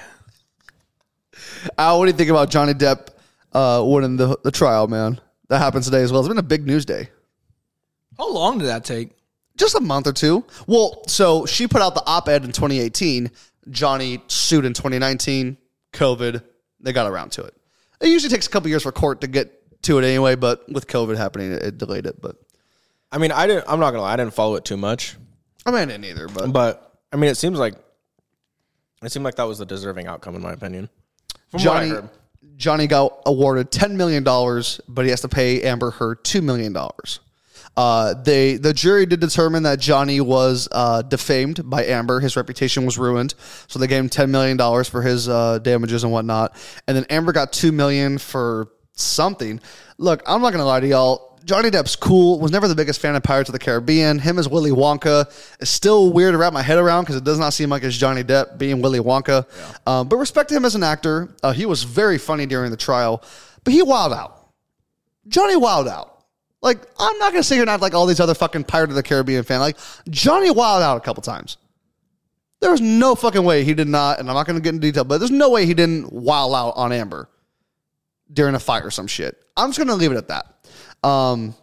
[1.76, 3.08] Al, what do you think about Johnny Depp
[3.52, 5.20] uh, winning the, the trial, man?
[5.48, 6.20] That happens today as well.
[6.20, 7.08] It's been a big news day.
[8.16, 9.10] How long did that take?
[9.56, 10.44] Just a month or two.
[10.66, 13.30] Well, so she put out the op ed in 2018.
[13.70, 15.56] Johnny sued in 2019.
[15.92, 16.42] COVID.
[16.80, 17.54] They got around to it.
[18.00, 20.86] It usually takes a couple years for court to get to it anyway, but with
[20.86, 22.20] COVID happening, it, it delayed it.
[22.20, 22.36] But
[23.10, 23.64] I mean, I didn't.
[23.66, 24.12] I'm not gonna lie.
[24.12, 25.16] I didn't follow it too much,
[25.68, 26.28] I mean, I didn't either.
[26.28, 27.74] But but I mean, it seems like
[29.02, 30.88] it seemed like that was the deserving outcome, in my opinion.
[31.50, 31.92] From Johnny.
[32.56, 36.72] Johnny got awarded ten million dollars, but he has to pay Amber Heard two million
[36.72, 37.20] dollars.
[37.76, 42.18] Uh, they the jury did determine that Johnny was uh, defamed by Amber.
[42.18, 43.34] His reputation was ruined,
[43.68, 46.56] so they gave him ten million dollars for his uh, damages and whatnot.
[46.88, 48.68] And then Amber got two million for
[49.00, 49.60] something.
[49.98, 51.28] Look, I'm not gonna lie to y'all.
[51.44, 52.38] Johnny Depp's cool.
[52.40, 54.18] Was never the biggest fan of Pirates of the Caribbean.
[54.18, 55.30] Him as Willy Wonka
[55.60, 57.96] is still weird to wrap my head around because it does not seem like it's
[57.96, 59.46] Johnny Depp being Willy Wonka.
[59.86, 61.34] Um, but respect to him as an actor.
[61.42, 63.22] Uh, he was very funny during the trial,
[63.64, 64.50] but he wild out.
[65.26, 66.24] Johnny wild out.
[66.60, 68.96] Like I'm not gonna sit here and act like all these other fucking Pirate of
[68.96, 69.60] the Caribbean fan.
[69.60, 69.78] Like
[70.10, 71.56] Johnny wild out a couple times.
[72.60, 74.80] There was no fucking way he did not, and I'm not going to get into
[74.80, 77.28] detail, but there's no way he didn't wow out on Amber
[78.32, 79.42] during a fight or some shit.
[79.56, 80.46] I'm just to leave it at that.
[81.02, 81.54] Um,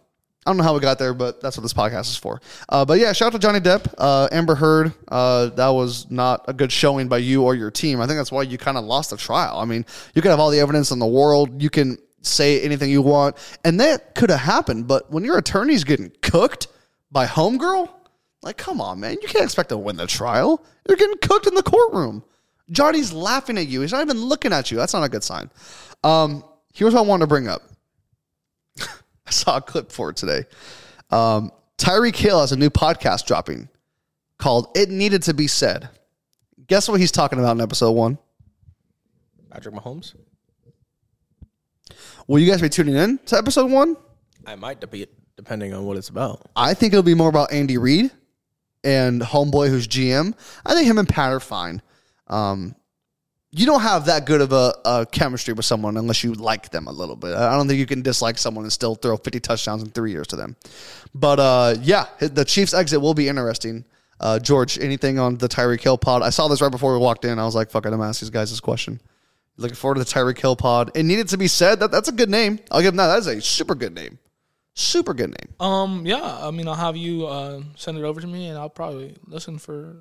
[0.46, 2.40] I don't know how we got there, but that's what this podcast is for.
[2.68, 4.94] Uh, but yeah, shout out to Johnny Depp, uh, Amber Heard.
[5.08, 8.00] Uh, that was not a good showing by you or your team.
[8.00, 9.58] I think that's why you kind of lost the trial.
[9.58, 9.84] I mean,
[10.14, 11.60] you could have all the evidence in the world.
[11.60, 14.86] You can say anything you want, and that could have happened.
[14.86, 16.68] But when your attorney's getting cooked
[17.10, 17.90] by homegirl,
[18.42, 20.64] like, come on, man, you can't expect to win the trial.
[20.86, 22.22] You're getting cooked in the courtroom.
[22.70, 23.80] Johnny's laughing at you.
[23.80, 24.76] He's not even looking at you.
[24.76, 25.50] That's not a good sign.
[26.04, 26.44] Um,
[26.76, 27.62] here's what I wanted to bring up.
[28.80, 30.44] I saw a clip for it today.
[31.10, 33.68] Um, Tyreek Hill has a new podcast dropping
[34.38, 35.88] called "It Needed to Be Said."
[36.66, 38.18] Guess what he's talking about in episode one?
[39.50, 40.14] Patrick Mahomes.
[42.26, 43.96] Will you guys be tuning in to episode one?
[44.44, 44.80] I might
[45.36, 46.50] depending on what it's about.
[46.56, 48.10] I think it'll be more about Andy Reid
[48.82, 50.34] and Homeboy, who's GM.
[50.64, 51.82] I think him and Pat are fine.
[52.26, 52.74] Um,
[53.56, 56.86] you don't have that good of a, a chemistry with someone unless you like them
[56.88, 57.34] a little bit.
[57.34, 60.26] I don't think you can dislike someone and still throw 50 touchdowns in three years
[60.28, 60.56] to them.
[61.14, 63.86] But uh, yeah, the Chiefs' exit will be interesting.
[64.20, 66.20] Uh, George, anything on the Tyreek Hill pod?
[66.20, 67.38] I saw this right before we walked in.
[67.38, 69.00] I was like, fuck it, I'm going to ask these guys this question.
[69.56, 70.90] Looking forward to the Tyreek Hill pod.
[70.94, 71.80] It needed to be said.
[71.80, 72.58] That That's a good name.
[72.70, 73.06] I'll give him that.
[73.06, 74.18] That is a super good name.
[74.74, 75.54] Super good name.
[75.60, 76.46] Um, yeah.
[76.46, 79.58] I mean, I'll have you uh, send it over to me, and I'll probably listen
[79.58, 79.96] for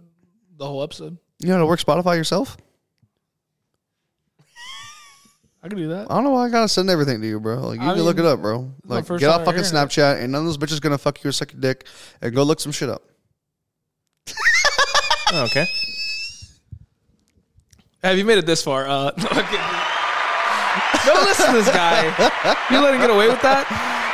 [0.57, 1.18] the whole episode.
[1.40, 2.57] You know how to work Spotify yourself?
[5.66, 6.12] I can do that.
[6.12, 7.56] I don't know why I gotta send everything to you, bro.
[7.56, 8.72] Like you I can look it up, bro.
[8.84, 9.74] Like get off fucking hearing it.
[9.74, 11.88] Snapchat, and none of those bitches gonna fuck you or suck your dick,
[12.22, 13.02] and go look some shit up.
[15.34, 15.66] Oh, okay.
[18.04, 18.86] Have you made it this far?
[18.88, 19.66] Uh, no, I'm kidding.
[21.06, 22.06] Don't listen to this guy.
[22.70, 23.66] You let him get away with that?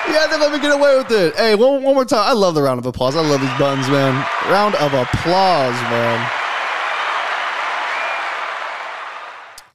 [0.08, 1.36] Yeah, they let me get away with it.
[1.36, 2.24] Hey, one, one more time.
[2.24, 3.18] I love the round of applause.
[3.18, 4.26] I love these buttons, man.
[4.50, 6.32] Round of applause, man.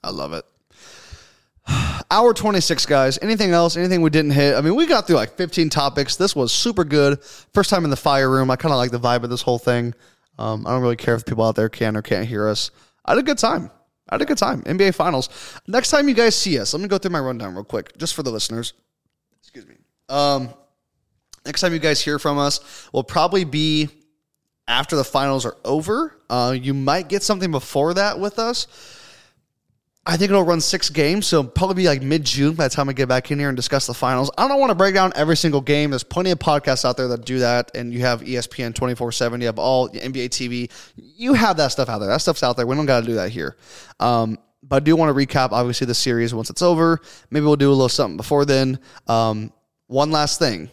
[0.03, 0.47] I love it.
[2.11, 3.19] Hour 26, guys.
[3.21, 3.77] Anything else?
[3.77, 4.55] Anything we didn't hit?
[4.55, 6.17] I mean, we got through like 15 topics.
[6.17, 7.23] This was super good.
[7.53, 8.51] First time in the fire room.
[8.51, 9.93] I kind of like the vibe of this whole thing.
[10.39, 12.71] Um, I don't really care if people out there can or can't hear us.
[13.05, 13.71] I had a good time.
[14.09, 14.63] I had a good time.
[14.63, 15.29] NBA Finals.
[15.67, 18.15] Next time you guys see us, let me go through my rundown real quick, just
[18.15, 18.75] for the listeners.
[19.41, 19.77] Excuse me.
[20.09, 20.51] Um,
[21.45, 23.89] next time you guys hear from us will probably be
[24.69, 26.17] after the finals are over.
[26.31, 28.67] Uh, you might get something before that with us.
[30.09, 32.89] I think it'll run six games, so probably be like mid June by the time
[32.89, 34.31] I get back in here and discuss the finals.
[34.39, 35.91] I don't want to break down every single game.
[35.91, 39.41] There's plenty of podcasts out there that do that, and you have ESPN 24 7.
[39.41, 40.71] You have all NBA TV.
[40.95, 42.09] You have that stuff out there.
[42.09, 42.67] That stuff's out there.
[42.69, 43.57] We don't got to do that here.
[43.99, 47.01] Um, but I do want to recap, obviously, the series once it's over.
[47.31, 48.79] Maybe we'll do a little something before then.
[49.09, 49.53] Um,
[49.89, 50.71] one last thing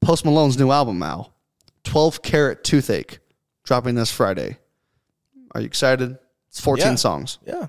[0.00, 1.32] Post Malone's new album, Al
[1.82, 3.18] 12 Carat Toothache,
[3.64, 4.58] dropping this Friday.
[5.52, 6.18] Are you excited?
[6.50, 6.94] It's 14 Yeah.
[6.94, 7.38] songs.
[7.46, 7.66] Yeah.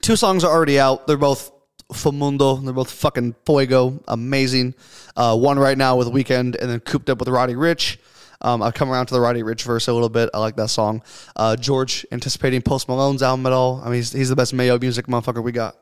[0.00, 1.06] Two songs are already out.
[1.06, 1.50] They're both
[1.92, 2.62] Famundo.
[2.64, 4.02] They're both fucking fuego.
[4.08, 4.74] Amazing.
[5.16, 7.98] Uh, one right now with Weeknd, and then cooped up with Roddy Ricch.
[8.40, 10.30] Um, I've come around to the Roddy Ricch verse a little bit.
[10.32, 11.02] I like that song.
[11.34, 13.80] Uh, George anticipating Post Malone's album at all.
[13.82, 15.76] I mean, he's, he's the best Mayo music motherfucker we got.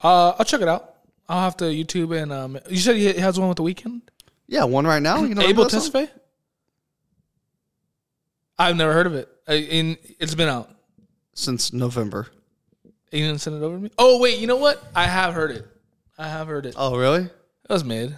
[0.00, 0.94] Uh, I'll check it out.
[1.28, 2.58] I'll have to YouTube and um.
[2.70, 4.02] You said he has one with the Weeknd.
[4.46, 5.22] Yeah, one right now.
[5.24, 5.66] You know song?
[5.66, 6.08] Tesfaye.
[8.58, 9.28] I've never heard of it.
[9.46, 10.70] I, in it's been out.
[11.34, 12.28] since November.
[13.10, 13.90] You didn't send it over to me.
[13.98, 14.82] Oh wait, you know what?
[14.94, 15.66] I have heard it.
[16.18, 16.74] I have heard it.
[16.76, 17.22] Oh, really?
[17.24, 18.16] It was mid,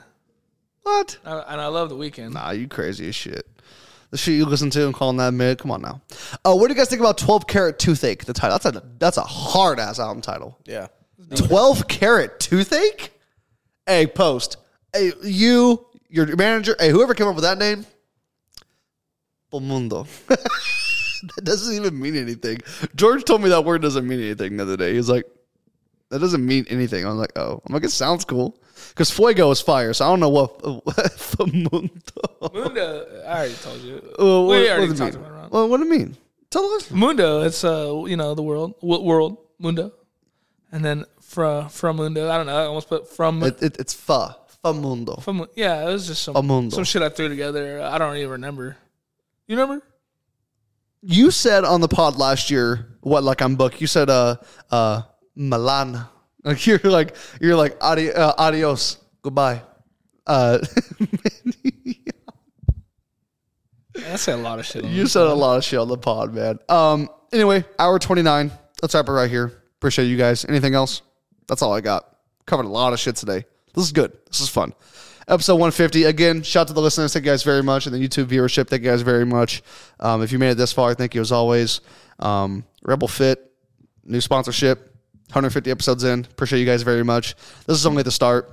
[0.82, 1.18] What?
[1.24, 2.32] I, and I love the Weeknd.
[2.32, 3.46] Nah, you crazy as shit.
[4.10, 5.58] The shit you listen to and calling that mid.
[5.58, 6.00] Come on now.
[6.44, 8.24] Uh, what do you guys think about 12 Carat Toothache?
[8.24, 8.58] The title.
[8.58, 10.58] That's a that's a hard ass album title.
[10.64, 10.88] Yeah.
[11.36, 13.12] 12 Carat Toothache?
[13.86, 14.56] Hey, post.
[14.92, 17.86] Hey, you, your manager, hey, whoever came up with that name,
[19.52, 20.06] Mundo.
[21.36, 22.58] that doesn't even mean anything.
[22.94, 24.92] George told me that word doesn't mean anything the other day.
[24.92, 25.24] He was like,
[26.10, 27.04] that doesn't mean anything.
[27.06, 27.62] I was like, oh.
[27.66, 28.58] I'm like, it sounds cool.
[28.88, 30.60] Because Fuego is fire, so I don't know what.
[31.38, 31.92] Mundo.
[32.52, 34.14] Mundo, I already told you.
[34.18, 35.24] Well, what, we already it talked mean?
[35.24, 35.52] about it.
[35.52, 36.16] Well, what do you mean?
[36.50, 36.90] Tell us.
[36.90, 39.92] Mundo, it's uh, you know, the world, world, Mundo,
[40.72, 42.28] and then fra from Mundo.
[42.28, 42.56] I don't know.
[42.56, 44.36] I almost put from It, it, it's fa.
[44.64, 45.22] Famundo.
[45.22, 45.46] from.
[45.54, 46.72] Yeah, it was just some Famundo.
[46.72, 47.80] some shit I threw together.
[47.82, 48.76] I don't even remember.
[49.46, 49.84] You remember?
[51.02, 54.36] You said on the pod last year, what, like on book, you said, uh,
[54.70, 55.02] uh,
[55.34, 56.06] Milan.
[56.44, 59.62] Like you're like, you're like, adi- uh, adios, goodbye.
[60.26, 60.58] Uh,
[64.06, 64.84] I said a lot of shit.
[64.84, 66.58] On you said a lot of shit on the pod, man.
[66.68, 68.50] Um, anyway, hour 29.
[68.82, 69.52] Let's wrap it right here.
[69.78, 70.44] Appreciate you guys.
[70.44, 71.02] Anything else?
[71.48, 72.16] That's all I got.
[72.46, 73.44] Covered a lot of shit today.
[73.74, 74.12] This is good.
[74.26, 74.72] This is fun.
[75.30, 76.04] Episode 150.
[76.04, 77.12] Again, shout out to the listeners.
[77.12, 77.86] Thank you guys very much.
[77.86, 79.62] And the YouTube viewership, thank you guys very much.
[80.00, 81.80] Um, if you made it this far, thank you as always.
[82.18, 83.52] Um, Rebel Fit,
[84.04, 84.78] new sponsorship,
[85.28, 86.24] 150 episodes in.
[86.24, 87.36] Appreciate you guys very much.
[87.66, 88.50] This is only the start.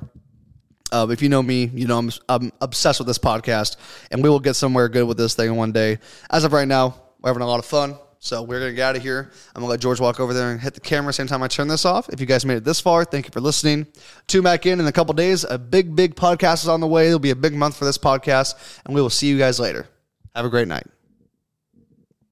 [0.91, 3.75] Uh, if you know me, you know I'm, I'm obsessed with this podcast,
[4.11, 5.97] and we will get somewhere good with this thing one day.
[6.29, 7.97] As of right now, we're having a lot of fun.
[8.19, 9.31] So we're gonna get out of here.
[9.56, 11.68] I'm gonna let George walk over there and hit the camera same time I turn
[11.68, 12.10] this off.
[12.10, 13.88] If you guys made it this far, thank you for listening.
[14.27, 15.44] Tune back in in a couple days.
[15.44, 17.07] A big, big podcast is on the way.
[17.07, 19.88] It'll be a big month for this podcast, and we will see you guys later.
[20.35, 20.88] Have a great night.